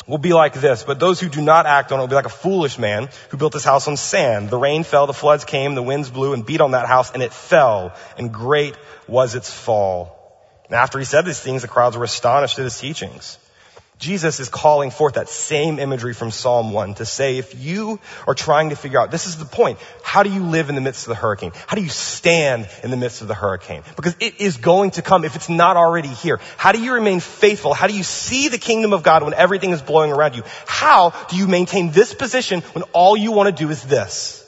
will 0.05 0.19
be 0.19 0.33
like 0.33 0.53
this, 0.53 0.83
but 0.83 0.99
those 0.99 1.19
who 1.19 1.27
do 1.27 1.41
not 1.41 1.65
act 1.65 1.91
on 1.91 1.97
it 1.97 2.03
will 2.03 2.09
be 2.09 2.13
like 2.13 2.27
a 2.27 2.29
foolish 2.43 2.77
man 2.77 3.09
who 3.31 3.37
built 3.37 3.53
his 3.53 3.63
house 3.63 3.87
on 3.87 3.97
sand. 3.97 4.51
The 4.51 4.59
rain 4.59 4.83
fell, 4.83 5.07
the 5.07 5.13
floods 5.13 5.45
came, 5.45 5.73
the 5.73 5.81
winds 5.81 6.11
blew 6.11 6.33
and 6.33 6.45
beat 6.45 6.61
on 6.61 6.71
that 6.71 6.85
house 6.85 7.09
and 7.11 7.23
it 7.23 7.33
fell 7.33 7.95
and 8.19 8.31
great 8.31 8.77
was 9.07 9.33
its 9.33 9.51
fall. 9.51 10.15
And 10.65 10.75
after 10.75 10.99
he 10.99 11.05
said 11.05 11.25
these 11.25 11.39
things, 11.39 11.63
the 11.63 11.67
crowds 11.67 11.97
were 11.97 12.03
astonished 12.03 12.59
at 12.59 12.65
his 12.65 12.77
teachings. 12.77 13.39
Jesus 13.99 14.39
is 14.39 14.47
calling 14.47 14.91
forth 14.91 15.15
that 15.15 15.27
same 15.27 15.77
imagery 15.77 16.13
from 16.13 16.31
Psalm 16.31 16.71
1 16.71 16.95
to 16.95 17.05
say 17.05 17.37
if 17.37 17.61
you 17.61 17.99
are 18.25 18.33
trying 18.33 18.69
to 18.69 18.77
figure 18.77 18.97
out, 18.97 19.11
this 19.11 19.27
is 19.27 19.35
the 19.35 19.43
point, 19.43 19.77
how 20.01 20.23
do 20.23 20.31
you 20.31 20.41
live 20.41 20.69
in 20.69 20.75
the 20.75 20.81
midst 20.81 21.05
of 21.05 21.09
the 21.09 21.15
hurricane? 21.15 21.51
How 21.67 21.75
do 21.75 21.83
you 21.83 21.89
stand 21.89 22.69
in 22.81 22.91
the 22.91 22.97
midst 22.97 23.21
of 23.21 23.27
the 23.27 23.33
hurricane? 23.33 23.83
Because 23.97 24.15
it 24.21 24.39
is 24.39 24.55
going 24.55 24.91
to 24.91 25.01
come 25.01 25.25
if 25.25 25.35
it's 25.35 25.49
not 25.49 25.75
already 25.75 26.07
here. 26.07 26.39
How 26.55 26.71
do 26.71 26.81
you 26.81 26.93
remain 26.93 27.19
faithful? 27.19 27.73
How 27.73 27.87
do 27.87 27.93
you 27.93 28.03
see 28.03 28.47
the 28.47 28.57
kingdom 28.57 28.93
of 28.93 29.03
God 29.03 29.21
when 29.21 29.33
everything 29.33 29.71
is 29.71 29.81
blowing 29.81 30.13
around 30.13 30.33
you? 30.33 30.43
How 30.65 31.09
do 31.27 31.35
you 31.35 31.47
maintain 31.47 31.91
this 31.91 32.13
position 32.13 32.61
when 32.61 32.83
all 32.93 33.17
you 33.17 33.33
want 33.33 33.53
to 33.55 33.63
do 33.63 33.69
is 33.69 33.83
this? 33.83 34.38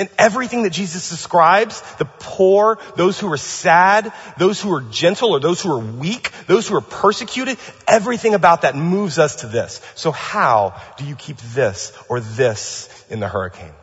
In 0.00 0.08
everything 0.16 0.62
that 0.62 0.70
Jesus 0.70 1.10
describes, 1.10 1.82
the 1.96 2.06
poor, 2.06 2.78
those 2.96 3.20
who 3.20 3.30
are 3.30 3.36
sad, 3.36 4.10
those 4.38 4.58
who 4.58 4.72
are 4.72 4.80
gentle 4.80 5.32
or 5.32 5.40
those 5.40 5.60
who 5.60 5.70
are 5.70 5.78
weak, 5.78 6.30
those 6.46 6.66
who 6.66 6.74
are 6.74 6.80
persecuted, 6.80 7.58
everything 7.86 8.32
about 8.32 8.62
that 8.62 8.74
moves 8.74 9.18
us 9.18 9.36
to 9.42 9.46
this. 9.46 9.82
So 9.96 10.10
how 10.10 10.80
do 10.96 11.04
you 11.04 11.16
keep 11.16 11.36
this 11.36 11.92
or 12.08 12.20
this 12.20 12.88
in 13.10 13.20
the 13.20 13.28
hurricane? 13.28 13.74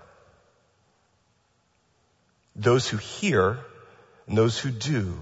Those 2.55 2.89
who 2.89 2.97
hear 2.97 3.59
and 4.25 4.35
those 4.35 4.57
who 4.57 4.71
do 4.71 5.13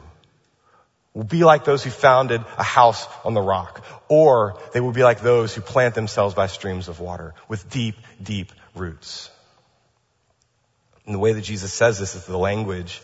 will 1.13 1.25
be 1.25 1.43
like 1.43 1.65
those 1.65 1.83
who 1.83 1.89
founded 1.89 2.39
a 2.57 2.63
house 2.63 3.05
on 3.25 3.33
the 3.33 3.41
rock, 3.41 3.83
or 4.07 4.57
they 4.73 4.79
will 4.79 4.93
be 4.93 5.03
like 5.03 5.19
those 5.19 5.53
who 5.53 5.59
plant 5.59 5.93
themselves 5.93 6.33
by 6.33 6.47
streams 6.47 6.87
of 6.87 7.01
water 7.01 7.33
with 7.49 7.69
deep, 7.69 7.95
deep 8.23 8.53
roots. 8.75 9.29
And 11.05 11.13
the 11.13 11.19
way 11.19 11.33
that 11.33 11.41
Jesus 11.41 11.71
says 11.71 11.99
this 11.99 12.15
is 12.15 12.25
the 12.25 12.37
language 12.37 13.01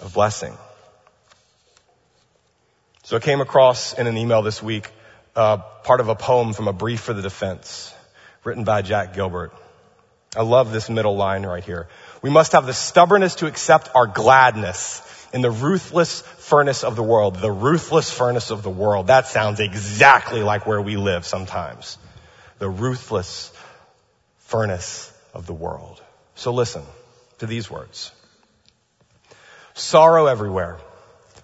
of 0.00 0.12
blessing. 0.14 0.56
So 3.02 3.16
I 3.16 3.20
came 3.20 3.40
across 3.40 3.92
in 3.92 4.06
an 4.06 4.16
email 4.16 4.42
this 4.42 4.62
week 4.62 4.90
uh, 5.36 5.58
part 5.58 6.00
of 6.00 6.08
a 6.08 6.14
poem 6.14 6.54
from 6.54 6.68
a 6.68 6.72
brief 6.72 7.00
for 7.00 7.12
the 7.12 7.22
defense 7.22 7.94
written 8.44 8.64
by 8.64 8.82
Jack 8.82 9.14
Gilbert. 9.14 9.52
I 10.36 10.42
love 10.42 10.72
this 10.72 10.88
middle 10.88 11.16
line 11.16 11.44
right 11.44 11.62
here. 11.62 11.88
We 12.22 12.30
must 12.30 12.52
have 12.52 12.66
the 12.66 12.72
stubbornness 12.72 13.36
to 13.36 13.46
accept 13.46 13.90
our 13.94 14.06
gladness 14.06 15.02
in 15.32 15.42
the 15.42 15.50
ruthless 15.50 16.22
furnace 16.22 16.82
of 16.82 16.96
the 16.96 17.02
world. 17.02 17.36
The 17.36 17.50
ruthless 17.50 18.10
furnace 18.10 18.50
of 18.50 18.62
the 18.62 18.70
world. 18.70 19.08
That 19.08 19.26
sounds 19.26 19.60
exactly 19.60 20.42
like 20.42 20.66
where 20.66 20.80
we 20.80 20.96
live 20.96 21.26
sometimes. 21.26 21.98
The 22.58 22.70
ruthless 22.70 23.52
furnace 24.38 25.12
of 25.34 25.46
the 25.46 25.52
world. 25.52 26.00
So 26.36 26.52
listen 26.52 26.82
to 27.44 27.50
these 27.50 27.70
words. 27.70 28.10
Sorrow 29.74 30.26
everywhere. 30.26 30.78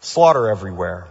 Slaughter 0.00 0.48
everywhere. 0.48 1.08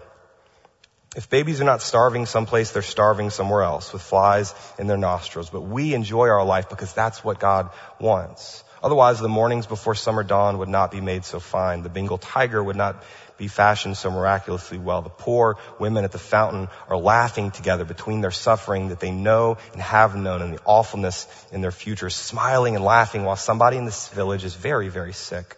If 1.16 1.30
babies 1.30 1.60
are 1.62 1.66
not 1.66 1.82
starving 1.82 2.26
someplace, 2.26 2.72
they're 2.72 2.82
starving 2.82 3.30
somewhere 3.30 3.64
else 3.64 3.92
with 3.94 4.02
flies 4.02 4.54
in 4.78 4.88
their 4.88 4.98
nostrils. 4.98 5.50
But 5.50 5.62
we 5.62 5.94
enjoy 5.94 6.28
our 6.28 6.46
life 6.46 6.70
because 6.70 6.94
that's 6.94 7.24
what 7.24 7.40
God 7.40 7.70
wants. 8.00 8.64
Otherwise, 8.82 9.20
the 9.20 9.28
mornings 9.28 9.68
before 9.68 9.96
summer 9.96 10.24
dawn 10.24 10.60
would 10.60 10.70
not 10.70 10.92
be 10.92 11.02
made 11.02 11.26
so 11.26 11.40
fine. 11.40 11.84
The 11.84 11.90
Bengal 11.90 12.18
tiger 12.18 12.64
would 12.64 12.78
not 12.78 13.04
be 13.40 13.48
fashioned 13.48 13.98
so 13.98 14.12
miraculously 14.12 14.78
well. 14.78 15.02
The 15.02 15.10
poor 15.10 15.58
women 15.80 16.04
at 16.04 16.12
the 16.12 16.20
fountain 16.20 16.68
are 16.88 16.98
laughing 16.98 17.50
together 17.50 17.86
between 17.86 18.22
their 18.22 18.32
suffering 18.32 18.90
that 18.90 19.00
they 19.00 19.12
know 19.12 19.58
and 19.74 19.82
have 19.82 20.16
known 20.16 20.44
and 20.44 20.54
the 20.54 20.62
awfulness 20.66 21.28
in 21.52 21.62
their 21.62 21.72
future, 21.72 22.12
smiling 22.12 22.76
and 22.76 22.86
laughing 22.86 23.24
while 23.24 23.36
somebody 23.36 23.78
in 23.78 23.86
this 23.86 24.10
village 24.10 24.44
is 24.44 24.54
very, 24.54 24.90
very 24.90 25.14
sick. 25.14 25.58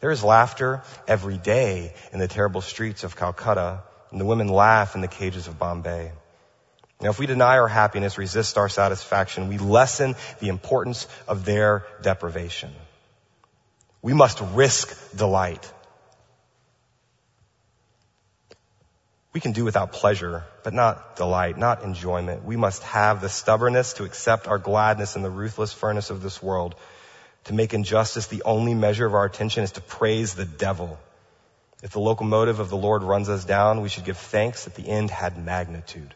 There 0.00 0.10
is 0.10 0.24
laughter 0.24 0.82
every 1.06 1.36
day 1.36 1.94
in 2.12 2.18
the 2.18 2.26
terrible 2.26 2.62
streets 2.62 3.04
of 3.04 3.16
Calcutta, 3.16 3.82
and 4.10 4.20
the 4.20 4.24
women 4.24 4.48
laugh 4.48 4.94
in 4.94 5.02
the 5.02 5.08
cages 5.08 5.46
of 5.46 5.58
Bombay. 5.58 6.10
Now, 7.02 7.10
if 7.10 7.18
we 7.18 7.26
deny 7.26 7.58
our 7.58 7.68
happiness, 7.68 8.18
resist 8.18 8.58
our 8.58 8.68
satisfaction, 8.68 9.48
we 9.48 9.58
lessen 9.58 10.16
the 10.40 10.48
importance 10.48 11.06
of 11.28 11.44
their 11.44 11.86
deprivation. 12.02 12.72
We 14.02 14.14
must 14.14 14.40
risk 14.54 15.14
delight. 15.14 15.70
We 19.32 19.40
can 19.40 19.52
do 19.52 19.64
without 19.64 19.92
pleasure, 19.92 20.44
but 20.64 20.74
not 20.74 21.16
delight, 21.16 21.56
not 21.56 21.84
enjoyment. 21.84 22.44
We 22.44 22.56
must 22.56 22.82
have 22.82 23.20
the 23.20 23.28
stubbornness 23.28 23.92
to 23.94 24.04
accept 24.04 24.48
our 24.48 24.58
gladness 24.58 25.14
in 25.14 25.22
the 25.22 25.30
ruthless 25.30 25.72
furnace 25.72 26.10
of 26.10 26.20
this 26.20 26.42
world. 26.42 26.74
To 27.44 27.54
make 27.54 27.72
injustice 27.72 28.26
the 28.26 28.42
only 28.42 28.74
measure 28.74 29.06
of 29.06 29.14
our 29.14 29.24
attention 29.24 29.62
is 29.62 29.72
to 29.72 29.80
praise 29.80 30.34
the 30.34 30.44
devil. 30.44 30.98
If 31.82 31.92
the 31.92 32.00
locomotive 32.00 32.58
of 32.58 32.70
the 32.70 32.76
Lord 32.76 33.02
runs 33.02 33.28
us 33.28 33.44
down, 33.44 33.80
we 33.80 33.88
should 33.88 34.04
give 34.04 34.18
thanks 34.18 34.64
that 34.64 34.74
the 34.74 34.88
end 34.88 35.10
had 35.10 35.42
magnitude. 35.42 36.12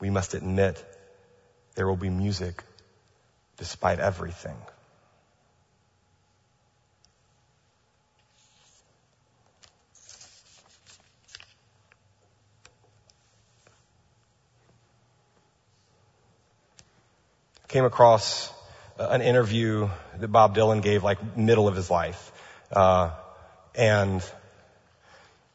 We 0.00 0.10
must 0.10 0.34
admit 0.34 0.84
there 1.74 1.86
will 1.86 1.96
be 1.96 2.10
music 2.10 2.64
despite 3.58 4.00
everything. 4.00 4.56
Came 17.72 17.84
across 17.86 18.52
an 18.98 19.22
interview 19.22 19.88
that 20.18 20.28
Bob 20.28 20.54
Dylan 20.54 20.82
gave 20.82 21.02
like 21.02 21.38
middle 21.38 21.68
of 21.68 21.74
his 21.74 21.90
life. 21.90 22.30
Uh, 22.70 23.10
and 23.74 24.22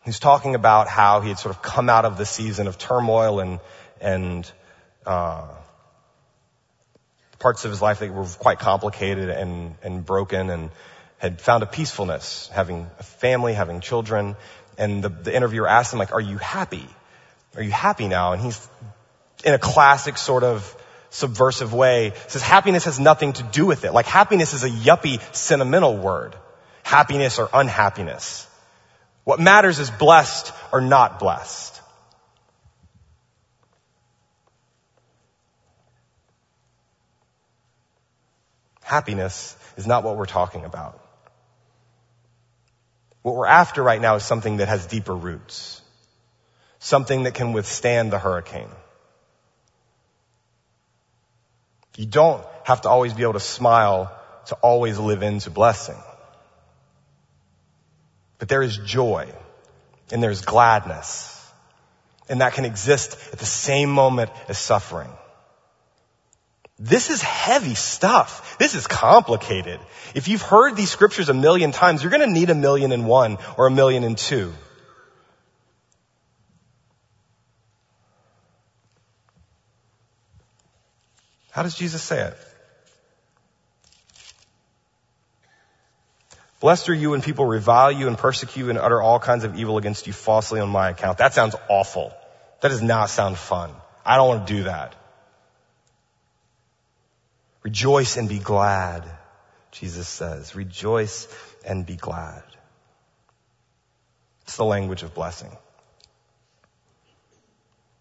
he's 0.04 0.20
talking 0.20 0.56
about 0.56 0.88
how 0.88 1.22
he 1.22 1.30
had 1.30 1.38
sort 1.38 1.56
of 1.56 1.62
come 1.62 1.92
out 1.92 2.06
of 2.06 2.18
the 2.18 2.26
season 2.26 2.66
of 2.66 2.80
turmoil 2.80 3.40
and, 3.40 3.60
and, 4.02 4.52
uh, 5.06 5.48
parts 7.38 7.66
of 7.66 7.72
his 7.72 7.84
life 7.84 8.00
that 8.00 8.12
were 8.12 8.26
quite 8.26 8.58
complicated 8.58 9.30
and, 9.30 9.76
and 9.84 10.04
broken 10.04 10.50
and 10.50 10.72
had 11.20 11.40
found 11.40 11.62
a 11.62 11.68
peacefulness, 11.68 12.50
having 12.52 12.90
a 12.98 13.04
family, 13.04 13.54
having 13.54 13.80
children. 13.80 14.36
And 14.76 15.04
the, 15.04 15.10
the 15.10 15.36
interviewer 15.36 15.68
asked 15.68 15.94
him, 15.94 16.00
like, 16.00 16.14
are 16.14 16.22
you 16.22 16.40
happy? 16.40 16.88
Are 17.56 17.62
you 17.62 17.72
happy 17.72 18.08
now? 18.08 18.34
And 18.34 18.42
he's 18.42 18.68
in 19.46 19.54
a 19.54 19.60
classic 19.60 20.18
sort 20.18 20.44
of 20.44 20.76
subversive 21.10 21.74
way 21.74 22.14
says 22.28 22.42
happiness 22.42 22.86
has 22.86 23.00
nothing 23.00 23.34
to 23.34 23.44
do 23.44 23.66
with 23.66 23.86
it. 23.86 23.94
Like 23.94 24.06
happiness 24.06 24.54
is 24.54 24.64
a 24.64 24.70
yuppie 24.70 25.22
sentimental 25.36 25.98
word. 25.98 26.36
Happiness 26.84 27.40
or 27.40 27.50
unhappiness. 27.54 28.48
What 29.24 29.40
matters 29.40 29.80
is 29.80 29.90
blessed 29.90 30.54
or 30.72 30.80
not 30.82 31.20
blessed. 31.20 31.82
Happiness 38.82 39.58
is 39.76 39.86
not 39.86 40.06
what 40.06 40.16
we're 40.16 40.26
talking 40.26 40.64
about. 40.64 41.04
What 43.22 43.36
we're 43.36 43.48
after 43.48 43.84
right 43.84 44.00
now 44.00 44.16
is 44.16 44.24
something 44.24 44.58
that 44.58 44.70
has 44.70 44.86
deeper 44.86 45.14
roots. 45.14 45.82
Something 46.80 47.24
that 47.24 47.34
can 47.34 47.52
withstand 47.52 48.14
the 48.14 48.20
hurricane. 48.20 48.70
You 51.98 52.06
don't 52.06 52.46
have 52.64 52.82
to 52.82 52.90
always 52.90 53.14
be 53.14 53.24
able 53.24 53.34
to 53.34 53.40
smile 53.40 54.16
to 54.46 54.56
always 54.56 54.98
live 54.98 55.24
into 55.24 55.50
blessing. 55.50 55.98
But 58.38 58.48
there 58.48 58.62
is 58.62 58.78
joy 58.78 59.28
and 60.12 60.24
there's 60.24 60.42
gladness 60.42 61.34
and 62.30 62.42
that 62.42 62.54
can 62.54 62.66
exist 62.66 63.18
at 63.34 63.40
the 63.40 63.46
same 63.46 63.90
moment 63.90 64.30
as 64.48 64.58
suffering. 64.58 65.10
This 66.80 67.10
is 67.10 67.22
heavy 67.22 67.74
stuff. 67.74 68.58
This 68.60 68.76
is 68.76 68.86
complicated. 68.86 69.80
If 70.14 70.28
you've 70.28 70.44
heard 70.44 70.76
these 70.76 70.92
scriptures 70.92 71.30
a 71.30 71.34
million 71.34 71.72
times, 71.72 72.04
you're 72.04 72.12
going 72.12 72.28
to 72.28 72.32
need 72.32 72.52
a 72.52 72.56
million 72.56 72.92
and 72.92 73.08
one 73.08 73.40
or 73.58 73.66
a 73.66 73.72
million 73.72 74.04
and 74.04 74.16
two. 74.18 74.54
How 81.58 81.64
does 81.64 81.74
Jesus 81.74 82.04
say 82.04 82.22
it? 82.22 82.38
Blessed 86.60 86.88
are 86.90 86.94
you 86.94 87.10
when 87.10 87.24
people 87.24 87.48
revile 87.48 87.92
you 87.92 88.08
and 88.08 88.16
persecute 88.16 88.66
you 88.66 88.70
and 88.70 88.78
utter 88.78 89.02
all 89.02 89.20
kinds 89.20 89.44
of 89.44 89.58
evil 89.58 89.80
against 89.80 90.06
you 90.06 90.14
falsely 90.14 90.60
on 90.60 90.70
my 90.70 90.92
account. 90.92 91.18
That 91.18 91.34
sounds 91.34 91.56
awful. 91.68 92.14
That 92.62 92.68
does 92.68 92.84
not 92.84 93.10
sound 93.10 93.40
fun. 93.40 93.72
I 94.06 94.18
don't 94.18 94.28
want 94.28 94.46
to 94.46 94.54
do 94.54 94.64
that. 94.66 94.94
Rejoice 97.64 98.18
and 98.18 98.30
be 98.30 98.38
glad, 98.38 99.04
Jesus 99.72 100.08
says. 100.08 100.56
Rejoice 100.56 101.28
and 101.66 101.88
be 101.88 101.96
glad. 101.96 102.44
It's 104.44 104.58
the 104.58 104.64
language 104.64 105.02
of 105.02 105.16
blessing. 105.16 105.58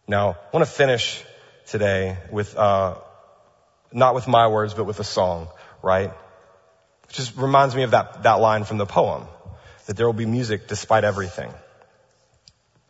Now, 0.07 0.33
I 0.33 0.37
want 0.53 0.67
to 0.67 0.71
finish 0.71 1.25
today 1.65 2.19
with 2.31 2.55
uh, 2.55 2.97
not 3.97 4.15
with 4.15 4.29
my 4.29 4.47
words, 4.47 4.75
but 4.75 4.85
with 4.85 5.01
a 5.01 5.05
song, 5.05 5.49
right? 5.83 6.11
It 6.11 7.13
just 7.13 7.37
reminds 7.37 7.75
me 7.75 7.83
of 7.83 7.93
that, 7.93 8.23
that 8.25 8.35
line 8.35 8.65
from 8.65 8.79
the 8.79 8.87
poem, 8.87 9.25
that 9.87 9.97
there 9.97 10.07
will 10.07 10.13
be 10.13 10.27
music 10.27 10.69
despite 10.69 11.03
everything. 11.03 11.53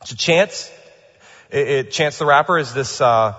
So 0.04 0.16
Chance, 0.16 0.70
it, 1.50 1.68
it, 1.68 1.90
Chance 1.92 2.18
the 2.18 2.26
Rapper 2.26 2.59
is 2.59 2.74
this, 2.74 3.00
uh, 3.00 3.34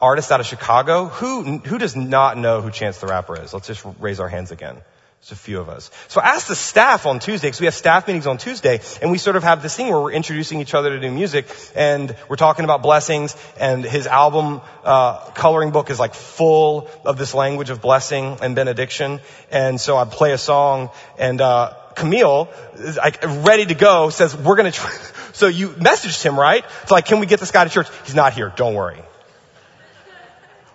artist 0.00 0.30
out 0.30 0.40
of 0.40 0.46
Chicago. 0.46 1.06
Who, 1.06 1.58
who 1.58 1.78
does 1.78 1.96
not 1.96 2.36
know 2.36 2.60
who 2.60 2.70
Chance 2.70 2.98
the 2.98 3.06
Rapper 3.06 3.42
is? 3.42 3.52
Let's 3.52 3.66
just 3.66 3.84
raise 3.98 4.20
our 4.20 4.28
hands 4.28 4.50
again. 4.50 4.76
There's 5.20 5.32
a 5.32 5.36
few 5.36 5.60
of 5.60 5.68
us. 5.68 5.90
So 6.06 6.20
I 6.20 6.28
asked 6.28 6.48
the 6.48 6.54
staff 6.54 7.04
on 7.04 7.18
Tuesday, 7.18 7.48
because 7.48 7.60
we 7.60 7.66
have 7.66 7.74
staff 7.74 8.06
meetings 8.06 8.26
on 8.26 8.38
Tuesday, 8.38 8.80
and 9.02 9.10
we 9.10 9.18
sort 9.18 9.36
of 9.36 9.42
have 9.42 9.62
this 9.62 9.76
thing 9.76 9.88
where 9.88 10.00
we're 10.00 10.12
introducing 10.12 10.60
each 10.60 10.74
other 10.74 10.90
to 10.90 10.98
new 11.00 11.10
music, 11.10 11.46
and 11.74 12.14
we're 12.28 12.36
talking 12.36 12.64
about 12.64 12.82
blessings, 12.82 13.36
and 13.58 13.84
his 13.84 14.06
album, 14.06 14.60
uh, 14.84 15.18
coloring 15.30 15.70
book 15.70 15.90
is 15.90 15.98
like 15.98 16.14
full 16.14 16.88
of 17.04 17.18
this 17.18 17.34
language 17.34 17.70
of 17.70 17.80
blessing 17.80 18.38
and 18.40 18.54
benediction. 18.54 19.20
And 19.50 19.80
so 19.80 19.96
I 19.96 20.04
play 20.04 20.32
a 20.32 20.38
song, 20.38 20.90
and, 21.18 21.40
uh, 21.40 21.74
Camille 21.96 22.48
is 22.76 22.96
like 22.96 23.22
ready 23.24 23.66
to 23.66 23.74
go, 23.74 24.10
says, 24.10 24.36
we're 24.36 24.56
gonna 24.56 24.72
try. 24.72 24.90
So 25.34 25.46
you 25.46 25.68
messaged 25.68 26.24
him, 26.24 26.36
right? 26.36 26.64
It's 26.82 26.90
like, 26.90 27.06
can 27.06 27.20
we 27.20 27.26
get 27.26 27.38
this 27.38 27.52
guy 27.52 27.62
to 27.62 27.70
church? 27.70 27.86
He's 28.04 28.16
not 28.16 28.32
here, 28.32 28.52
don't 28.56 28.74
worry. 28.74 29.00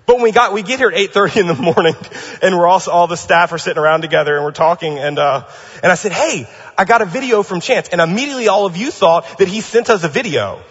But 0.06 0.16
when 0.16 0.24
we 0.24 0.32
got, 0.32 0.54
we 0.54 0.64
get 0.64 0.80
here 0.80 0.89
at 0.89 0.97
8.30 1.12 1.38
in 1.41 1.47
the 1.47 1.54
morning 1.54 1.95
and 2.41 2.58
we're 2.58 2.68
also, 2.68 2.91
all 2.91 3.08
the 3.08 3.18
staff 3.18 3.54
are 3.54 3.58
sitting 3.58 3.82
around 3.82 4.01
together 4.01 4.36
and 4.36 4.43
we're 4.43 4.51
talking 4.51 4.99
and, 4.99 5.18
uh, 5.18 5.47
and 5.82 5.91
I 5.91 5.95
said, 5.95 6.12
hey, 6.12 6.47
I 6.78 6.86
got 6.86 7.01
a 7.01 7.06
video 7.06 7.43
from 7.43 7.62
Chance 7.62 7.89
and 7.89 8.01
immediately 8.01 8.47
all 8.47 8.66
of 8.66 8.76
you 8.76 8.91
thought 8.91 9.38
that 9.38 9.47
he 9.47 9.62
sent 9.62 9.89
us 9.89 10.04
a 10.04 10.10
video. 10.10 10.62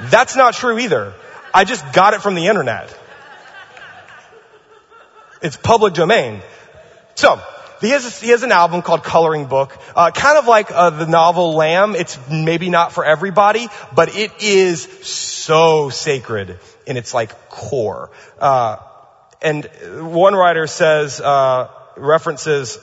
That's 0.00 0.34
not 0.34 0.54
true 0.54 0.78
either. 0.78 1.14
I 1.54 1.64
just 1.64 1.92
got 1.92 2.14
it 2.14 2.22
from 2.22 2.34
the 2.34 2.46
internet. 2.46 2.96
It's 5.42 5.56
public 5.56 5.94
domain. 5.94 6.42
So, 7.14 7.40
he 7.80 7.90
has, 7.90 8.20
he 8.20 8.28
has 8.28 8.42
an 8.42 8.52
album 8.52 8.82
called 8.82 9.02
Coloring 9.02 9.46
Book, 9.46 9.76
uh, 9.96 10.10
kind 10.10 10.36
of 10.36 10.46
like 10.46 10.70
uh, 10.70 10.90
the 10.90 11.06
novel 11.06 11.54
Lamb. 11.54 11.94
It's 11.96 12.18
maybe 12.30 12.68
not 12.68 12.92
for 12.92 13.06
everybody, 13.06 13.68
but 13.94 14.14
it 14.14 14.32
is 14.40 14.82
so 14.82 15.88
sacred 15.88 16.58
in 16.90 16.96
its 16.96 17.14
like 17.14 17.48
core. 17.48 18.10
Uh, 18.38 18.76
and 19.40 19.64
one 20.12 20.34
writer 20.34 20.66
says, 20.66 21.20
uh, 21.20 21.70
references, 21.96 22.78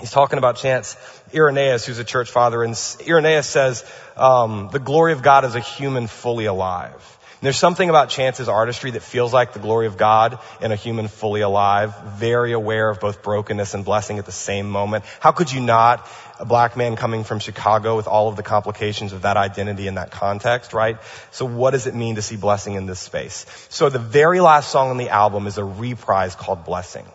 he's 0.00 0.10
talking 0.10 0.38
about 0.38 0.56
Chance 0.56 0.96
Irenaeus, 1.32 1.86
who's 1.86 1.98
a 1.98 2.04
church 2.04 2.30
father, 2.30 2.64
and 2.64 2.74
Irenaeus 3.06 3.46
says, 3.46 3.84
um, 4.16 4.68
the 4.72 4.80
glory 4.80 5.12
of 5.12 5.22
God 5.22 5.44
is 5.44 5.54
a 5.54 5.60
human 5.60 6.08
fully 6.08 6.46
alive. 6.46 7.18
And 7.40 7.46
there's 7.46 7.56
something 7.56 7.88
about 7.88 8.10
Chance's 8.10 8.50
artistry 8.50 8.90
that 8.90 9.02
feels 9.02 9.32
like 9.32 9.54
the 9.54 9.60
glory 9.60 9.86
of 9.86 9.96
God 9.96 10.38
in 10.60 10.72
a 10.72 10.76
human 10.76 11.08
fully 11.08 11.40
alive, 11.40 11.98
very 12.16 12.52
aware 12.52 12.90
of 12.90 13.00
both 13.00 13.22
brokenness 13.22 13.72
and 13.72 13.82
blessing 13.82 14.18
at 14.18 14.26
the 14.26 14.32
same 14.32 14.68
moment. 14.68 15.06
How 15.20 15.32
could 15.32 15.50
you 15.50 15.62
not, 15.62 16.06
a 16.38 16.44
black 16.44 16.76
man 16.76 16.96
coming 16.96 17.24
from 17.24 17.38
Chicago 17.38 17.96
with 17.96 18.06
all 18.06 18.28
of 18.28 18.36
the 18.36 18.42
complications 18.42 19.14
of 19.14 19.22
that 19.22 19.38
identity 19.38 19.86
in 19.86 19.94
that 19.94 20.10
context, 20.10 20.74
right? 20.74 20.98
So 21.30 21.46
what 21.46 21.70
does 21.70 21.86
it 21.86 21.94
mean 21.94 22.16
to 22.16 22.22
see 22.22 22.36
blessing 22.36 22.74
in 22.74 22.84
this 22.84 23.00
space? 23.00 23.46
So 23.70 23.88
the 23.88 23.98
very 23.98 24.40
last 24.40 24.70
song 24.70 24.90
on 24.90 24.98
the 24.98 25.08
album 25.08 25.46
is 25.46 25.56
a 25.56 25.64
reprise 25.64 26.34
called 26.34 26.66
Blessing. 26.66 27.06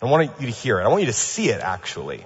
I 0.00 0.06
want 0.06 0.30
you 0.38 0.46
to 0.46 0.52
hear 0.52 0.78
it. 0.78 0.84
I 0.84 0.88
want 0.88 1.00
you 1.00 1.06
to 1.06 1.12
see 1.12 1.48
it 1.48 1.60
actually. 1.60 2.24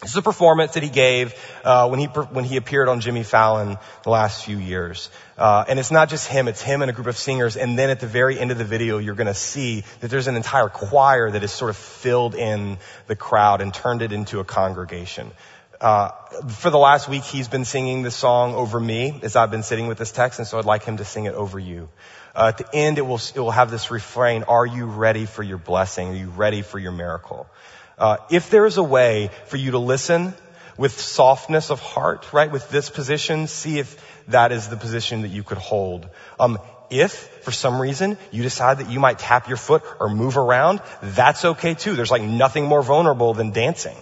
This 0.00 0.12
is 0.12 0.16
a 0.16 0.22
performance 0.22 0.74
that 0.74 0.82
he 0.82 0.88
gave 0.88 1.34
uh, 1.62 1.86
when 1.88 2.00
he 2.00 2.06
when 2.06 2.46
he 2.46 2.56
appeared 2.56 2.88
on 2.88 3.00
Jimmy 3.00 3.22
Fallon 3.22 3.76
the 4.02 4.08
last 4.08 4.46
few 4.46 4.56
years, 4.56 5.10
uh, 5.36 5.66
and 5.68 5.78
it's 5.78 5.90
not 5.90 6.08
just 6.08 6.26
him; 6.26 6.48
it's 6.48 6.62
him 6.62 6.80
and 6.80 6.90
a 6.90 6.94
group 6.94 7.06
of 7.06 7.18
singers. 7.18 7.58
And 7.58 7.78
then 7.78 7.90
at 7.90 8.00
the 8.00 8.06
very 8.06 8.38
end 8.40 8.50
of 8.50 8.56
the 8.56 8.64
video, 8.64 8.96
you're 8.96 9.14
going 9.14 9.26
to 9.26 9.34
see 9.34 9.84
that 10.00 10.10
there's 10.10 10.26
an 10.26 10.36
entire 10.36 10.70
choir 10.70 11.30
that 11.30 11.42
has 11.42 11.52
sort 11.52 11.68
of 11.68 11.76
filled 11.76 12.34
in 12.34 12.78
the 13.08 13.16
crowd 13.16 13.60
and 13.60 13.74
turned 13.74 14.00
it 14.00 14.10
into 14.10 14.40
a 14.40 14.44
congregation. 14.44 15.32
Uh, 15.82 16.12
for 16.48 16.70
the 16.70 16.78
last 16.78 17.06
week, 17.06 17.22
he's 17.22 17.48
been 17.48 17.66
singing 17.66 18.02
this 18.02 18.16
song 18.16 18.54
over 18.54 18.80
me 18.80 19.20
as 19.22 19.36
I've 19.36 19.50
been 19.50 19.62
sitting 19.62 19.86
with 19.86 19.98
this 19.98 20.12
text, 20.12 20.38
and 20.38 20.48
so 20.48 20.58
I'd 20.58 20.64
like 20.64 20.82
him 20.82 20.96
to 20.96 21.04
sing 21.04 21.26
it 21.26 21.34
over 21.34 21.58
you. 21.58 21.90
Uh, 22.34 22.52
at 22.54 22.56
the 22.56 22.74
end, 22.74 22.96
it 22.96 23.02
will 23.02 23.20
it 23.34 23.38
will 23.38 23.50
have 23.50 23.70
this 23.70 23.90
refrain: 23.90 24.44
"Are 24.44 24.64
you 24.64 24.86
ready 24.86 25.26
for 25.26 25.42
your 25.42 25.58
blessing? 25.58 26.08
Are 26.08 26.16
you 26.16 26.30
ready 26.30 26.62
for 26.62 26.78
your 26.78 26.92
miracle?" 26.92 27.46
Uh, 28.00 28.16
if 28.30 28.48
there 28.50 28.64
is 28.64 28.78
a 28.78 28.82
way 28.82 29.30
for 29.46 29.58
you 29.58 29.72
to 29.72 29.78
listen 29.78 30.34
with 30.78 30.98
softness 30.98 31.70
of 31.70 31.80
heart, 31.80 32.32
right, 32.32 32.50
with 32.50 32.70
this 32.70 32.88
position, 32.88 33.46
see 33.46 33.78
if 33.78 34.02
that 34.28 34.52
is 34.52 34.68
the 34.68 34.76
position 34.76 35.22
that 35.22 35.28
you 35.28 35.42
could 35.42 35.58
hold. 35.58 36.08
Um, 36.38 36.58
if 36.88 37.12
for 37.42 37.52
some 37.52 37.80
reason 37.80 38.16
you 38.30 38.42
decide 38.42 38.78
that 38.78 38.90
you 38.90 38.98
might 38.98 39.18
tap 39.18 39.48
your 39.48 39.58
foot 39.58 39.82
or 40.00 40.08
move 40.08 40.38
around, 40.38 40.80
that's 41.02 41.44
okay 41.44 41.74
too. 41.74 41.94
There's 41.94 42.10
like 42.10 42.22
nothing 42.22 42.64
more 42.64 42.82
vulnerable 42.82 43.34
than 43.34 43.50
dancing 43.50 43.96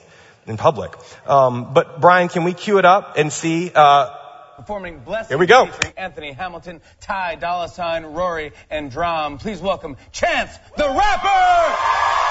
in 0.47 0.57
public. 0.57 0.95
Um, 1.27 1.75
but 1.75 2.01
Brian, 2.01 2.29
can 2.29 2.45
we 2.45 2.55
cue 2.55 2.79
it 2.79 2.85
up 2.85 3.19
and 3.19 3.33
see? 3.33 3.73
Uh, 3.75 4.15
Performing 4.57 5.01
Blessing 5.01 5.29
Here 5.29 5.39
we 5.39 5.47
go. 5.47 5.67
featuring 5.67 5.95
Anthony 5.97 6.33
Hamilton, 6.33 6.81
Ty 7.01 7.37
Dolla 7.37 7.69
Sign, 7.69 8.03
Raury, 8.03 8.53
and 8.71 8.91
Drum. 8.91 9.39
Please 9.39 9.61
welcome 9.61 9.97
Chance 10.13 10.51
the 10.77 10.85
Rapper! 10.85 12.28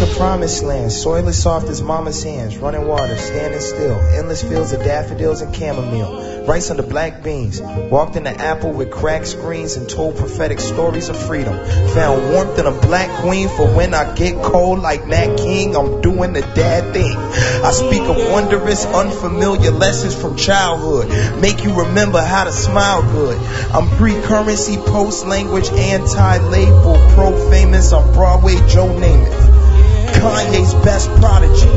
Speak 0.00 0.12
a 0.12 0.16
promised 0.16 0.62
land, 0.62 0.90
soil 0.90 1.28
as 1.28 1.42
soft 1.42 1.68
as 1.68 1.82
mama's 1.82 2.22
hands, 2.22 2.56
running 2.56 2.86
water, 2.86 3.18
standing 3.18 3.60
still, 3.60 3.98
endless 4.16 4.42
fields 4.42 4.72
of 4.72 4.82
daffodils 4.82 5.42
and 5.42 5.54
chamomile, 5.54 6.46
rice 6.46 6.70
under 6.70 6.82
black 6.82 7.22
beans, 7.22 7.60
walked 7.60 8.16
in 8.16 8.24
the 8.24 8.30
apple 8.30 8.72
with 8.72 8.90
cracked 8.90 9.26
screens 9.26 9.76
and 9.76 9.90
told 9.90 10.16
prophetic 10.16 10.58
stories 10.58 11.10
of 11.10 11.18
freedom, 11.18 11.52
found 11.90 12.32
warmth 12.32 12.58
in 12.58 12.64
a 12.64 12.70
black 12.70 13.10
queen 13.20 13.50
for 13.50 13.66
when 13.76 13.92
I 13.92 14.14
get 14.14 14.42
cold 14.42 14.78
like 14.78 15.06
Nat 15.06 15.36
King, 15.36 15.76
I'm 15.76 16.00
doing 16.00 16.32
the 16.32 16.40
dad 16.40 16.94
thing. 16.94 17.18
I 17.18 17.70
speak 17.70 18.00
of 18.00 18.16
wondrous, 18.32 18.86
unfamiliar 18.86 19.70
lessons 19.70 20.18
from 20.18 20.34
childhood, 20.38 21.10
make 21.42 21.62
you 21.62 21.78
remember 21.78 22.22
how 22.22 22.44
to 22.44 22.52
smile 22.52 23.02
good. 23.02 23.36
I'm 23.70 23.86
pre-currency, 23.98 24.78
post-language, 24.78 25.68
anti-label, 25.68 26.94
pro-famous, 27.10 27.92
I'm 27.92 28.14
Broadway 28.14 28.54
Joe 28.66 28.88
Namath. 28.88 29.49
Kanye's 30.20 30.74
best 30.84 31.08
prodigy. 31.16 31.72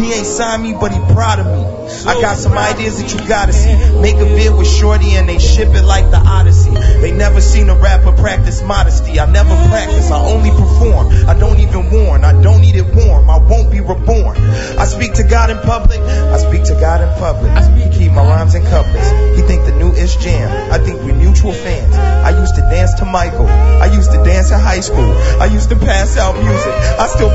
He 0.00 0.12
ain't 0.12 0.26
signed 0.26 0.62
me, 0.62 0.72
but 0.72 0.92
he 0.92 0.98
proud 1.12 1.40
of 1.40 1.46
me. 1.46 1.64
I 2.06 2.20
got 2.20 2.36
some 2.36 2.56
ideas 2.56 3.02
that 3.02 3.10
you 3.12 3.26
gotta 3.26 3.52
see. 3.52 3.74
Make 4.00 4.16
a 4.16 4.24
bid 4.24 4.54
with 4.54 4.68
Shorty 4.68 5.16
and 5.16 5.28
they 5.28 5.38
ship 5.38 5.74
it 5.74 5.82
like 5.82 6.10
the 6.10 6.18
Odyssey. 6.18 6.70
They 6.70 7.10
never 7.10 7.40
seen 7.40 7.68
a 7.68 7.74
rapper 7.74 8.12
practice 8.12 8.62
modesty. 8.62 9.18
I 9.18 9.26
never 9.26 9.54
practice, 9.68 10.10
I 10.10 10.20
only 10.20 10.50
perform. 10.50 11.08
I 11.28 11.34
don't 11.34 11.58
even 11.58 11.90
warn, 11.90 12.24
I 12.24 12.40
don't 12.40 12.60
need 12.60 12.76
it 12.76 12.86
warm. 12.94 13.28
I 13.28 13.38
won't 13.38 13.72
be 13.72 13.80
reborn. 13.80 14.36
I 14.36 14.84
speak 14.84 15.14
to 15.14 15.24
God 15.24 15.50
in 15.50 15.58
public, 15.58 15.98
I 15.98 16.38
speak 16.38 16.64
to 16.64 16.74
God 16.74 17.00
in 17.00 17.08
public. 17.18 17.50
He 17.74 17.98
keep 17.98 18.12
my 18.12 18.22
rhymes 18.22 18.54
in 18.54 18.62
couplets. 18.62 19.10
He 19.34 19.42
think 19.42 19.64
the 19.64 19.74
new 19.74 19.92
ish 19.92 20.16
jam. 20.16 20.72
I 20.72 20.78
think 20.78 21.02
we 21.02 21.12
mutual 21.12 21.52
fans. 21.52 21.94
I 21.94 22.38
used 22.38 22.54
to 22.54 22.60
dance 22.60 22.94
to 23.00 23.04
Michael. 23.04 23.46
I 23.46 23.86
used 23.86 24.12
to 24.12 24.22
dance 24.22 24.50
in 24.52 24.60
high 24.60 24.80
school. 24.80 25.12
I 25.40 25.46
used 25.46 25.70
to 25.70 25.76
pass 25.76 26.16
out 26.16 26.36
music. 26.36 26.72
I 27.00 27.06
still. 27.08 27.28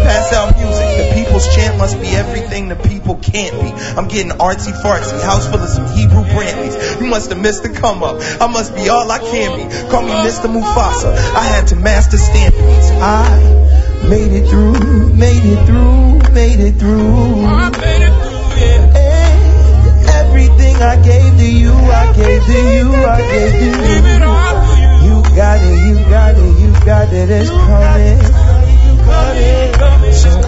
The 1.43 1.51
chant 1.55 1.77
must 1.77 1.99
be 1.99 2.07
everything 2.07 2.69
the 2.69 2.75
people 2.77 3.15
can't 3.15 3.51
be. 3.61 3.69
I'm 3.99 4.07
getting 4.07 4.31
artsy 4.31 4.71
fartsy. 4.71 5.21
House 5.21 5.45
full 5.45 5.59
of 5.59 5.67
some 5.67 5.87
Hebrew 5.91 6.23
Brantleys. 6.23 7.01
You 7.01 7.07
must 7.07 7.29
have 7.31 7.39
missed 7.39 7.63
the 7.63 7.69
come 7.69 8.01
up. 8.01 8.21
I 8.39 8.47
must 8.47 8.73
be 8.73 8.87
all 8.87 9.11
I 9.11 9.19
can 9.19 9.51
be. 9.57 9.91
Call 9.91 10.03
me 10.03 10.11
Mr. 10.23 10.47
Mufasa. 10.47 11.11
I 11.35 11.43
had 11.43 11.67
to 11.67 11.75
master 11.75 12.17
standards. 12.17 12.91
I 12.91 14.07
made 14.07 14.31
it 14.31 14.47
through, 14.47 15.13
made 15.13 15.43
it 15.43 15.65
through, 15.65 16.31
made 16.31 16.59
it 16.61 16.75
through. 16.79 17.45
I 17.45 17.69
made 17.71 18.07
it 18.07 18.15
through, 18.23 18.47
yeah. 18.63 19.03
And 19.03 20.07
everything 20.09 20.75
I 20.77 20.95
gave 20.95 21.37
to 21.37 21.45
you, 21.45 21.73
I 21.73 22.13
gave 22.15 22.45
to 22.45 22.53
you, 22.53 22.93
I 22.93 23.19
gave 23.19 23.51
to 23.51 23.59
you. 23.59 23.71
you. 23.75 25.17
You 25.17 25.35
got 25.35 25.59
it, 25.59 25.75
you 25.87 25.95
got 26.09 26.35
it, 26.37 26.59
you 26.61 26.71
got 26.85 27.11
it, 27.11 27.29
it's 27.29 27.49
coming. 27.49 28.63
So 29.03 29.72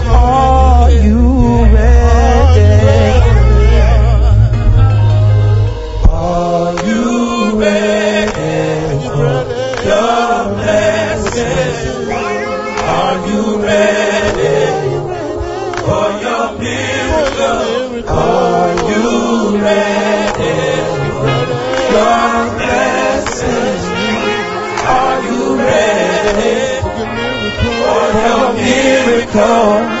are 0.08 0.90
you 0.90 1.64
ready? 1.64 2.70
Are 6.08 6.74
you 6.86 7.58
ready 7.58 9.08
for 9.08 9.44
the 9.84 10.04
blessing? 10.56 12.10
Are 12.84 13.18
you 13.28 13.42
ready 13.62 14.56
for 15.84 16.08
your 16.24 16.46
miracle? 16.58 18.08
Are 18.08 18.74
you 18.90 19.58
ready? 19.58 20.54
Are 24.88 25.22
you 25.22 25.56
ready? 25.58 26.56
for 27.86 28.06
your 28.26 28.52
miracle. 28.54 29.95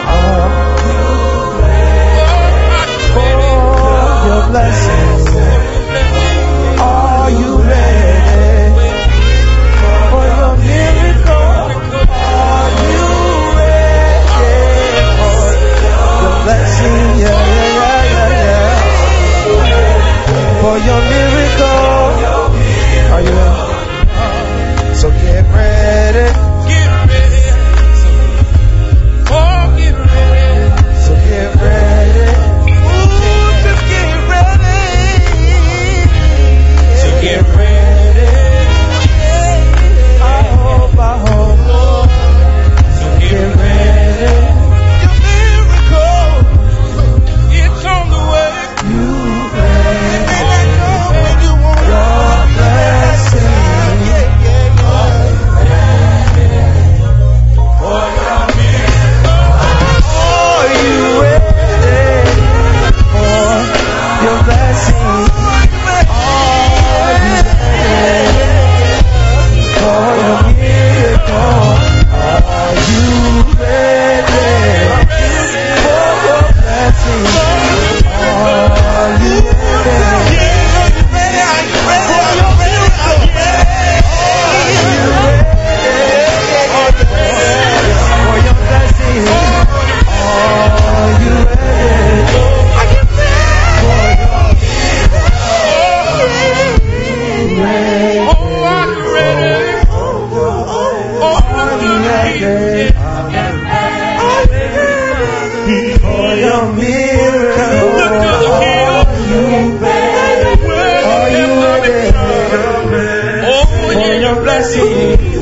Yeah. 114.74 115.35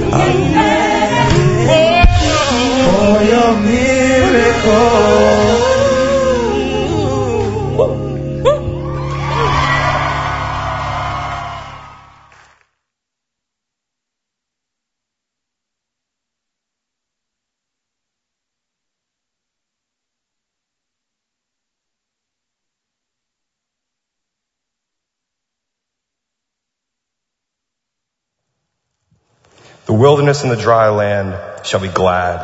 Wilderness 30.05 30.43
and 30.43 30.53
the 30.53 30.57
dry 30.57 30.91
land 30.91 31.35
shall 31.65 31.81
be 31.81 31.89
glad. 31.89 32.39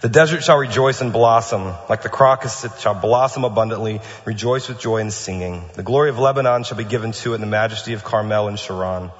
The 0.00 0.08
desert 0.08 0.42
shall 0.42 0.56
rejoice 0.56 1.02
and 1.02 1.12
blossom, 1.12 1.74
like 1.90 2.00
the 2.00 2.08
crocus 2.08 2.64
it 2.64 2.72
shall 2.80 2.94
blossom 2.94 3.44
abundantly, 3.44 4.00
rejoice 4.24 4.66
with 4.66 4.80
joy 4.80 5.02
and 5.02 5.12
singing. 5.12 5.62
The 5.74 5.82
glory 5.82 6.08
of 6.08 6.18
Lebanon 6.18 6.64
shall 6.64 6.78
be 6.78 6.84
given 6.84 7.12
to 7.12 7.32
it, 7.32 7.34
and 7.34 7.42
the 7.42 7.46
majesty 7.46 7.92
of 7.92 8.02
Carmel 8.02 8.48
and 8.48 8.58
Sharon. 8.58 9.10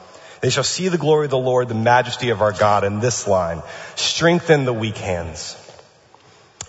They 0.40 0.48
shall 0.48 0.64
see 0.64 0.88
the 0.88 0.96
glory 0.96 1.26
of 1.26 1.30
the 1.30 1.36
Lord, 1.36 1.68
the 1.68 1.74
majesty 1.74 2.30
of 2.30 2.40
our 2.40 2.52
God 2.52 2.84
in 2.84 3.00
this 3.00 3.28
line. 3.28 3.60
Strengthen 3.96 4.64
the 4.64 4.72
weak 4.72 4.96
hands. 4.96 5.58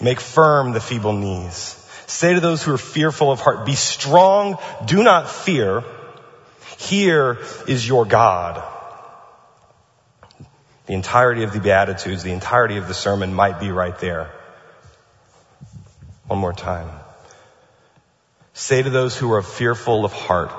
Make 0.02 0.20
firm 0.20 0.74
the 0.74 0.82
feeble 0.82 1.14
knees. 1.14 1.78
Say 2.08 2.34
to 2.34 2.42
those 2.42 2.62
who 2.62 2.74
are 2.74 2.78
fearful 2.78 3.32
of 3.32 3.40
heart, 3.40 3.66
be 3.66 3.76
strong, 3.76 4.58
do 4.84 5.04
not 5.04 5.32
fear. 5.32 5.86
Here 6.80 7.38
is 7.66 7.88
your 7.88 8.04
God. 8.04 8.62
The 10.92 10.96
entirety 10.96 11.44
of 11.44 11.54
the 11.54 11.62
Beatitudes, 11.62 12.22
the 12.22 12.34
entirety 12.34 12.76
of 12.76 12.90
the 12.90 12.94
sermon 12.94 13.34
might 13.34 13.62
be 13.62 13.72
right 13.72 13.98
there. 14.00 14.30
One 16.28 16.40
more 16.40 16.52
time. 16.52 16.90
Say 18.52 18.84
to 18.84 18.90
those 18.90 19.18
who 19.18 19.32
are 19.32 19.42
fearful 19.42 20.04
of 20.04 20.12
heart, 20.12 20.52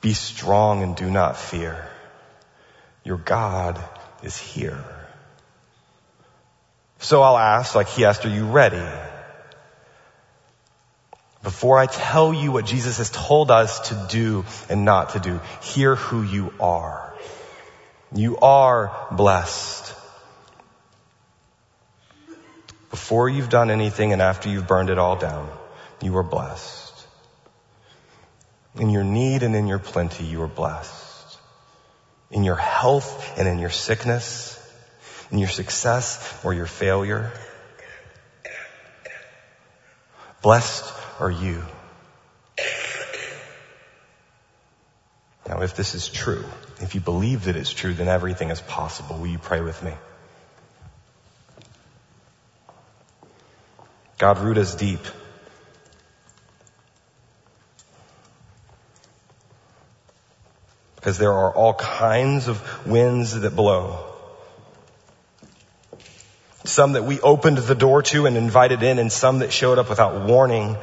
be 0.00 0.14
strong 0.14 0.82
and 0.82 0.96
do 0.96 1.10
not 1.10 1.36
fear. 1.36 1.86
Your 3.04 3.18
God 3.18 3.78
is 4.22 4.38
here. 4.38 4.82
So 6.98 7.20
I'll 7.20 7.36
ask, 7.36 7.74
like 7.74 7.88
he 7.88 8.06
asked, 8.06 8.24
are 8.24 8.30
you 8.30 8.46
ready? 8.46 8.82
Before 11.42 11.76
I 11.76 11.84
tell 11.84 12.32
you 12.32 12.50
what 12.50 12.64
Jesus 12.64 12.96
has 12.96 13.10
told 13.10 13.50
us 13.50 13.90
to 13.90 14.06
do 14.08 14.46
and 14.70 14.86
not 14.86 15.10
to 15.10 15.20
do, 15.20 15.38
hear 15.60 15.96
who 15.96 16.22
you 16.22 16.50
are. 16.58 17.12
You 18.14 18.36
are 18.38 19.06
blessed. 19.10 19.94
Before 22.90 23.28
you've 23.28 23.48
done 23.48 23.70
anything 23.70 24.12
and 24.12 24.20
after 24.20 24.50
you've 24.50 24.66
burned 24.66 24.90
it 24.90 24.98
all 24.98 25.16
down, 25.16 25.48
you 26.02 26.14
are 26.18 26.22
blessed. 26.22 26.92
In 28.74 28.90
your 28.90 29.04
need 29.04 29.42
and 29.42 29.56
in 29.56 29.66
your 29.66 29.78
plenty, 29.78 30.24
you 30.24 30.42
are 30.42 30.48
blessed. 30.48 31.38
In 32.30 32.44
your 32.44 32.56
health 32.56 33.38
and 33.38 33.48
in 33.48 33.58
your 33.58 33.70
sickness, 33.70 34.58
in 35.30 35.38
your 35.38 35.48
success 35.48 36.40
or 36.44 36.52
your 36.52 36.66
failure. 36.66 37.32
Blessed 40.42 40.92
are 41.18 41.30
you. 41.30 41.62
Now, 45.48 45.62
if 45.62 45.74
this 45.74 45.94
is 45.94 46.08
true, 46.08 46.44
if 46.80 46.94
you 46.94 47.00
believe 47.00 47.44
that 47.44 47.56
it's 47.56 47.70
true, 47.70 47.94
then 47.94 48.08
everything 48.08 48.50
is 48.50 48.60
possible. 48.60 49.18
Will 49.18 49.28
you 49.28 49.38
pray 49.38 49.60
with 49.60 49.82
me? 49.82 49.92
God, 54.18 54.38
root 54.38 54.56
us 54.58 54.74
deep. 54.74 55.00
Because 60.94 61.18
there 61.18 61.32
are 61.32 61.52
all 61.52 61.74
kinds 61.74 62.46
of 62.46 62.86
winds 62.86 63.40
that 63.40 63.56
blow. 63.56 64.04
Some 66.64 66.92
that 66.92 67.02
we 67.02 67.20
opened 67.20 67.58
the 67.58 67.74
door 67.74 68.02
to 68.02 68.26
and 68.26 68.36
invited 68.36 68.84
in, 68.84 69.00
and 69.00 69.10
some 69.10 69.40
that 69.40 69.52
showed 69.52 69.78
up 69.78 69.88
without 69.88 70.26
warning. 70.26 70.76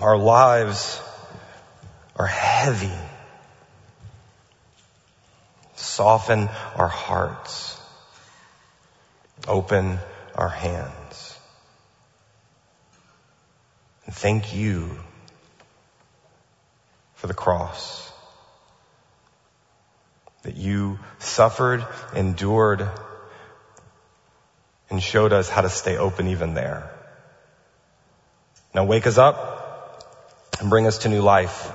Our 0.00 0.16
lives 0.16 0.98
are 2.16 2.26
heavy. 2.26 2.90
Soften 5.96 6.50
our 6.74 6.88
hearts. 6.88 7.80
Open 9.48 9.98
our 10.34 10.50
hands. 10.50 11.38
And 14.04 14.14
thank 14.14 14.54
you 14.54 14.90
for 17.14 17.28
the 17.28 17.32
cross. 17.32 18.12
That 20.42 20.58
you 20.58 20.98
suffered, 21.18 21.86
endured, 22.14 22.86
and 24.90 25.02
showed 25.02 25.32
us 25.32 25.48
how 25.48 25.62
to 25.62 25.70
stay 25.70 25.96
open 25.96 26.28
even 26.28 26.52
there. 26.52 26.90
Now 28.74 28.84
wake 28.84 29.06
us 29.06 29.16
up 29.16 30.60
and 30.60 30.68
bring 30.68 30.86
us 30.86 30.98
to 30.98 31.08
new 31.08 31.22
life. 31.22 31.72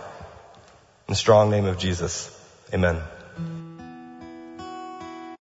In 1.08 1.14
the 1.14 1.16
strong 1.16 1.50
name 1.50 1.66
of 1.66 1.80
Jesus. 1.80 2.30
Amen. 2.72 3.02